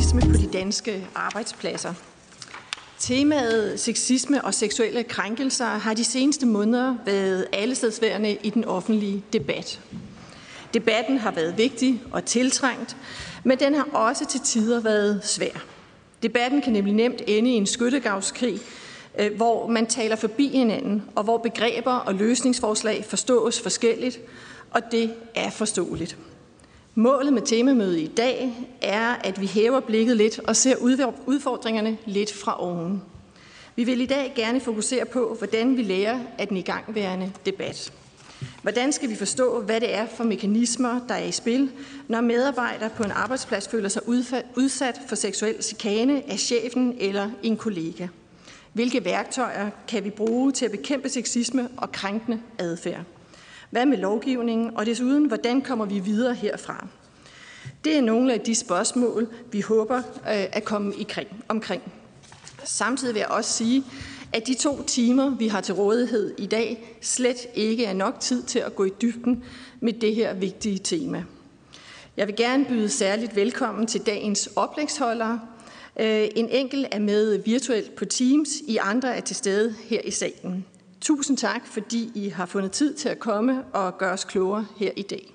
[0.00, 1.94] sexisme på de danske arbejdspladser.
[2.98, 9.80] Temaet sexisme og seksuelle krænkelser har de seneste måneder været allestedsværende i den offentlige debat.
[10.74, 12.96] Debatten har været vigtig og tiltrængt,
[13.44, 15.64] men den har også til tider været svær.
[16.22, 18.60] Debatten kan nemlig nemt ende i en skyttegravskrig,
[19.18, 24.18] øh, hvor man taler forbi hinanden, og hvor begreber og løsningsforslag forstås forskelligt,
[24.70, 26.16] og det er forståeligt.
[26.94, 30.76] Målet med temamødet i dag er, at vi hæver blikket lidt og ser
[31.26, 33.02] udfordringerne lidt fra oven.
[33.76, 37.92] Vi vil i dag gerne fokusere på, hvordan vi lærer af den igangværende debat.
[38.62, 41.70] Hvordan skal vi forstå, hvad det er for mekanismer, der er i spil,
[42.08, 44.02] når medarbejdere på en arbejdsplads føler sig
[44.56, 48.06] udsat for seksuel chikane af chefen eller en kollega?
[48.72, 53.04] Hvilke værktøjer kan vi bruge til at bekæmpe sexisme og krænkende adfærd?
[53.70, 54.76] Hvad med lovgivningen?
[54.76, 56.86] Og desuden, hvordan kommer vi videre herfra?
[57.84, 60.94] Det er nogle af de spørgsmål, vi håber øh, at komme
[61.48, 61.82] omkring.
[62.64, 63.84] Samtidig vil jeg også sige,
[64.32, 68.42] at de to timer, vi har til rådighed i dag, slet ikke er nok tid
[68.42, 69.44] til at gå i dybden
[69.80, 71.24] med det her vigtige tema.
[72.16, 75.40] Jeg vil gerne byde særligt velkommen til dagens oplægsholdere.
[76.00, 80.10] Øh, en enkelt er med virtuelt på Teams, I andre er til stede her i
[80.10, 80.64] salen.
[81.00, 84.90] Tusind tak, fordi I har fundet tid til at komme og gøre os klogere her
[84.96, 85.34] i dag.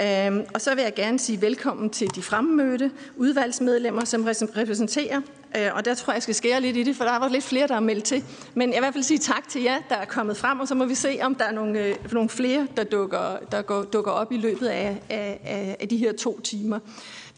[0.00, 5.20] Øhm, og så vil jeg gerne sige velkommen til de fremmødte udvalgsmedlemmer, som repræsenterer.
[5.56, 7.44] Øh, og der tror jeg, jeg skal skære lidt i det, for der var lidt
[7.44, 8.24] flere, der er meldt til.
[8.54, 10.68] Men jeg vil i hvert fald sige tak til jer, der er kommet frem, og
[10.68, 13.82] så må vi se, om der er nogle, øh, nogle flere, der dukker, der går,
[13.82, 16.78] dukker op i løbet af, af, af de her to timer.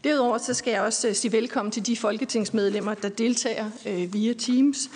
[0.03, 4.33] Derudover så skal jeg også øh, sige velkommen til de folketingsmedlemmer, der deltager øh, via
[4.33, 4.89] Teams.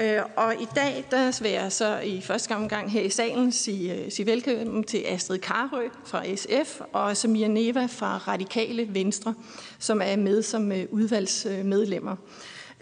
[0.00, 3.94] Øh, og i dag der vil jeg så i første omgang her i salen sige,
[3.94, 9.34] øh, sige velkommen til Astrid Karø fra SF og Samia Neva fra Radikale Venstre,
[9.78, 12.16] som er med som øh, udvalgsmedlemmer.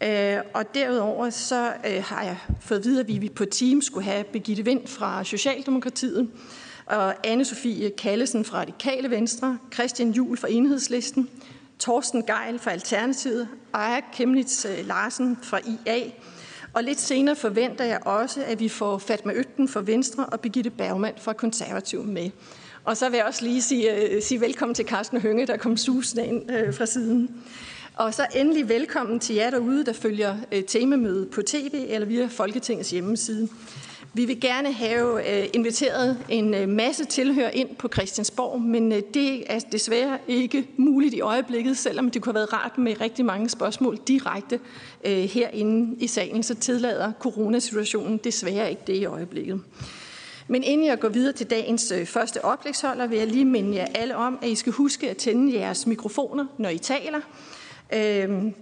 [0.03, 4.25] Øh, og derudover så har jeg fået at vide, at vi på team skulle have
[4.25, 6.31] Begitte Vind fra Socialdemokratiet,
[6.87, 11.29] og Anne-Sophie Kallesen fra Radikale Venstre, Christian Jul fra Enhedslisten,
[11.79, 16.01] Torsten Geil fra Alternativet, Aya Kemnitz Larsen fra IA,
[16.75, 20.71] og lidt senere forventer jeg også, at vi får Fatma Øtten fra Venstre og Birgitte
[20.71, 22.31] Bergmann fra Konservativ med.
[22.85, 25.77] Og så vil jeg også lige sige, øh, sige velkommen til Carsten Hønge, der kom
[25.77, 27.31] susende ind øh, fra siden.
[27.95, 32.27] Og så endelig velkommen til jer derude, der følger øh, temamødet på tv eller via
[32.27, 33.49] Folketingets hjemmeside.
[34.17, 39.03] Vi vil gerne have øh, inviteret en øh, masse tilhør ind på Christiansborg, men øh,
[39.15, 43.25] det er desværre ikke muligt i øjeblikket, selvom det kunne have været rart med rigtig
[43.25, 44.61] mange spørgsmål direkte
[45.05, 49.61] herinde i salen, så tillader coronasituationen desværre ikke det i øjeblikket.
[50.49, 54.17] Men inden jeg går videre til dagens første oplægsholder, vil jeg lige minde jer alle
[54.17, 57.21] om, at I skal huske at tænde jeres mikrofoner, når I taler.
[57.93, 58.55] Øhm,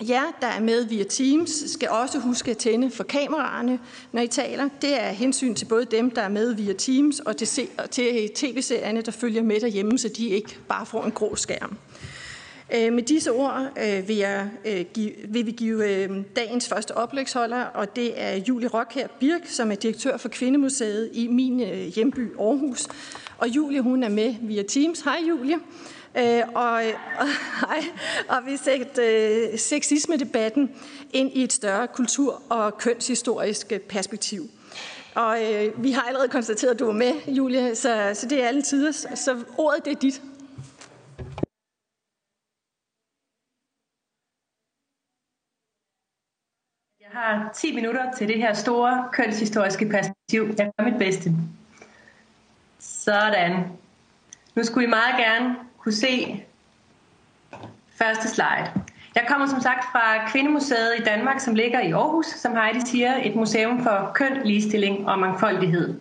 [0.00, 3.78] jer, der er med via Teams, skal også huske at tænde for kameraerne,
[4.12, 4.68] når I taler.
[4.82, 7.48] Det er hensyn til både dem, der er med via Teams, og til,
[7.90, 11.78] til tv-serierne, der følger med derhjemme, så de ikke bare får en grå skærm.
[12.74, 17.62] Øh, med disse ord øh, vil, jeg, øh, give, vil vi give dagens første oplægsholder,
[17.62, 21.58] og det er Julie Rockher Birk, som er direktør for Kvindemuseet i min
[21.94, 22.88] hjemby Aarhus.
[23.38, 25.00] Og Julie, hun er med via Teams.
[25.00, 25.56] Hej Julie.
[26.18, 26.82] Øh, og,
[27.72, 27.76] og,
[28.28, 28.86] og vi sætter
[29.52, 30.70] øh, sexisme-debatten
[31.12, 34.42] ind i et større kultur- og kønshistorisk øh, perspektiv.
[35.14, 38.48] Og øh, vi har allerede konstateret, at du er med, Julie, så, så det er
[38.48, 38.92] alle tider.
[39.14, 40.22] Så ordet det er dit.
[47.00, 50.54] Jeg har 10 minutter til det her store kønshistoriske perspektiv.
[50.58, 51.30] Jeg gør mit bedste.
[52.78, 53.64] Sådan.
[54.54, 56.44] Nu skulle I meget gerne kunne se
[57.98, 58.70] første slide.
[59.14, 63.14] Jeg kommer som sagt fra Kvindemuseet i Danmark, som ligger i Aarhus, som Heidi siger,
[63.22, 66.00] et museum for køn, ligestilling og mangfoldighed.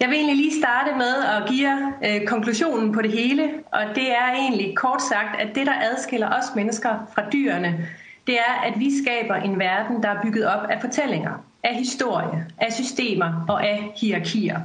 [0.00, 3.82] Jeg vil egentlig lige starte med at give jer øh, konklusionen på det hele, og
[3.94, 7.88] det er egentlig kort sagt, at det, der adskiller os mennesker fra dyrene,
[8.26, 12.46] det er, at vi skaber en verden, der er bygget op af fortællinger, af historie,
[12.58, 14.60] af systemer og af hierarkier.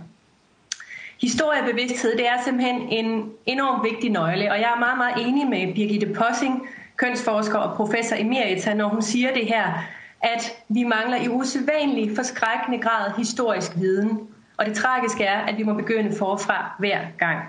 [1.22, 5.76] Historiebevidsthed, det er simpelthen en enormt vigtig nøgle, og jeg er meget, meget enig med
[5.76, 6.68] Birgitte Possing,
[6.98, 9.64] kønsforsker og professor emerita, når hun siger det her,
[10.22, 14.20] at vi mangler i usædvanlig forskrækkende grad historisk viden.
[14.58, 17.40] Og det tragiske er, at vi må begynde forfra hver gang.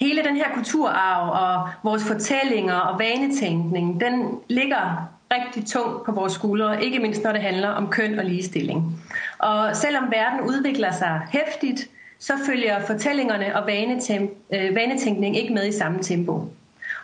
[0.00, 6.32] Hele den her kulturarv og vores fortællinger og vanetænkning, den ligger rigtig tungt på vores
[6.32, 9.04] skuldre, ikke mindst når det handler om køn og ligestilling.
[9.38, 13.66] Og selvom verden udvikler sig hæftigt, så følger fortællingerne og
[14.74, 16.52] vanetænkning øh, ikke med i samme tempo.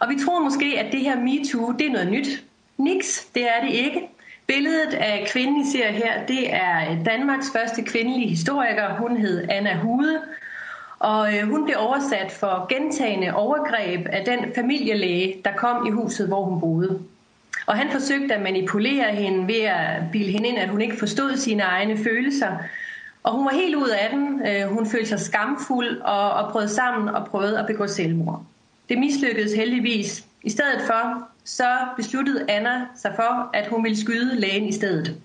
[0.01, 2.45] Og vi tror måske, at det her MeToo, det er noget nyt.
[2.79, 4.09] Niks, det er det ikke.
[4.47, 8.95] Billedet af kvinden, I ser her, det er Danmarks første kvindelige historiker.
[8.95, 10.21] Hun hed Anna Hude,
[10.99, 16.29] og øh, hun blev oversat for gentagende overgreb af den familielæge, der kom i huset,
[16.29, 17.01] hvor hun boede.
[17.67, 21.37] Og han forsøgte at manipulere hende ved at bilde hende ind, at hun ikke forstod
[21.37, 22.57] sine egne følelser.
[23.23, 24.47] Og hun var helt ud af den.
[24.47, 28.43] Øh, hun følte sig skamfuld og, og prøvede sammen og prøvede at begå selvmord.
[28.89, 30.25] Det mislykkedes heldigvis.
[30.43, 35.17] I stedet for, så besluttede Anna sig for, at hun ville skyde lægen i stedet.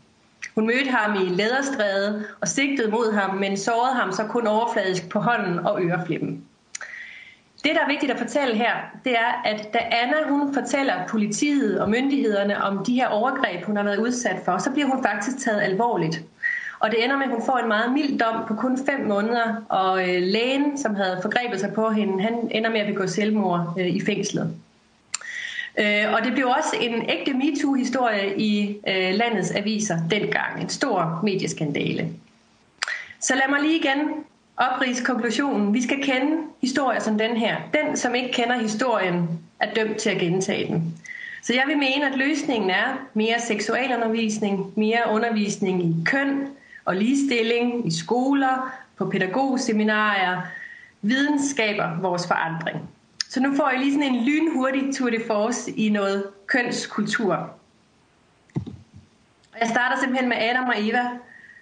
[0.56, 5.10] Hun mødte ham i læderstræde og sigtede mod ham, men sårede ham så kun overfladisk
[5.10, 6.44] på hånden og øreflippen.
[7.64, 8.74] Det, der er vigtigt at fortælle her,
[9.04, 13.76] det er, at da Anna hun fortæller politiet og myndighederne om de her overgreb, hun
[13.76, 16.24] har været udsat for, så bliver hun faktisk taget alvorligt.
[16.80, 19.66] Og det ender med, at hun får en meget mild dom på kun fem måneder,
[19.70, 23.74] og øh, lægen, som havde forgrebet sig på hende, han ender med at begå selvmord
[23.80, 24.56] øh, i fængslet.
[25.80, 30.62] Øh, og det blev også en ægte MeToo-historie i øh, landets aviser dengang.
[30.62, 32.10] En stor medieskandale.
[33.20, 34.10] Så lad mig lige igen
[34.58, 35.74] oprise konklusionen.
[35.74, 37.56] Vi skal kende historier som den her.
[37.74, 40.94] Den, som ikke kender historien, er dømt til at gentage den.
[41.44, 46.48] Så jeg vil mene, at løsningen er mere seksualundervisning, mere undervisning i køn
[46.88, 50.42] og ligestilling i skoler, på pædagogseminarier.
[51.02, 52.90] Viden skaber vores forandring.
[53.30, 57.50] Så nu får I lige sådan en lynhurtig tour de force i noget kønskultur.
[59.60, 61.10] Jeg starter simpelthen med Adam og Eva.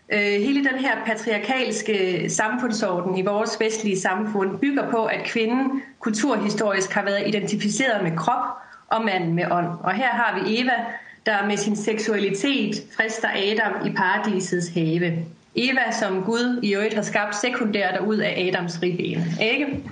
[0.10, 6.92] Øh, hele den her patriarkalske samfundsorden i vores vestlige samfund bygger på, at kvinden kulturhistorisk
[6.94, 8.46] har været identificeret med krop
[8.88, 9.68] og manden med ånd.
[9.84, 10.86] Og her har vi Eva,
[11.26, 15.26] der med sin seksualitet frister Adam i paradisets have.
[15.56, 19.24] Eva, som Gud i øvrigt har skabt sekundært ud af Adams ribben.
[19.42, 19.84] Ikke?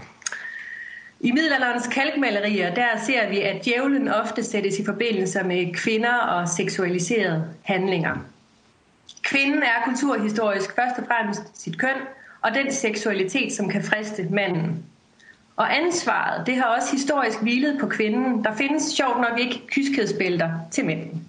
[1.20, 6.50] I middelalderens kalkmalerier, der ser vi, at djævlen ofte sættes i forbindelse med kvinder og
[6.50, 8.16] seksualiserede handlinger.
[9.22, 11.96] Kvinden er kulturhistorisk først og fremmest sit køn
[12.42, 14.86] og den seksualitet, som kan friste manden.
[15.56, 18.44] Og ansvaret, det har også historisk hvilet på kvinden.
[18.44, 21.28] Der findes sjovt nok ikke kyskhedsbælter til mænden.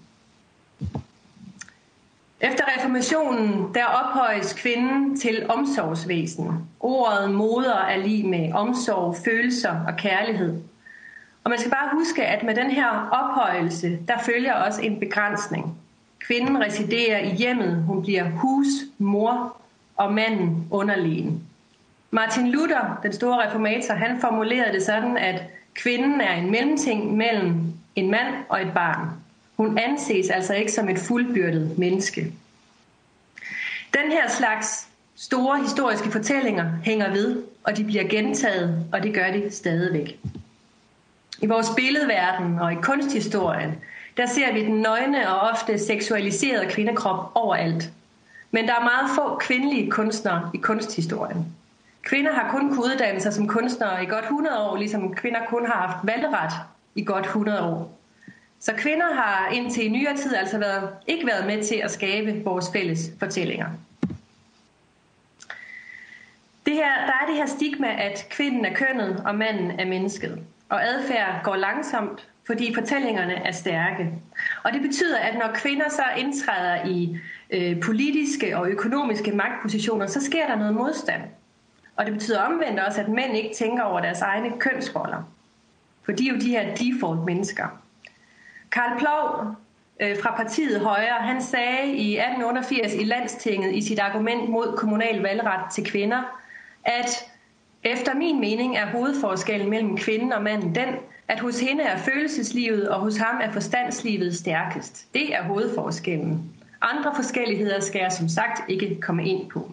[2.40, 6.68] Efter reformationen, der ophøjes kvinden til omsorgsvæsen.
[6.80, 10.60] Ordet moder er lige med omsorg, følelser og kærlighed.
[11.44, 15.78] Og man skal bare huske, at med den her ophøjelse, der følger også en begrænsning.
[16.18, 19.56] Kvinden residerer i hjemmet, hun bliver husmor
[19.96, 21.42] og manden underlegen.
[22.14, 25.42] Martin Luther, den store reformator, han formulerede det sådan, at
[25.74, 29.08] kvinden er en mellemting mellem en mand og et barn.
[29.56, 32.32] Hun anses altså ikke som et fuldbyrdet menneske.
[33.94, 39.30] Den her slags store historiske fortællinger hænger ved, og de bliver gentaget, og det gør
[39.30, 40.18] de stadigvæk.
[41.42, 43.74] I vores billedverden og i kunsthistorien,
[44.16, 47.90] der ser vi den nøgne og ofte seksualiserede kvindekrop overalt.
[48.50, 51.54] Men der er meget få kvindelige kunstnere i kunsthistorien.
[52.04, 55.66] Kvinder har kun kunnet uddanne sig som kunstnere i godt 100 år, ligesom kvinder kun
[55.66, 56.52] har haft valgret
[56.94, 57.98] i godt 100 år.
[58.60, 62.44] Så kvinder har indtil i nyere tid altså været, ikke været med til at skabe
[62.44, 63.66] vores fælles fortællinger.
[66.66, 70.38] Det her, der er det her stigma, at kvinden er kønnet og manden er mennesket.
[70.68, 74.10] Og adfærd går langsomt, fordi fortællingerne er stærke.
[74.62, 77.18] Og det betyder, at når kvinder så indtræder i
[77.50, 81.22] øh, politiske og økonomiske magtpositioner, så sker der noget modstand.
[81.96, 85.22] Og det betyder omvendt også, at mænd ikke tænker over deres egne kønsroller.
[86.04, 87.66] For de er jo de her default mennesker.
[88.72, 89.54] Karl Plov
[90.00, 95.22] øh, fra partiet Højre, han sagde i 1888 i landstinget i sit argument mod kommunal
[95.22, 96.22] valgret til kvinder,
[96.84, 97.30] at
[97.82, 100.88] efter min mening er hovedforskellen mellem kvinden og manden den,
[101.28, 105.14] at hos hende er følelseslivet, og hos ham er forstandslivet stærkest.
[105.14, 106.50] Det er hovedforskellen.
[106.80, 109.72] Andre forskelligheder skal jeg som sagt ikke komme ind på.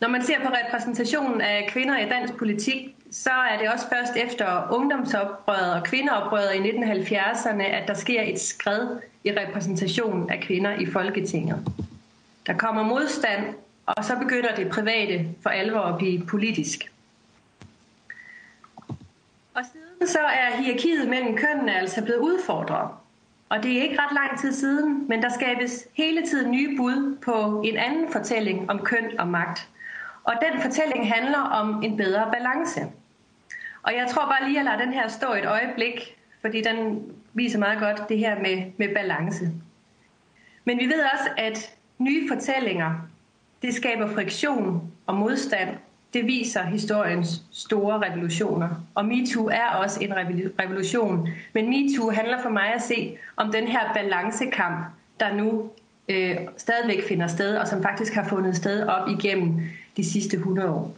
[0.00, 4.16] Når man ser på repræsentationen af kvinder i dansk politik, så er det også først
[4.16, 8.88] efter ungdomsoprøret og kvindeoprøret i 1970'erne, at der sker et skred
[9.24, 11.66] i repræsentationen af kvinder i Folketinget.
[12.46, 13.54] Der kommer modstand,
[13.86, 16.92] og så begynder det private for alvor at blive politisk.
[19.54, 22.88] Og siden så er hierarkiet mellem kønnene altså blevet udfordret.
[23.48, 27.16] Og det er ikke ret lang tid siden, men der skabes hele tiden nye bud
[27.22, 29.68] på en anden fortælling om køn og magt.
[30.24, 32.80] Og den fortælling handler om en bedre balance.
[33.82, 37.02] Og jeg tror bare lige, at jeg lader den her stå et øjeblik, fordi den
[37.34, 39.50] viser meget godt det her med, med balance.
[40.64, 42.94] Men vi ved også, at nye fortællinger,
[43.62, 45.68] det skaber friktion og modstand,
[46.14, 48.68] Det viser historiens store revolutioner.
[48.94, 50.12] Og MeToo er også en
[50.58, 51.28] revolution.
[51.52, 54.86] Men MeToo handler for mig at se om den her balancekamp,
[55.20, 55.70] der nu
[56.08, 59.60] øh, stadigvæk finder sted, og som faktisk har fundet sted op igennem
[59.96, 60.96] de sidste 100 år.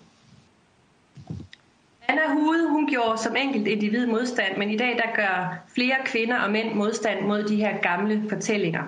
[2.09, 6.39] Anna Hude, hun gjorde som enkelt individ modstand, men i dag der gør flere kvinder
[6.39, 8.83] og mænd modstand mod de her gamle fortællinger.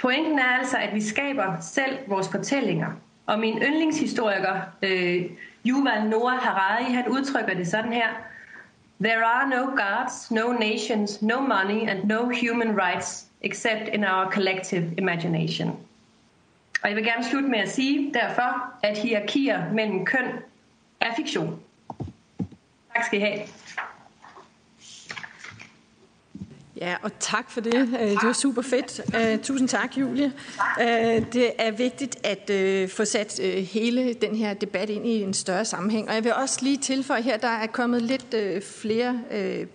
[0.00, 2.88] Pointen er altså, at vi skaber selv vores fortællinger.
[3.26, 5.24] Og min yndlingshistoriker, øh,
[5.66, 8.08] Yuval Noah Harari, han udtrykker det sådan her.
[9.00, 14.30] There are no gods, no nations, no money and no human rights except in our
[14.30, 15.76] collective imagination.
[16.82, 20.26] Og jeg vil gerne slutte med at sige derfor, at hierarkier mellem køn
[21.00, 21.60] er fiktion.
[22.94, 23.38] Tak skal I have.
[26.80, 27.74] Ja, og tak for det.
[27.74, 29.00] Øh, det var super fedt.
[29.16, 30.32] Øh, tusind tak, Julie.
[30.80, 32.50] Øh, det er vigtigt at
[32.90, 33.40] få sat
[33.72, 36.08] hele den her debat ind i en større sammenhæng.
[36.08, 39.20] Og jeg vil også lige tilføje her, der er kommet lidt flere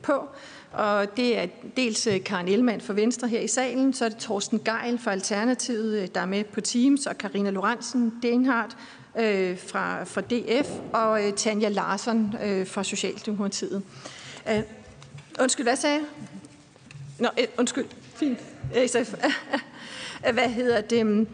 [0.02, 0.28] på.
[0.74, 4.18] Og det er dels øh, Karen Ellemann fra Venstre her i salen, så er det
[4.18, 8.78] Torsten Geil fra Alternativet, øh, der er med på Teams, og Karina Lorentzen Denhardt
[9.20, 13.84] øh, fra, fra DF, og Tanja Larsen fra Socialdemokratiet.
[15.40, 16.06] undskyld, hvad sagde jeg?
[17.20, 17.86] Nå, eh, undskyld.
[18.16, 18.40] Fint.
[18.88, 19.14] SF.
[20.34, 21.28] Hvad hedder det?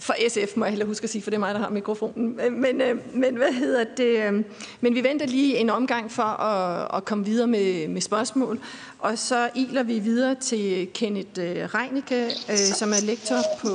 [0.00, 2.40] For SF må jeg heller huske at sige, for det er mig, der har mikrofonen.
[2.40, 4.32] Øh, men, øh, men hvad hedder det?
[4.32, 4.44] Øh,
[4.80, 8.60] men vi venter lige en omgang for at, at komme videre med, med spørgsmål.
[8.98, 11.40] Og så iler vi videre til Kenneth
[11.74, 12.30] Reinicke,
[12.74, 13.68] som er lektor på...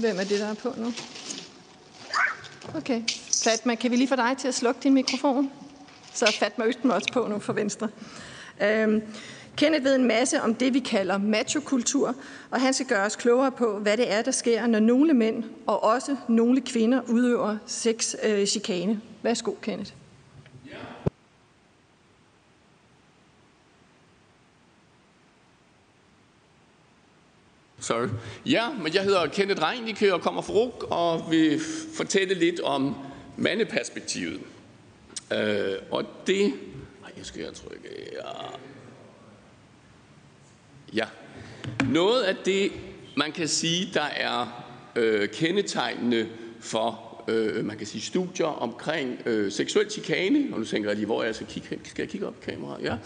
[0.00, 0.92] Hvem er det, der er på nu?
[2.76, 3.02] Okay.
[3.44, 5.50] Fatma, kan vi lige få dig til at slukke din mikrofon?
[6.14, 7.88] Så er Fatma Østen også på nu for Venstre.
[8.62, 9.02] Øhm,
[9.56, 12.14] Kenneth ved en masse om det, vi kalder machokultur,
[12.50, 15.44] og han skal gøre os klogere på, hvad det er, der sker, når nogle mænd
[15.66, 18.40] og også nogle kvinder udøver sexchikane.
[18.40, 19.00] øh, chikane.
[19.22, 19.92] Værsgo, Kenneth.
[27.80, 28.08] Sorry.
[28.46, 31.60] Ja, men jeg hedder Kenneth Reinicke og kommer fra RUG og vil
[31.96, 32.96] fortælle lidt om
[33.36, 34.40] mandeperspektivet.
[35.32, 36.52] Øh, og det...
[37.00, 37.88] Nej, jeg skal jeg trykke...
[38.12, 38.56] Ja.
[40.94, 41.04] Ja.
[41.88, 42.72] Noget af det,
[43.16, 44.64] man kan sige, der er
[44.96, 46.28] øh, kendetegnende
[46.60, 51.06] for øh, man kan sige, studier omkring øh, seksuel chikane, og nu tænker jeg lige,
[51.06, 51.80] hvor jeg skal kigge.
[51.84, 52.84] Skal jeg kigge op kameraet?
[52.84, 52.96] Ja.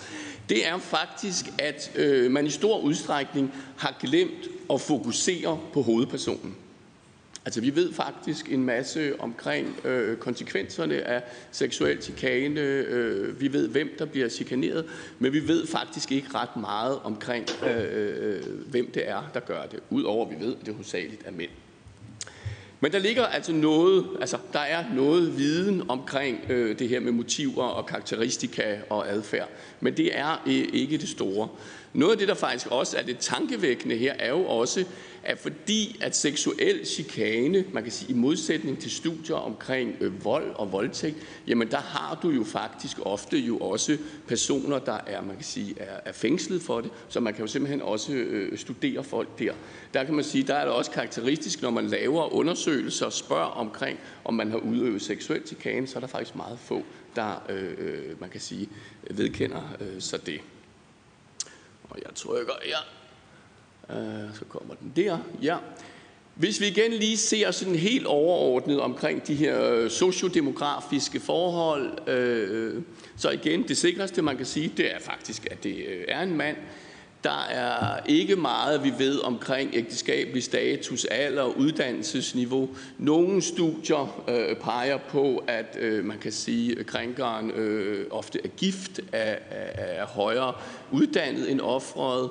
[0.49, 6.57] Det er faktisk, at øh, man i stor udstrækning har glemt at fokusere på hovedpersonen.
[7.49, 12.61] Altså vi ved faktisk en masse omkring øh, konsekvenserne af seksuel chikane.
[12.61, 14.85] Øh, vi ved, hvem der bliver chikaneret,
[15.19, 19.63] men vi ved faktisk ikke ret meget omkring, øh, øh, hvem det er, der gør
[19.63, 19.81] det.
[19.91, 21.51] Udover at vi ved, at det hovedsageligt er mænd.
[22.81, 27.13] Men der ligger altså noget, altså der er noget viden omkring øh, det her med
[27.13, 29.49] motiver og karakteristika og adfærd,
[29.81, 31.49] men det er øh, ikke det store.
[31.95, 34.85] Noget af det, der faktisk også er det tankevækkende her, er jo også,
[35.23, 40.51] at fordi at seksuel chikane, man kan sige i modsætning til studier omkring øh, vold
[40.55, 41.17] og voldtægt,
[41.47, 45.75] jamen der har du jo faktisk ofte jo også personer, der er, man kan sige,
[45.81, 49.53] er, er fængslet for det, så man kan jo simpelthen også øh, studere folk der.
[49.95, 53.47] Der kan man sige, der er det også karakteristisk, når man laver undersøgelser og spørger
[53.47, 56.83] omkring, om man har udøvet seksuel chikane, så er der faktisk meget få,
[57.17, 58.69] der, øh, øh man kan sige,
[59.11, 60.41] vedkender øh, sig det.
[61.91, 62.79] Og jeg trykker, ja.
[63.97, 65.57] Uh, øh, så kommer den der, ja.
[66.35, 72.75] Hvis vi igen lige ser sådan helt overordnet omkring de her øh, sociodemografiske forhold, øh,
[72.77, 72.83] øh,
[73.17, 76.57] så igen, det sikreste man kan sige, det er faktisk, at det er en mand.
[77.25, 82.69] Der er ikke meget, vi ved omkring ægteskabelig status, alder og uddannelsesniveau.
[82.99, 88.49] Nogle studier øh, peger på, at øh, man kan sige, at krænkeren øh, ofte er
[88.49, 90.53] gift, er, er, er højere
[90.93, 92.31] uddannet end offeret.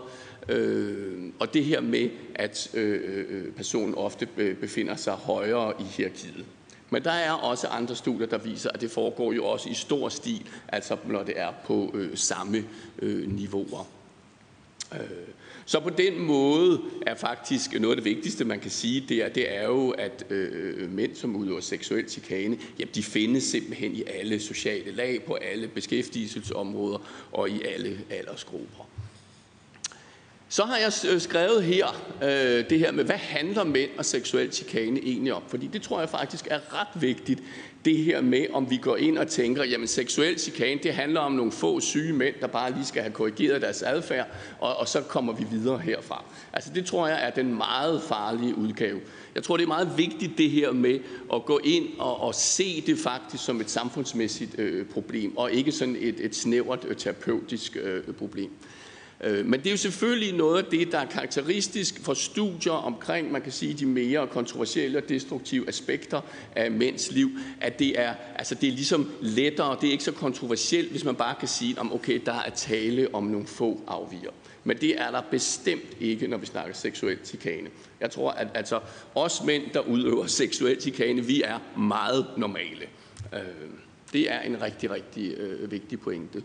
[0.50, 4.26] Øh, og det her med, at øh, øh, øh personen ofte
[4.62, 6.46] befinder sig højere i hierarkiet.
[6.90, 10.10] Men der er også andre studier, der viser, at det foregår jo også i stor
[10.10, 12.64] stil, altså når det er på øh, samme
[13.00, 13.97] øh, niveauer.
[14.94, 15.00] Øh,
[15.66, 19.30] så på den måde er faktisk noget af det vigtigste, man kan sige, det er,
[19.30, 24.04] det er jo, at øh, mænd, som udøver seksuel chikane, jamen, de findes simpelthen i
[24.04, 28.90] alle sociale lag, på alle beskæftigelsesområder og i alle aldersgrupper.
[30.50, 31.86] Så har jeg øh, skrevet her,
[32.24, 35.44] øh, det her med, hvad handler mænd og seksuel chikane egentlig om?
[35.48, 37.42] Fordi det tror jeg faktisk er ret vigtigt,
[37.86, 41.32] det her med, om vi går ind og tænker, jamen seksuel chikane, det handler om
[41.32, 44.28] nogle få syge mænd, der bare lige skal have korrigeret deres adfærd,
[44.60, 46.24] og, og så kommer vi videre herfra.
[46.54, 49.00] Altså det tror jeg er den meget farlige udgave.
[49.36, 51.00] Jeg tror, det er meget vigtigt det her med
[51.34, 55.72] at gå ind og, og se det faktisk som et samfundsmæssigt øh, problem, og ikke
[55.72, 58.50] sådan et, et snævert øh, terapeutisk øh, problem.
[59.24, 63.32] Øh, men det er jo selvfølgelig noget af det, der er karakteristisk for studier omkring,
[63.32, 66.22] man kan sige, de mere kontroversielle og destruktive aspekter
[66.56, 67.30] af mænds liv,
[67.62, 71.16] at det er, altså det er ligesom lettere, det er ikke så kontroversielt, hvis man
[71.16, 74.32] bare kan sige, om okay, der er tale om nogle få afviger.
[74.64, 77.70] Men det er der bestemt ikke, når vi snakker seksuel chikane.
[78.00, 78.80] Jeg tror, at altså,
[79.16, 82.86] os mænd, der udøver seksuel chikane, vi er meget normale.
[83.34, 83.40] Øh,
[84.14, 86.44] det er en rigtig, rigtig øh, vigtig pointe.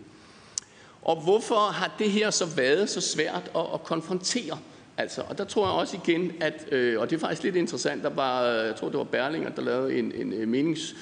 [1.02, 4.58] Og hvorfor har det her så været så svært at, at konfrontere?
[4.96, 8.02] Altså, og der tror jeg også igen, at, øh, og det er faktisk lidt interessant,
[8.02, 10.94] der var, øh, jeg tror det var Berlinger, der lavede en, en øh, menings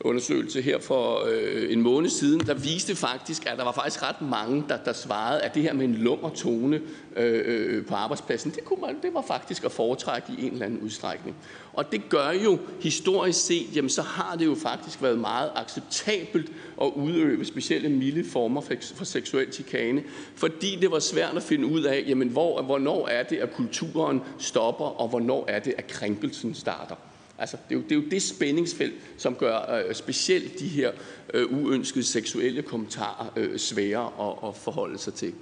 [0.00, 4.22] undersøgelse her for øh, en måned siden, der viste faktisk, at der var faktisk ret
[4.22, 6.80] mange, der, der svarede, at det her med en lummer tone
[7.16, 10.66] øh, øh, på arbejdspladsen, det, kunne man, det var faktisk at foretrække i en eller
[10.66, 11.36] anden udstrækning.
[11.72, 16.52] Og det gør jo historisk set, jamen så har det jo faktisk været meget acceptabelt
[16.82, 20.02] at udøve specielle milde former for, for seksuel chikane,
[20.36, 24.20] fordi det var svært at finde ud af, jamen hvor, hvornår er det, at kulturen
[24.38, 26.94] stopper, og hvornår er det, at krænkelsen starter.
[27.38, 30.90] Altså, det, er jo, det er jo det spændingsfelt, som gør øh, specielt de her
[31.34, 35.32] øh, uønskede seksuelle kommentarer øh, svære at, at forholde sig til.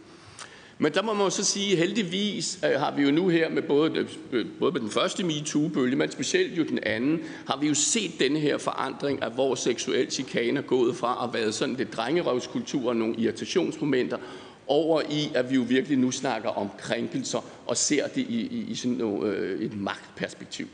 [0.78, 4.06] Men der må man så sige, heldigvis øh, har vi jo nu her med både,
[4.32, 8.10] øh, både med den første MeToo-bølge, men specielt jo den anden, har vi jo set
[8.20, 12.88] denne her forandring af, hvor seksuel chikane er gået fra at være sådan lidt drengerøvskultur
[12.88, 14.18] og nogle irritationsmomenter,
[14.66, 18.70] over i, at vi jo virkelig nu snakker om krænkelser og ser det i, i,
[18.70, 20.68] i sådan noget, øh, et magtperspektiv.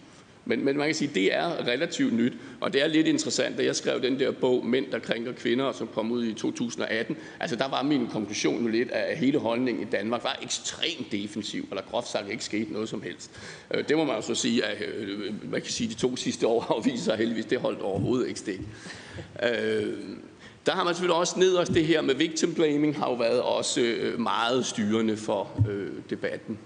[0.45, 3.59] Men, men man kan sige, at det er relativt nyt, og det er lidt interessant,
[3.59, 7.17] da jeg skrev den der bog, Mænd, der krænker kvinder, som kom ud i 2018.
[7.41, 11.67] Altså der var min konklusion jo lidt, at hele holdningen i Danmark var ekstremt defensiv,
[11.71, 13.31] eller groft sagt ikke skete noget som helst.
[13.75, 16.47] Øh, det må man jo så sige, at øh, man kan sige, de to sidste
[16.47, 18.61] år har vist sig heldigvis, det holdt overhovedet ikke stik.
[19.43, 19.93] Øh,
[20.67, 23.97] der har man selvfølgelig også nederst det her med victim blaming, har jo været også
[24.19, 25.67] meget styrende for
[26.11, 26.59] debatten.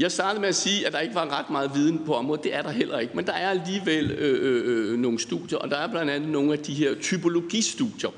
[0.00, 2.44] Jeg startede med at sige, at der ikke var ret meget viden på området.
[2.44, 3.16] Det er der heller ikke.
[3.16, 6.52] Men der er alligevel øh, øh, øh, nogle studier, og der er blandt andet nogle
[6.52, 8.10] af de her typologistudier.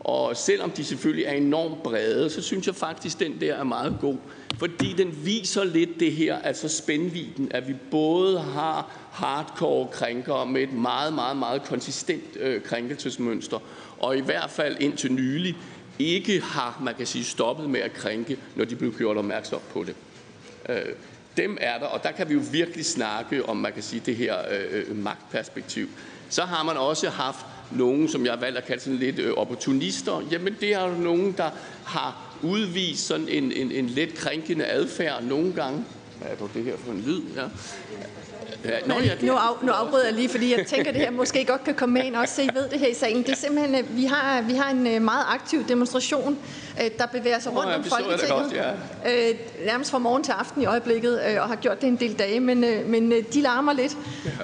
[0.00, 3.64] Og selvom de selvfølgelig er enormt brede, så synes jeg faktisk, at den der er
[3.64, 4.16] meget god.
[4.58, 10.62] Fordi den viser lidt det her, altså spændviden, at vi både har hardcore krænkere med
[10.62, 13.58] et meget, meget, meget konsistent øh, krænkelsesmønster,
[13.98, 15.56] og i hvert fald indtil nylig
[15.98, 19.84] ikke har, man kan sige, stoppet med at krænke, når de blev gjort opmærksom på
[19.84, 19.94] det.
[20.68, 20.94] Øh,
[21.36, 24.16] dem er der, og der kan vi jo virkelig snakke om, man kan sige, det
[24.16, 25.88] her øh, øh, magtperspektiv.
[26.28, 29.32] Så har man også haft nogen, som jeg har valgt at kalde sådan lidt øh,
[29.32, 30.28] opportunister.
[30.30, 31.50] Jamen det er jo nogen, der
[31.84, 35.84] har udvist sådan en, en, en lidt krænkende adfærd nogle gange.
[36.18, 37.22] Hvad er det her for en lyd?
[37.36, 37.42] Ja.
[38.64, 39.22] Ja, nå, ja, det...
[39.22, 41.92] nu, af, nu afbryder jeg lige, fordi jeg tænker, det her måske godt kan komme
[41.92, 43.22] med ind også, så I ved det her i salen.
[43.22, 46.38] Det er simpelthen, øh, vi har, vi har en øh, meget aktiv demonstration,
[46.82, 48.42] øh, der bevæger sig rundt oh, ja, om Folketinget.
[48.42, 48.52] Godt,
[49.06, 49.66] ja.
[49.66, 52.60] nærmest fra morgen til aften i øjeblikket, og har gjort det en del dage, men,
[52.86, 53.96] men de larmer lidt.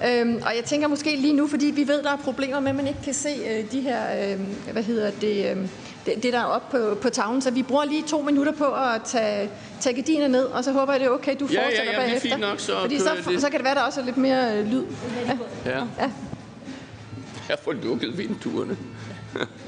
[0.02, 0.20] Ja.
[0.20, 2.76] Øhm, og jeg tænker måske lige nu, fordi vi ved, der er problemer med, at
[2.76, 3.28] man ikke kan se
[3.72, 4.36] de her,
[4.72, 5.68] hvad hedder det,
[6.06, 7.42] det, det der er oppe på, på tavlen.
[7.42, 10.92] Så vi bruger lige to minutter på at tage, tage gardiner ned, og så håber
[10.92, 12.28] jeg, det er okay, du fortsætter ja, ja, ja, bagefter.
[12.28, 13.40] Er fint nok, så, Fordi så, det.
[13.40, 14.84] så kan det være, der også er lidt mere øh, lyd.
[15.26, 15.38] Ja.
[15.70, 15.78] ja.
[15.98, 16.10] ja.
[17.48, 18.76] Jeg får lukket vinduerne.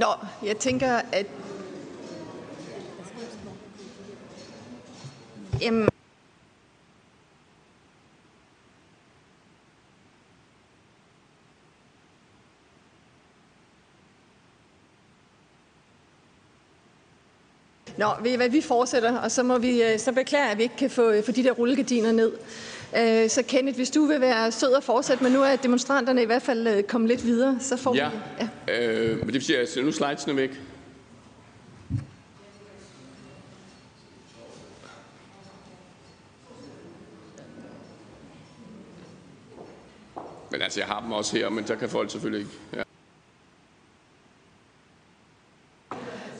[0.00, 0.06] Nå,
[0.42, 1.26] jeg tænker, at...
[5.60, 5.88] Jamen,
[17.98, 20.62] Nå, ved I hvad, vi fortsætter, og så må vi øh, så beklager, at vi
[20.62, 22.32] ikke kan få, øh, få de der rullegardiner ned.
[22.96, 26.26] Øh, så Kenneth, hvis du vil være sød og fortsætte, men nu er demonstranterne i
[26.26, 28.08] hvert fald øh, kommet lidt videre, så får ja.
[28.08, 28.46] vi...
[28.68, 30.50] Ja, øh, men det vil sige, at nu slidesene væk.
[40.50, 42.52] Men altså, jeg har dem også her, men der kan folk selvfølgelig ikke.
[42.76, 42.82] Ja.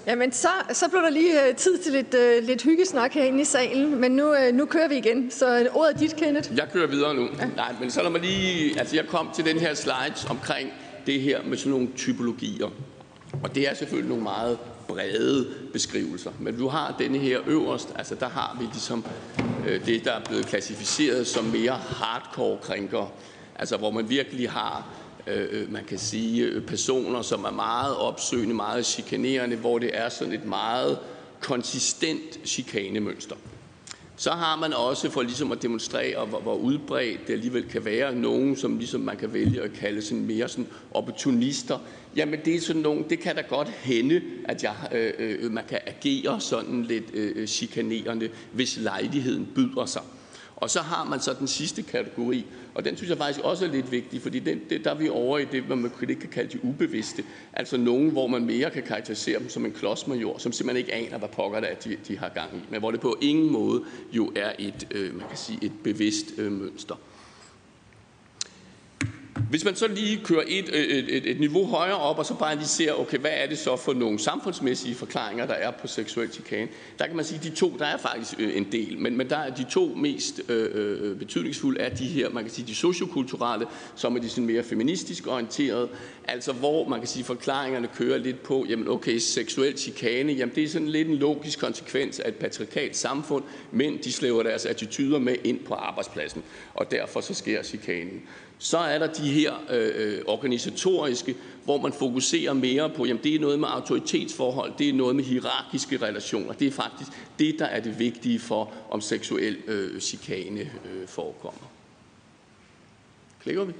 [0.06, 3.44] Jamen, så, så blev der lige uh, tid til lidt, uh, lidt hyggesnak herinde i
[3.44, 5.30] salen, men nu, uh, nu kører vi igen.
[5.30, 6.56] Så ordet er dit, Kenneth.
[6.56, 7.28] Jeg kører videre nu.
[7.38, 7.46] Ja.
[7.56, 8.78] Nej, men så lad mig lige...
[8.78, 10.70] Altså, jeg kom til den her slides omkring
[11.06, 12.70] det her med sådan nogle typologier.
[13.42, 14.58] Og det er selvfølgelig nogle meget
[14.88, 16.30] brede beskrivelser.
[16.40, 19.04] Men du har denne her øverst, altså der har vi ligesom
[19.68, 23.12] øh, det, der er blevet klassificeret som mere hardcore krænker.
[23.58, 24.86] Altså hvor man virkelig har
[25.30, 29.90] Øh, øh, man kan sige, øh, personer, som er meget opsøgende, meget chikanerende, hvor det
[29.92, 30.98] er sådan et meget
[31.40, 33.36] konsistent chikanemønster.
[34.16, 38.14] Så har man også for ligesom at demonstrere, hvor, hvor udbredt det alligevel kan være,
[38.14, 41.78] nogen, som ligesom man kan vælge at kalde sådan mere sådan opportunister.
[42.16, 45.64] Jamen det er sådan nogen, det kan da godt hende, at jeg, øh, øh, man
[45.68, 50.02] kan agere sådan lidt øh, øh chikanerende, hvis lejligheden byder sig.
[50.60, 53.68] Og så har man så den sidste kategori, og den synes jeg faktisk også er
[53.68, 56.58] lidt vigtig, fordi den, det, der er vi over i det, man ikke kan kalde
[56.58, 57.24] de ubevidste.
[57.52, 61.18] Altså nogen, hvor man mere kan karakterisere dem som en klodsmajor, som simpelthen ikke aner,
[61.18, 62.60] hvad pokker det er, de, de har gang i.
[62.70, 66.26] Men hvor det på ingen måde jo er et, øh, man kan sige, et bevidst
[66.38, 66.94] øh, mønster.
[69.50, 72.34] Hvis man så lige kører et, øh, et, et, et niveau højere op, og så
[72.34, 75.86] bare lige ser, okay, hvad er det så for nogle samfundsmæssige forklaringer, der er på
[75.86, 78.98] seksuel chikane, der kan man sige, at de to, der er faktisk øh, en del,
[78.98, 82.52] men, men der er de to mest øh, øh, betydningsfulde er de her, man kan
[82.52, 85.88] sige, de sociokulturelle, som er de sådan mere feministisk orienterede,
[86.24, 90.64] altså hvor man kan sige, forklaringerne kører lidt på, jamen okay, seksuel chikane, jamen det
[90.64, 95.18] er sådan lidt en logisk konsekvens af et patriarkalt samfund, men de slæver deres attityder
[95.18, 96.42] med ind på arbejdspladsen,
[96.74, 98.22] og derfor så sker chikanen.
[98.62, 103.34] Så er der de her øh, øh, organisatoriske, hvor man fokuserer mere på, jamen det
[103.34, 106.52] er noget med autoritetsforhold, det er noget med hierarkiske relationer.
[106.52, 111.70] Det er faktisk det, der er det vigtige for, om seksuel øh, chikane øh, forekommer.
[113.42, 113.72] Klikker vi?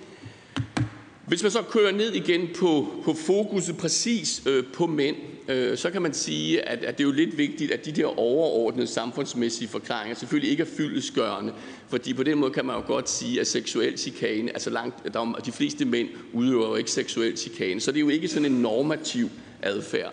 [1.31, 5.17] Hvis man så kører ned igen på, på fokuset præcis øh, på mænd,
[5.49, 8.19] øh, så kan man sige, at, at det er jo lidt vigtigt, at de der
[8.19, 11.53] overordnede samfundsmæssige forklaringer selvfølgelig ikke er fyldesgørende,
[11.89, 15.41] fordi på den måde kan man jo godt sige, at seksuel chikane, altså langt, der
[15.47, 18.63] de fleste mænd udøver jo ikke seksuel chikane, så det er jo ikke sådan en
[18.63, 19.31] normativ
[19.63, 20.13] adfærd.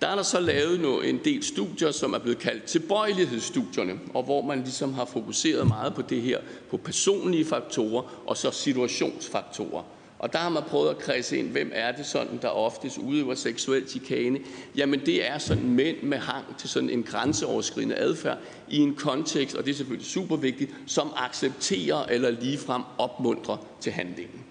[0.00, 4.42] Der er der så lavet en del studier, som er blevet kaldt tilbøjelighedsstudierne, og hvor
[4.42, 6.38] man ligesom har fokuseret meget på det her,
[6.70, 9.95] på personlige faktorer og så situationsfaktorer.
[10.18, 13.34] Og der har man prøvet at kredse ind, hvem er det sådan, der oftest udøver
[13.34, 14.38] seksuel chikane?
[14.76, 19.56] Jamen det er sådan mænd med hang til sådan en grænseoverskridende adfærd i en kontekst,
[19.56, 24.45] og det er selvfølgelig super vigtigt, som accepterer eller ligefrem opmuntrer til handlingen.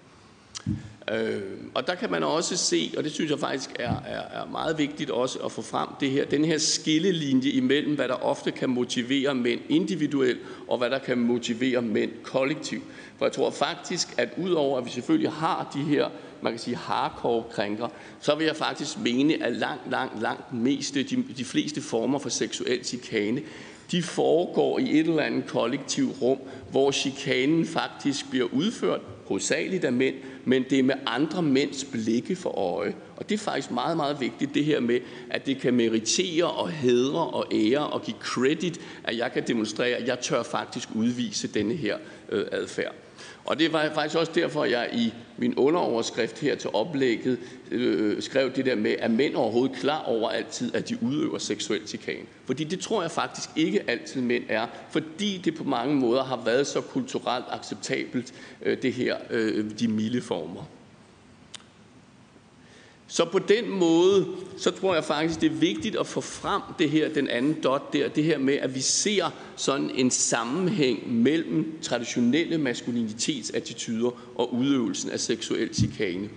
[1.12, 1.40] Øh,
[1.74, 4.78] og der kan man også se, og det synes jeg faktisk er, er, er meget
[4.78, 8.70] vigtigt også at få frem, det her, den her skillelinje imellem, hvad der ofte kan
[8.70, 10.38] motivere mænd individuelt,
[10.68, 12.84] og hvad der kan motivere mænd kollektivt.
[13.18, 16.08] For jeg tror faktisk, at udover at vi selvfølgelig har de her,
[16.42, 17.88] man kan sige hardcore krænker,
[18.20, 22.28] så vil jeg faktisk mene, at langt, langt, langt meste, de, de fleste former for
[22.28, 23.42] seksuel chikane,
[23.90, 26.38] de foregår i et eller andet kollektivt rum,
[26.70, 32.36] hvor chikanen faktisk bliver udført, hovedsageligt af mænd, men det er med andre mænds blikke
[32.36, 32.94] for øje.
[33.16, 36.70] Og det er faktisk meget, meget vigtigt, det her med, at det kan meritere og
[36.70, 41.48] hedre og ære og give credit, at jeg kan demonstrere, at jeg tør faktisk udvise
[41.48, 41.96] denne her
[42.28, 42.94] øh, adfærd.
[43.46, 47.38] Og det var faktisk også derfor, jeg i min underoverskrift her til oplægget
[47.70, 51.88] øh, skrev det der med, at mænd overhovedet klar over altid, at de udøver seksuel
[51.88, 52.26] chikane.
[52.46, 56.42] Fordi det tror jeg faktisk ikke altid mænd er, fordi det på mange måder har
[56.44, 60.62] været så kulturelt acceptabelt, øh, det her, øh, de milde former.
[63.08, 66.90] Så på den måde, så tror jeg faktisk, det er vigtigt at få frem det
[66.90, 69.24] her, den anden dot der, det her med, at vi ser
[69.56, 76.28] sådan en sammenhæng mellem traditionelle maskulinitetsattityder og udøvelsen af seksuel chikane.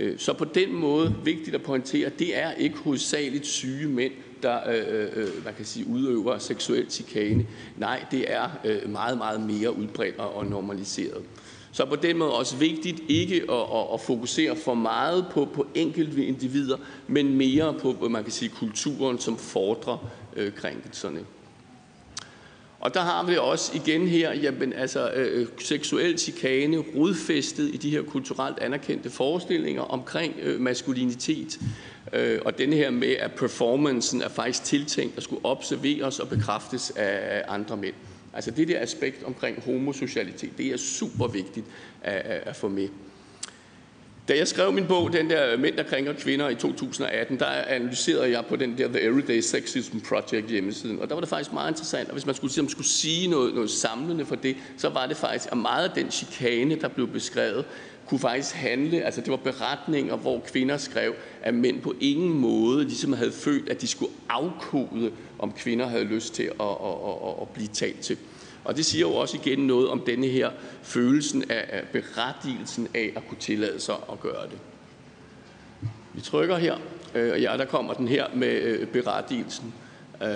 [0.00, 4.12] Øh, så på den måde, vigtigt at pointere, det er ikke hovedsageligt syge mænd,
[4.42, 7.46] der øh, øh, øh man kan sige, udøver seksuel chikane.
[7.76, 11.22] Nej, det er øh, meget, meget mere udbredt og normaliseret.
[11.78, 15.66] Så på den måde også vigtigt ikke at, at, at fokusere for meget på, på
[15.74, 21.20] enkelte individer, men mere på, man kan sige, kulturen, som fordrer øh, krænkelserne.
[22.80, 27.90] Og der har vi også igen her, jamen altså øh, seksuel chikane rodfæstet i de
[27.90, 31.60] her kulturelt anerkendte forestillinger omkring øh, maskulinitet.
[32.12, 36.90] Øh, og den her med, at performancen er faktisk tiltænkt at skulle observeres og bekræftes
[36.96, 37.94] af andre mænd.
[38.32, 41.66] Altså det der aspekt omkring homosocialitet, det er super vigtigt
[42.02, 42.88] at, at, at få med.
[44.28, 48.30] Da jeg skrev min bog, den der Mænd, der krænker kvinder i 2018, der analyserede
[48.30, 50.98] jeg på den der The Everyday Sexism Project hjemmesiden.
[50.98, 53.54] Og der var det faktisk meget interessant, og hvis man skulle, man skulle sige noget,
[53.54, 57.08] noget samlende for det, så var det faktisk, at meget af den chikane, der blev
[57.08, 57.64] beskrevet,
[58.08, 62.84] kunne faktisk handle, altså det var beretninger, hvor kvinder skrev, at mænd på ingen måde
[62.84, 67.34] ligesom havde følt, at de skulle afkode, om kvinder havde lyst til at, at, at,
[67.42, 68.16] at blive talt til.
[68.64, 70.50] Og det siger jo også igen noget om denne her
[70.82, 74.58] følelsen af berettigelsen af at kunne tillade sig at gøre det.
[76.14, 76.76] Vi trykker her,
[77.14, 79.74] øh, og ja, der kommer den her med øh, berettigelsen.
[80.22, 80.28] Øh,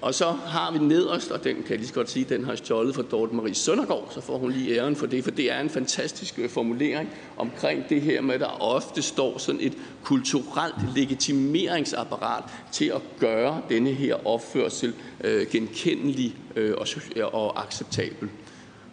[0.00, 2.54] og så har vi nederst, og den kan jeg lige så godt sige, den har
[2.54, 5.60] stjålet fra Dorte Marie Søndergaard, så får hun lige æren for det, for det er
[5.60, 9.72] en fantastisk øh, formulering omkring det her med, at der ofte står sådan et
[10.02, 14.94] kulturelt legitimeringsapparat til at gøre denne her opførsel
[15.24, 16.86] øh, genkendelig øh, og,
[17.34, 18.28] og acceptabel.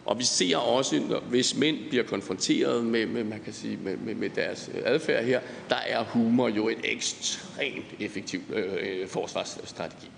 [0.06, 3.98] Og vi ser også, når, hvis mænd bliver konfronteret med, med, man kan sige, med,
[3.98, 10.10] med, med deres adfærd her, der er humor jo et ekstremt effektiv øh, øh, forsvarsstrategi.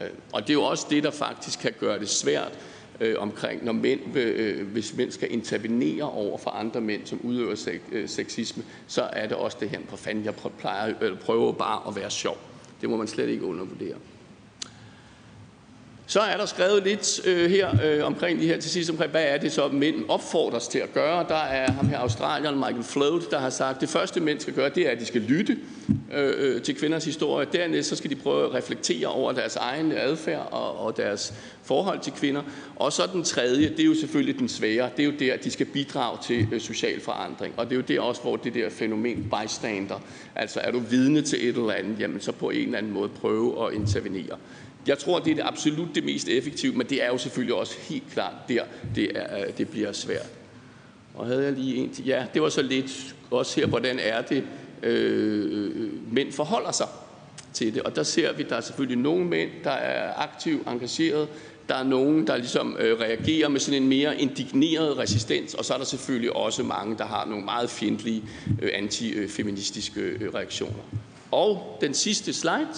[0.00, 2.58] Øh, og det er jo også det, der faktisk kan gøre det svært
[3.00, 7.54] øh, omkring, når mænd, øh, hvis mænd skal intervenere over for andre mænd, som udøver
[7.54, 11.52] sek, øh, sexisme, så er det også det her, på fanden, jeg plejer, øh, prøver
[11.52, 12.36] bare at være sjov.
[12.80, 13.96] Det må man slet ikke undervurdere.
[16.08, 19.24] Så er der skrevet lidt øh, her øh, omkring de her til sidst omkring, hvad
[19.24, 21.26] er det så, mænd opfordres til at gøre.
[21.28, 24.54] Der er ham her Australien, Michael Float, der har sagt, at det første mænd skal
[24.54, 25.58] gøre, det er, at de skal lytte
[26.14, 27.46] øh, øh, til kvinders historie.
[27.52, 32.00] Dernæst så skal de prøve at reflektere over deres egen adfærd og, og deres forhold
[32.00, 32.42] til kvinder.
[32.76, 34.90] Og så den tredje, det er jo selvfølgelig den svære.
[34.96, 37.54] Det er jo der, at de skal bidrage til øh, social forandring.
[37.56, 40.00] Og det er jo der også, hvor det der fænomen bystander,
[40.34, 43.08] altså er du vidne til et eller andet, jamen så på en eller anden måde
[43.08, 44.36] prøve at intervenere.
[44.86, 47.74] Jeg tror, det er det absolut det mest effektive, men det er jo selvfølgelig også
[47.80, 48.62] helt klart der,
[48.94, 50.30] det, er, øh, det bliver svært.
[51.14, 54.22] Og havde jeg lige en til, ja, det var så lidt også her, hvordan er
[54.22, 54.44] det,
[54.82, 56.86] øh, øh mænd forholder sig
[57.52, 57.82] til det.
[57.82, 61.28] Og der ser vi, der er selvfølgelig nogle mænd, der er aktivt engageret,
[61.68, 65.74] der er nogen, der ligesom øh, reagerer med sådan en mere indigneret resistens, og så
[65.74, 68.22] er der selvfølgelig også mange, der har nogle meget fjendtlige
[68.62, 70.82] øh, antifeministiske øh, øh, reaktioner.
[71.30, 72.68] Og den sidste slide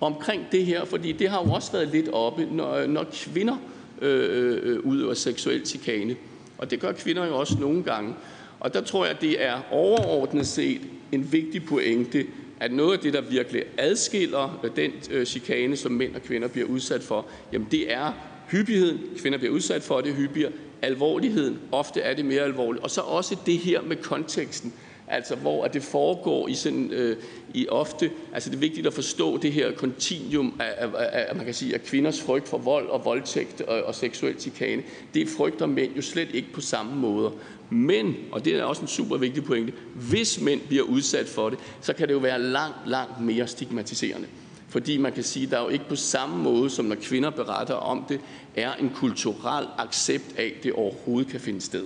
[0.00, 3.56] omkring det her, fordi det har jo også været lidt oppe, når, når kvinder
[4.02, 6.16] øh, øh, udøver seksuel chikane.
[6.58, 8.14] Og det gør kvinder jo også nogle gange.
[8.60, 10.80] Og der tror jeg, det er overordnet set
[11.12, 12.26] en vigtig pointe,
[12.60, 16.48] at noget af det, der virkelig adskiller øh, den øh, chikane, som mænd og kvinder
[16.48, 18.12] bliver udsat for, jamen det er
[18.50, 19.00] hyppigheden.
[19.18, 20.52] Kvinder bliver udsat for det hyppigere.
[20.82, 21.58] Alvorligheden.
[21.72, 22.84] Ofte er det mere alvorligt.
[22.84, 24.72] Og så også det her med konteksten
[25.10, 27.16] altså hvor at det foregår i sådan øh,
[27.54, 31.36] i ofte, altså det er vigtigt at forstå det her kontinuum af, af, af, af
[31.36, 34.82] man kan sige, af kvinders frygt for vold og voldtægt og, og seksuel chikane.
[35.14, 37.32] Det frygter mænd jo slet ikke på samme måde.
[37.70, 41.58] Men, og det er også en super vigtig pointe, hvis mænd bliver udsat for det,
[41.80, 44.28] så kan det jo være langt, langt mere stigmatiserende.
[44.68, 47.30] Fordi man kan sige, at der er jo ikke på samme måde, som når kvinder
[47.30, 48.20] beretter om det,
[48.56, 51.84] er en kulturel accept af, at det overhovedet kan finde sted.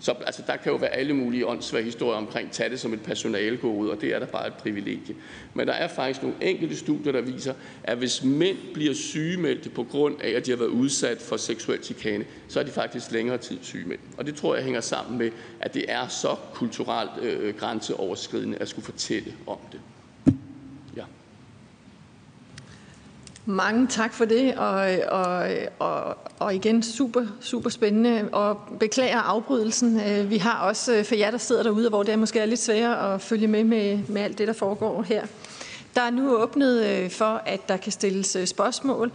[0.00, 3.02] Så altså, der kan jo være alle mulige åndssvage historier omkring, tage det som et
[3.02, 5.16] personalegode, og det er der bare et privilegie.
[5.54, 9.84] Men der er faktisk nogle enkelte studier, der viser, at hvis mænd bliver sygemeldte på
[9.84, 13.38] grund af, at de har været udsat for seksuel chikane, så er de faktisk længere
[13.38, 14.02] tid sygemeldt.
[14.18, 18.68] Og det tror jeg hænger sammen med, at det er så kulturelt øh, grænseoverskridende at
[18.68, 19.80] skulle fortælle om det.
[23.50, 30.00] Mange tak for det, og, og, og, og igen super, super spændende, og beklager afbrydelsen.
[30.00, 32.46] Øh, vi har også øh, for jer, der sidder derude, hvor det er måske er
[32.46, 35.26] lidt sværere at følge med med, med alt det, der foregår her.
[35.94, 39.12] Der er nu åbnet øh, for, at der kan stilles spørgsmål,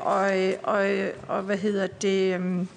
[0.00, 0.30] og,
[0.62, 0.86] og,
[1.28, 2.34] og hvad hedder det...
[2.34, 2.68] Øhm,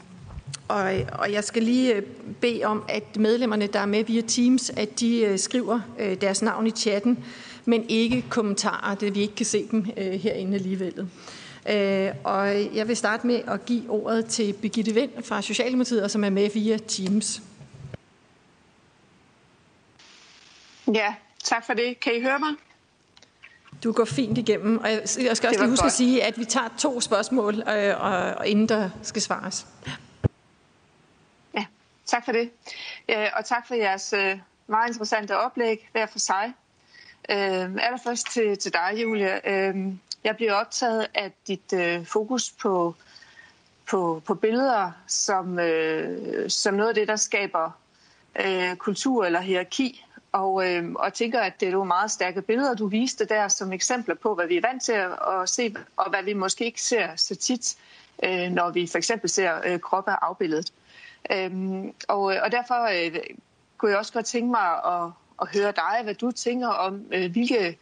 [0.67, 2.01] og, og jeg skal lige
[2.41, 5.79] bede om, at medlemmerne, der er med via Teams, at de skriver
[6.21, 7.23] deres navn i chatten,
[7.65, 11.09] men ikke kommentarer, det vi ikke kan se dem øh, herinde alligevel.
[11.69, 16.23] Øh, og jeg vil starte med at give ordet til Birgitte Vind fra Socialdemokratiet, som
[16.23, 17.41] er med via Teams.
[20.93, 21.99] Ja, tak for det.
[21.99, 22.53] Kan I høre mig?
[23.83, 25.85] Du går fint igennem, og jeg skal også lige huske godt.
[25.85, 29.67] at sige, at vi tager to spørgsmål, øh, og, og inden der skal svares.
[31.53, 31.65] Ja,
[32.05, 32.49] tak for det.
[33.09, 36.53] Øh, og tak for jeres øh, meget interessante oplæg hver for sig.
[37.29, 39.39] Øhm, allerførst til, til dig, Julia.
[39.45, 42.95] Øhm, jeg bliver optaget af dit øh, fokus på,
[43.89, 47.71] på, på billeder som, øh, som noget af det, der skaber
[48.45, 50.05] øh, kultur eller hierarki.
[50.31, 53.73] Og, øh, og tænker, at det er nogle meget stærke billeder, du viste der som
[53.73, 57.15] eksempler på, hvad vi er vant til at se, og hvad vi måske ikke ser
[57.15, 57.77] så tit,
[58.23, 60.73] øh, når vi for eksempel ser øh, kroppe afbildet.
[61.31, 61.51] Øh,
[62.07, 63.19] og, og derfor øh,
[63.77, 65.11] kunne jeg også godt tænke mig at
[65.43, 67.77] at høre dig, hvad du tænker om, øh, hvilke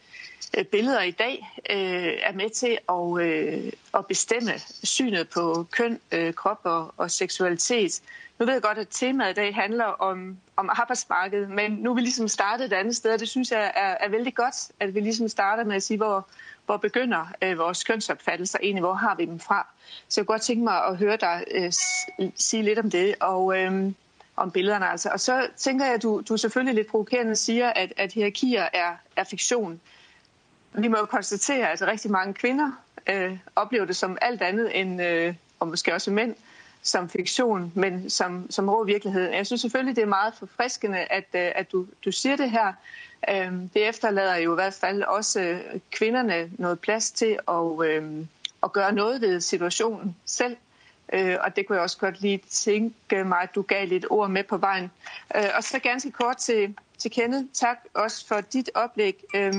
[0.58, 6.00] øh, billeder i dag øh, er med til at, øh, at bestemme synet på køn,
[6.12, 8.00] øh, krop og, og seksualitet.
[8.38, 11.94] Nu ved jeg godt, at temaet i dag handler om, om arbejdsmarkedet, men nu er
[11.94, 14.94] vi ligesom startet et andet sted, og det synes jeg er, er vældig godt, at
[14.94, 16.28] vi ligesom starter med at sige, hvor,
[16.66, 19.66] hvor begynder øh, vores kønsopfattelser egentlig, hvor har vi dem fra?
[20.08, 21.72] Så jeg kunne godt tænke mig at høre dig øh,
[22.36, 23.92] sige lidt om det, og øh,
[24.36, 25.08] om billederne altså.
[25.08, 28.94] Og så tænker jeg, at du, du selvfølgelig lidt provokerende siger, at, at hierarkier er,
[29.16, 29.80] er fiktion.
[30.72, 32.70] Vi må jo konstatere, at rigtig mange kvinder
[33.06, 36.34] øh, oplever det som alt andet end, øh, og måske også mænd,
[36.82, 39.30] som fiktion, men som, som rå virkelighed.
[39.30, 42.72] Jeg synes selvfølgelig, det er meget forfriskende, at, øh, at du, du siger det her.
[43.30, 48.26] Øh, det efterlader jo i hvert fald også øh, kvinderne noget plads til at, øh,
[48.62, 50.56] at gøre noget ved situationen selv.
[51.12, 54.30] Øh, og det kunne jeg også godt lige tænke mig, at du gav lidt ord
[54.30, 54.90] med på vejen.
[55.36, 57.46] Øh, Og så ganske kort til, til Kenneth.
[57.52, 59.24] Tak også for dit oplæg.
[59.34, 59.54] Øh,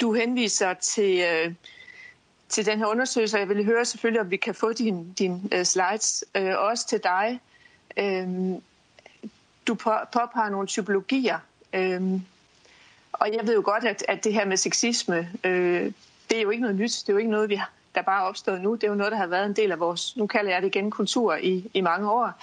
[0.00, 1.54] du henviser til øh,
[2.48, 5.62] til den her undersøgelse, jeg vil høre selvfølgelig, om vi kan få dine din, uh,
[5.62, 7.40] slides, øh, også til dig.
[7.96, 8.28] Øh,
[9.66, 11.38] du på, påpeger nogle typologier,
[11.72, 12.20] Øh,
[13.12, 15.92] og jeg ved jo godt, at, at det her med sexisme, øh,
[16.30, 18.22] det er jo ikke noget nyt, det er jo ikke noget, vi har, der bare
[18.22, 20.26] er opstået nu, det er jo noget, der har været en del af vores, nu
[20.26, 22.42] kalder jeg det igen, kultur i, i mange år.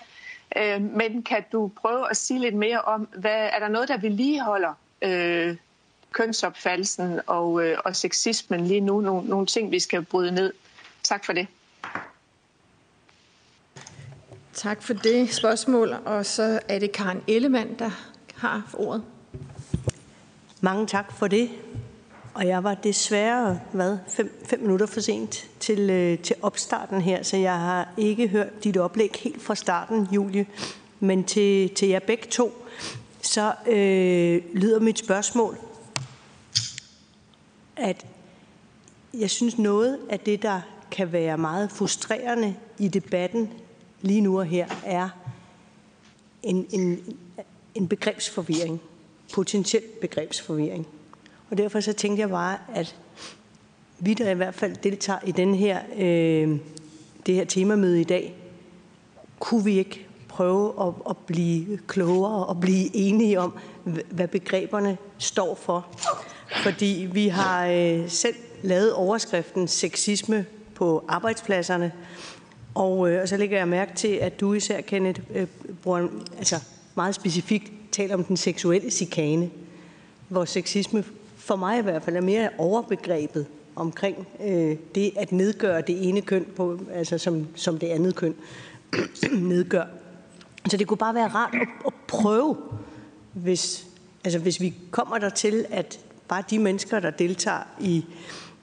[0.55, 3.97] Uh, men kan du prøve at sige lidt mere om, hvad, er der noget, der
[3.97, 4.73] vedligeholder
[5.05, 5.55] uh,
[6.11, 9.01] kønsopfattelsen og, øh, og sexismen lige nu.
[9.01, 10.53] Nogle, nogle ting, vi skal bryde ned.
[11.03, 11.47] Tak for det.
[14.53, 15.93] Tak for det spørgsmål.
[16.05, 17.89] Og så er det Karen Ellemann, der
[18.35, 19.03] har ordet.
[20.61, 21.49] Mange tak for det.
[22.33, 27.23] Og jeg var desværre hvad, fem, fem minutter for sent til, øh, til opstarten her,
[27.23, 30.45] så jeg har ikke hørt dit oplæg helt fra starten, Julie.
[30.99, 32.65] Men til, til jer begge to,
[33.21, 35.57] så øh, lyder mit spørgsmål
[37.79, 38.05] at
[39.13, 40.61] jeg synes noget af det, der
[40.91, 43.53] kan være meget frustrerende i debatten
[44.01, 45.09] lige nu og her, er
[46.43, 47.17] en, en,
[47.75, 48.81] en begrebsforvirring.
[49.33, 50.87] Potentiel begrebsforvirring.
[51.51, 52.95] Og derfor så tænkte jeg bare, at
[53.99, 56.57] vi der i hvert fald deltager i den her, øh,
[57.25, 58.35] det her temamøde i dag,
[59.39, 63.53] kunne vi ikke prøve at, at blive klogere og blive enige om,
[64.11, 65.87] hvad begreberne står for
[66.63, 71.91] fordi vi har øh, selv lavet overskriften sexisme på arbejdspladserne.
[72.75, 75.47] Og, øh, og så lægger jeg mærke til, at du især, Kenneth, øh,
[75.83, 76.07] bruger
[76.37, 76.59] altså
[76.95, 79.49] meget specifikt taler om den seksuelle chikane,
[80.27, 81.03] hvor sexisme
[81.39, 86.21] for mig i hvert fald er mere overbegrebet omkring øh, det at nedgøre det ene
[86.21, 88.35] køn på, altså som, som det andet køn
[89.53, 89.85] nedgør.
[90.69, 92.57] Så det kunne bare være rart at, at prøve,
[93.33, 93.87] hvis,
[94.23, 98.05] altså hvis vi kommer der til, at bare de mennesker, der deltager i,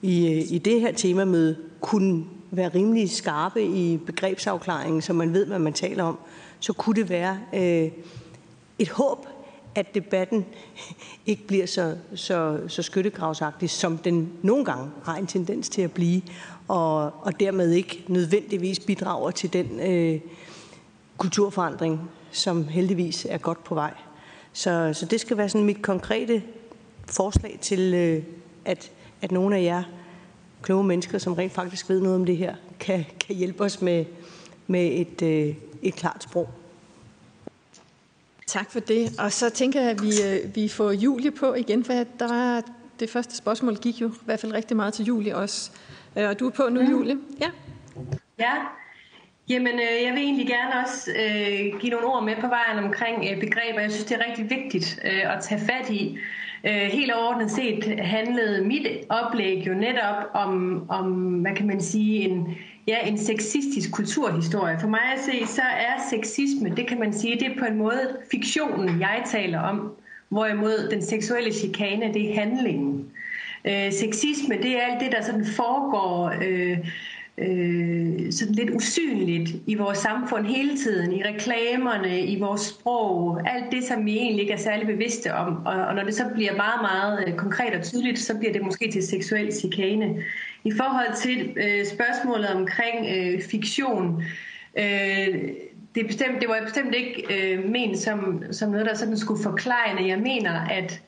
[0.03, 5.47] i, øh, i det her temamøde, kunne være rimelig skarpe i begrebsafklaringen, så man ved,
[5.47, 6.19] hvad man taler om,
[6.61, 7.91] så kunne det være øh,
[8.79, 9.27] et håb,
[9.77, 10.47] at debatten
[11.27, 15.93] ikke bliver så, så, så skyttegravsagtig, som den nogle gange har en tendens til at
[15.93, 16.23] blive,
[16.69, 20.21] og, og dermed ikke nødvendigvis bidrager til den øh,
[21.17, 23.95] kulturforandring, som heldigvis er godt på vej.
[24.53, 26.43] Så, så det skal være sådan mit konkrete
[27.07, 28.23] forslag til, øh,
[28.65, 28.91] at,
[29.23, 29.83] at nogle af jer
[30.63, 34.05] kloge mennesker, som rent faktisk ved noget om det her, kan, kan hjælpe os med,
[34.67, 36.49] med et, øh, et klart sprog.
[38.47, 39.21] Tak for det.
[39.21, 42.63] Og så tænker jeg, at vi, øh, vi får Julie på igen, for der var
[43.01, 45.71] det første spørgsmål gik jo i hvert fald rigtig meget til Julie også.
[46.15, 46.91] Og du er på nu, ja.
[46.91, 47.17] Julie.
[47.41, 47.51] Ja.
[48.39, 48.53] Ja,
[49.49, 53.25] Jamen, øh, jeg vil egentlig gerne også øh, give nogle ord med på vejen omkring
[53.31, 53.81] øh, begreber.
[53.81, 56.19] Jeg synes, det er rigtig vigtigt øh, at tage fat i.
[56.65, 62.29] Øh, helt overordnet set handlede mit oplæg jo netop om, om hvad kan man sige,
[62.29, 62.57] en,
[62.87, 64.79] ja, en sexistisk kulturhistorie.
[64.81, 67.77] For mig at se, så er sexisme, det kan man sige, det er på en
[67.77, 69.93] måde fiktionen, jeg taler om.
[70.29, 73.05] Hvorimod den seksuelle chikane, det er handlingen.
[73.65, 76.35] Øh, sexisme, det er alt det, der sådan foregår...
[76.43, 76.79] Øh,
[77.39, 83.73] øh, sådan lidt usynligt i vores samfund hele tiden, i reklamerne, i vores sprog, alt
[83.73, 85.67] det, som vi egentlig ikke er særlig bevidste om.
[85.67, 88.63] Og, og når det så bliver meget, meget øh, konkret og tydeligt, så bliver det
[88.63, 90.15] måske til seksuel chikane.
[90.67, 94.23] I forhold til øh, spørgsmålet omkring øh, fiktion,
[94.79, 95.29] øh,
[95.95, 99.43] det, er bestemt, det var bestemt ikke øh, ment som, som noget, der sådan skulle
[99.43, 100.07] forklare.
[100.07, 101.03] Jeg mener, at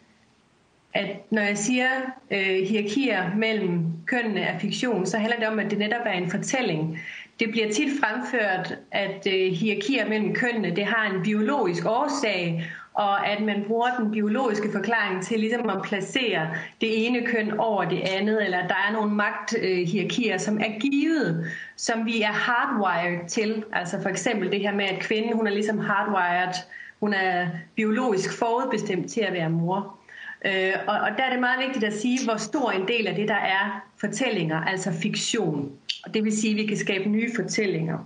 [0.95, 1.89] at når jeg siger
[2.31, 6.31] øh, hierarkier mellem kønnene er fiktion, så handler det om, at det netop er en
[6.31, 7.01] fortælling.
[7.41, 12.65] Det bliver tit fremført, at øh, hierarkier mellem kønnene det har en biologisk årsag,
[12.99, 17.85] og at man bruger den biologiske forklaring til ligesom at placere det ene køn over
[17.85, 23.65] det andet, eller der er nogle magthierarkier, som er givet, som vi er hardwired til.
[23.73, 26.55] Altså for eksempel det her med, at kvinden hun er ligesom hardwired,
[27.01, 29.99] hun er biologisk forudbestemt til at være mor.
[30.45, 33.15] Øh, og, og der er det meget vigtigt at sige, hvor stor en del af
[33.15, 35.73] det, der er fortællinger, altså fiktion.
[36.05, 37.99] Og det vil sige, at vi kan skabe nye fortællinger.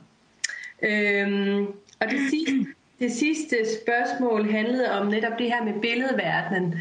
[0.83, 1.67] Øhm,
[2.01, 2.67] og det sidste,
[3.03, 6.75] det sidste spørgsmål handlede om netop det her med billedverdenen.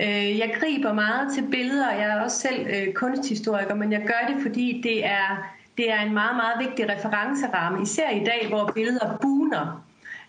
[0.00, 4.34] Øh, jeg griber meget til billeder, jeg er også selv øh, kunsthistoriker, men jeg gør
[4.34, 8.72] det, fordi det er, det er en meget, meget vigtig referenceramme, især i dag, hvor
[8.74, 9.82] billeder buner.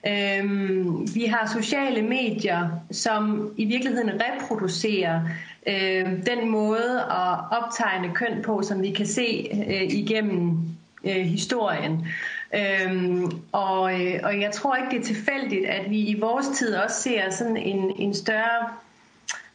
[0.07, 5.21] Øhm, vi har sociale medier, som i virkeligheden reproducerer
[5.67, 10.59] øh, den måde at optegne køn på, som vi kan se øh, igennem
[11.03, 12.07] øh, historien.
[12.55, 16.75] Øhm, og, øh, og jeg tror ikke, det er tilfældigt, at vi i vores tid
[16.75, 18.69] også ser sådan en, en større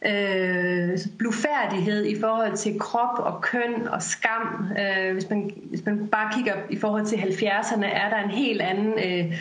[0.05, 4.67] øh, blufærdighed i forhold til krop og køn og skam.
[4.79, 8.61] Øh, hvis, man, hvis man bare kigger i forhold til 70'erne, er der en helt
[8.61, 9.37] anden øh,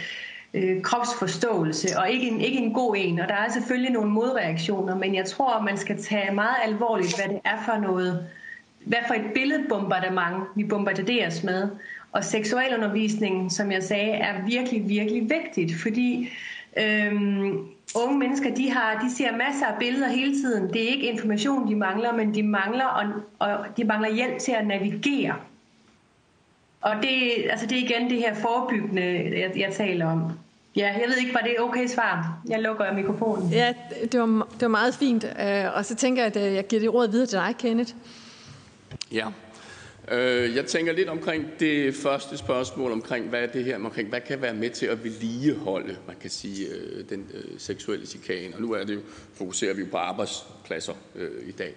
[0.55, 3.20] øh, kropsforståelse, og ikke en, ikke en god en.
[3.20, 7.34] Og der er selvfølgelig nogle modreaktioner, men jeg tror, man skal tage meget alvorligt, hvad
[7.34, 8.26] det er for noget,
[8.84, 11.68] hvad for et billedbombardement vi bombarderes med.
[12.12, 16.28] Og seksualundervisningen, som jeg sagde, er virkelig, virkelig vigtigt, fordi
[16.76, 17.58] øhm,
[17.94, 20.72] unge mennesker, de, har, de ser masser af billeder hele tiden.
[20.72, 23.04] Det er ikke information, de mangler, men de mangler, og,
[23.38, 25.34] og de mangler hjælp til at navigere.
[26.80, 29.02] Og det, altså det er igen det her forebyggende,
[29.40, 30.22] jeg, jeg taler om.
[30.76, 32.40] Ja, jeg ved ikke, var det okay svar?
[32.48, 33.48] Jeg lukker mikrofonen.
[33.48, 33.74] Ja,
[34.12, 35.24] det var, det var meget fint.
[35.24, 37.94] Øh, og så tænker jeg, at jeg giver det råd videre til dig, Kenneth.
[39.12, 39.41] Ja, Øh,
[40.12, 44.20] Øh, jeg tænker lidt omkring det første spørgsmål omkring, hvad er det her, omkring, hvad
[44.20, 48.54] kan være med til at vedligeholde, man kan sige, øh, den øh, seksuelle chikane.
[48.54, 49.00] Og nu er det jo,
[49.34, 51.74] fokuserer vi jo på arbejdspladser øh, i dag.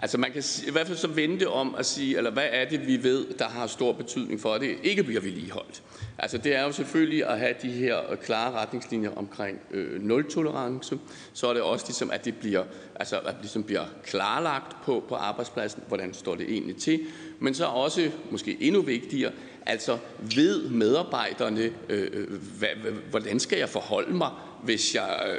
[0.00, 2.86] Altså man kan i hvert fald så vente om at sige, eller hvad er det,
[2.86, 5.82] vi ved, der har stor betydning for, at det ikke bliver vedligeholdt.
[6.18, 10.98] Altså det er jo selvfølgelig at have de her øh, klare retningslinjer omkring øh, nul-tolerance.
[11.32, 15.04] Så er det også ligesom, at det bliver, altså, at det ligesom bliver klarlagt på,
[15.08, 17.00] på arbejdspladsen, hvordan står det egentlig til.
[17.40, 19.32] Men så også, måske endnu vigtigere,
[19.66, 19.98] altså
[20.36, 22.28] ved medarbejderne, øh, øh
[22.58, 22.68] hvad,
[23.10, 24.30] hvordan skal jeg forholde mig
[24.62, 25.36] hvis jeg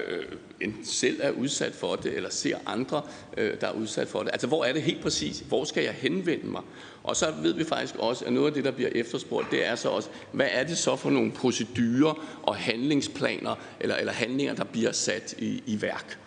[0.62, 3.02] øh, selv er udsat for det, eller ser andre,
[3.38, 4.30] øh, der er udsat for det.
[4.32, 5.40] Altså, hvor er det helt præcis?
[5.40, 6.62] Hvor skal jeg henvende mig?
[7.04, 9.76] Og så ved vi faktisk også, at noget af det, der bliver efterspurgt, det er
[9.76, 14.64] så også, hvad er det så for nogle procedurer og handlingsplaner, eller, eller handlinger, der
[14.64, 16.20] bliver sat i, i værk?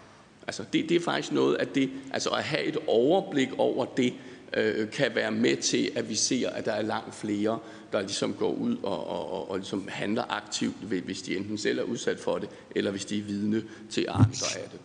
[0.46, 4.14] Altså, det, det er faktisk noget af det, altså at have et overblik over det,
[4.56, 7.58] øh, kan være med til, at vi ser, at der er langt flere,
[7.92, 11.78] der ligesom går ud og, og, og, og ligesom handler aktivt, hvis de enten selv
[11.78, 14.80] er udsat for det, eller hvis de er vidne til andre af det.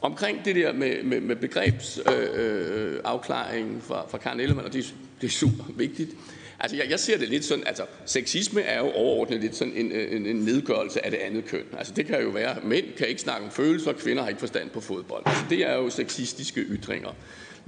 [0.00, 4.94] Omkring det der med, med, med begrebsafklaringen øh, øh fra, fra Karen Ellemann, og det,
[5.20, 6.10] det er super vigtigt.
[6.60, 9.92] Altså, jeg, jeg ser det lidt sådan, altså, sexisme er jo overordnet lidt sådan en,
[9.92, 11.64] øh, en, en nedgørelse af det andet køn.
[11.78, 14.40] Altså, det kan jo være, at mænd kan ikke snakke om følelser, kvinder har ikke
[14.40, 15.22] forstand på fodbold.
[15.26, 17.10] Altså, det er jo sexistiske ytringer.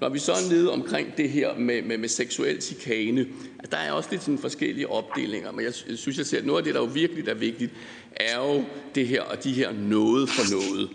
[0.03, 3.27] Når vi så er nede omkring det her med, med, med seksuel chikane,
[3.71, 6.65] der er også lidt sådan forskellige opdelinger, men jeg synes, jeg ser, at noget af
[6.65, 7.73] det, der jo virkelig er vigtigt,
[8.17, 10.91] er jo det her og de her noget for noget.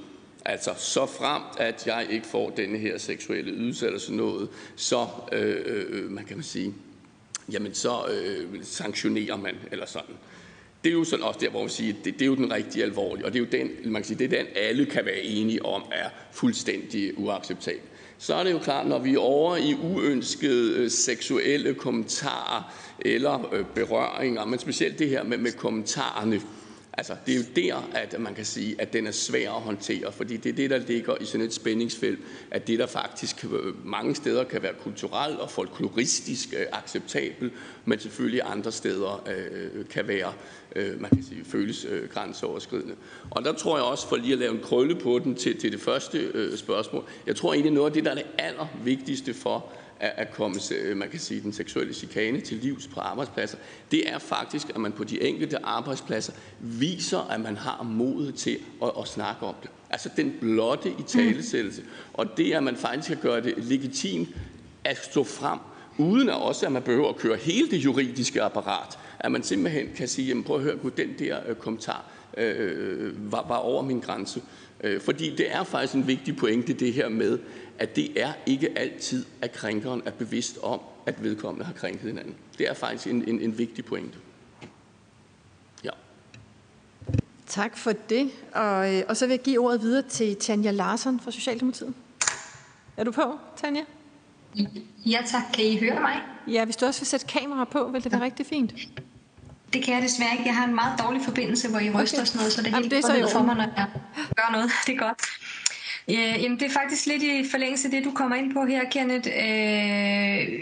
[0.46, 5.08] Altså, så fremt, at jeg ikke får denne her seksuelle ydelse eller sådan noget, så,
[5.32, 6.74] øh, øh, øh man kan man sige,
[7.52, 10.16] jamen så øh, sanktionerer man, eller sådan.
[10.84, 12.84] Det er jo sådan også der, hvor man siger, det, det er jo den rigtig
[12.84, 15.22] alvorlige, og det er jo den, man kan sige, det er den, alle kan være
[15.22, 17.82] enige om, er fuldstændig uacceptabel
[18.18, 23.54] så er det jo klart, når vi er over i uønskede øh, seksuelle kommentarer eller
[23.54, 26.42] øh, berøringer, men specielt det her med, med kommentarerne,
[26.98, 30.12] Altså, det er jo der, at man kan sige, at den er svær at håndtere,
[30.12, 32.20] fordi det er det, der ligger i sådan et spændingsfelt,
[32.52, 37.52] at det, der faktisk øh, mange steder kan være kulturelt og folkloristisk øh, acceptabel,
[37.86, 40.34] men selvfølgelig andre steder øh, øh kan være,
[40.78, 42.96] øh, man kan sige, føles øh, grænseoverskridende.
[43.30, 45.72] Og der tror jeg også, for lige at lave en krølle på den til, til
[45.72, 49.66] det første øh, spørgsmål, jeg tror egentlig noget af det, der er det allervigtigste for,
[50.00, 53.58] at komme øh, man kan sige, den seksuelle chikane til livs på arbejdspladser,
[53.92, 58.58] det er faktisk, at man på de enkelte arbejdspladser viser, at man har modet til
[58.84, 59.70] at, at snakke om det.
[59.90, 61.82] Altså den blotte i talesættelse.
[62.14, 64.30] Og det, at man faktisk kan gøre det legitimt
[64.84, 65.60] at stå frem,
[65.98, 68.98] uden at også, at man behøver at køre hele det juridiske apparat.
[69.20, 72.06] At man simpelthen kan sige, jamen prøv at høre, den der øh, kommentar
[72.38, 74.42] øh, var, var over min grænse.
[74.84, 77.40] Øh, fordi det er faktisk en vigtig pointe, det her med,
[77.80, 82.36] at det er ikke altid, at krænkeren er bevidst om, at vedkommende har krænket hinanden.
[82.58, 84.18] Det er faktisk en, en, en vigtig pointe.
[85.84, 85.90] Ja.
[87.48, 88.32] Tak for det.
[88.54, 91.94] Og, øh, og så vil jeg give ordet videre til Tanja Larsen fra Socialdemokratiet.
[92.98, 93.82] Er du på, Tanja?
[95.06, 96.22] Ja tak, kan I høre mig?
[96.48, 98.26] Ja, hvis du også vil sætte kamera på, vil det være ja.
[98.26, 98.74] rigtig fint.
[99.74, 100.46] Det kan jeg desværre ikke.
[100.46, 102.02] Jeg har en meget dårlig forbindelse, hvor I okay.
[102.02, 103.64] ryster og sådan noget, så det er helt Jamen, det er så for mig, når
[103.64, 103.88] jeg
[104.36, 104.72] gør noget.
[104.88, 105.22] Det er godt.
[106.10, 108.90] Øh, jamen, det er faktisk lidt i forlængelse af det, du kommer ind på her,
[108.90, 109.30] Kenneth.
[109.30, 110.60] Øh,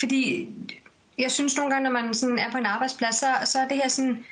[0.00, 0.48] fordi
[1.18, 3.76] jeg synes nogle gange, når man sådan er på en arbejdsplads, så, så er det
[3.76, 4.24] her sådan,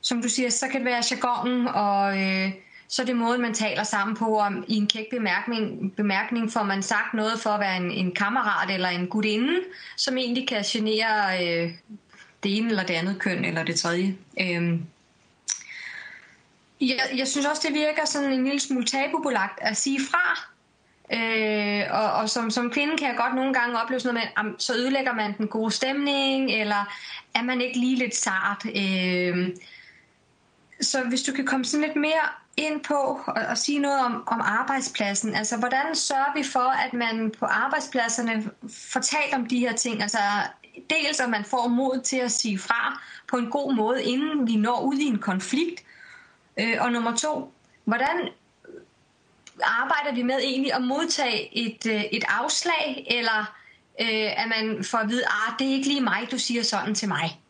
[0.00, 2.50] som du siger, så kan det være jargonen, og øh,
[2.88, 4.38] så er det måden, man taler sammen på.
[4.38, 8.14] Om i en kæk bemærkning, bemærkning får man sagt noget for at være en, en
[8.14, 9.60] kammerat eller en gudinde,
[9.96, 11.72] som egentlig kan genere øh,
[12.42, 14.16] det ene eller det andet køn eller det tredje.
[14.40, 14.80] Øh,
[16.80, 20.50] jeg, jeg synes også, det virker sådan en lille smule tabubelagt at sige fra.
[21.12, 24.52] Øh, og og som, som kvinde kan jeg godt nogle gange opleve sådan noget med,
[24.52, 26.94] at så ødelægger man den gode stemning, eller
[27.34, 28.64] er man ikke lige lidt sart.
[28.76, 29.48] Øh,
[30.80, 32.94] så hvis du kan komme sådan lidt mere ind på
[33.26, 35.34] og, og sige noget om, om arbejdspladsen.
[35.34, 40.02] Altså, hvordan sørger vi for, at man på arbejdspladserne får talt om de her ting?
[40.02, 40.18] Altså,
[40.90, 44.56] dels at man får mod til at sige fra på en god måde, inden vi
[44.56, 45.82] når ud i en konflikt.
[46.60, 47.52] Øh, og nummer to,
[47.84, 48.28] hvordan
[49.62, 53.54] arbejder vi med egentlig at modtage et, øh, et afslag, eller
[54.00, 56.62] øh, at man får at vide, at ah, det er ikke lige mig, du siger
[56.62, 57.40] sådan til mig?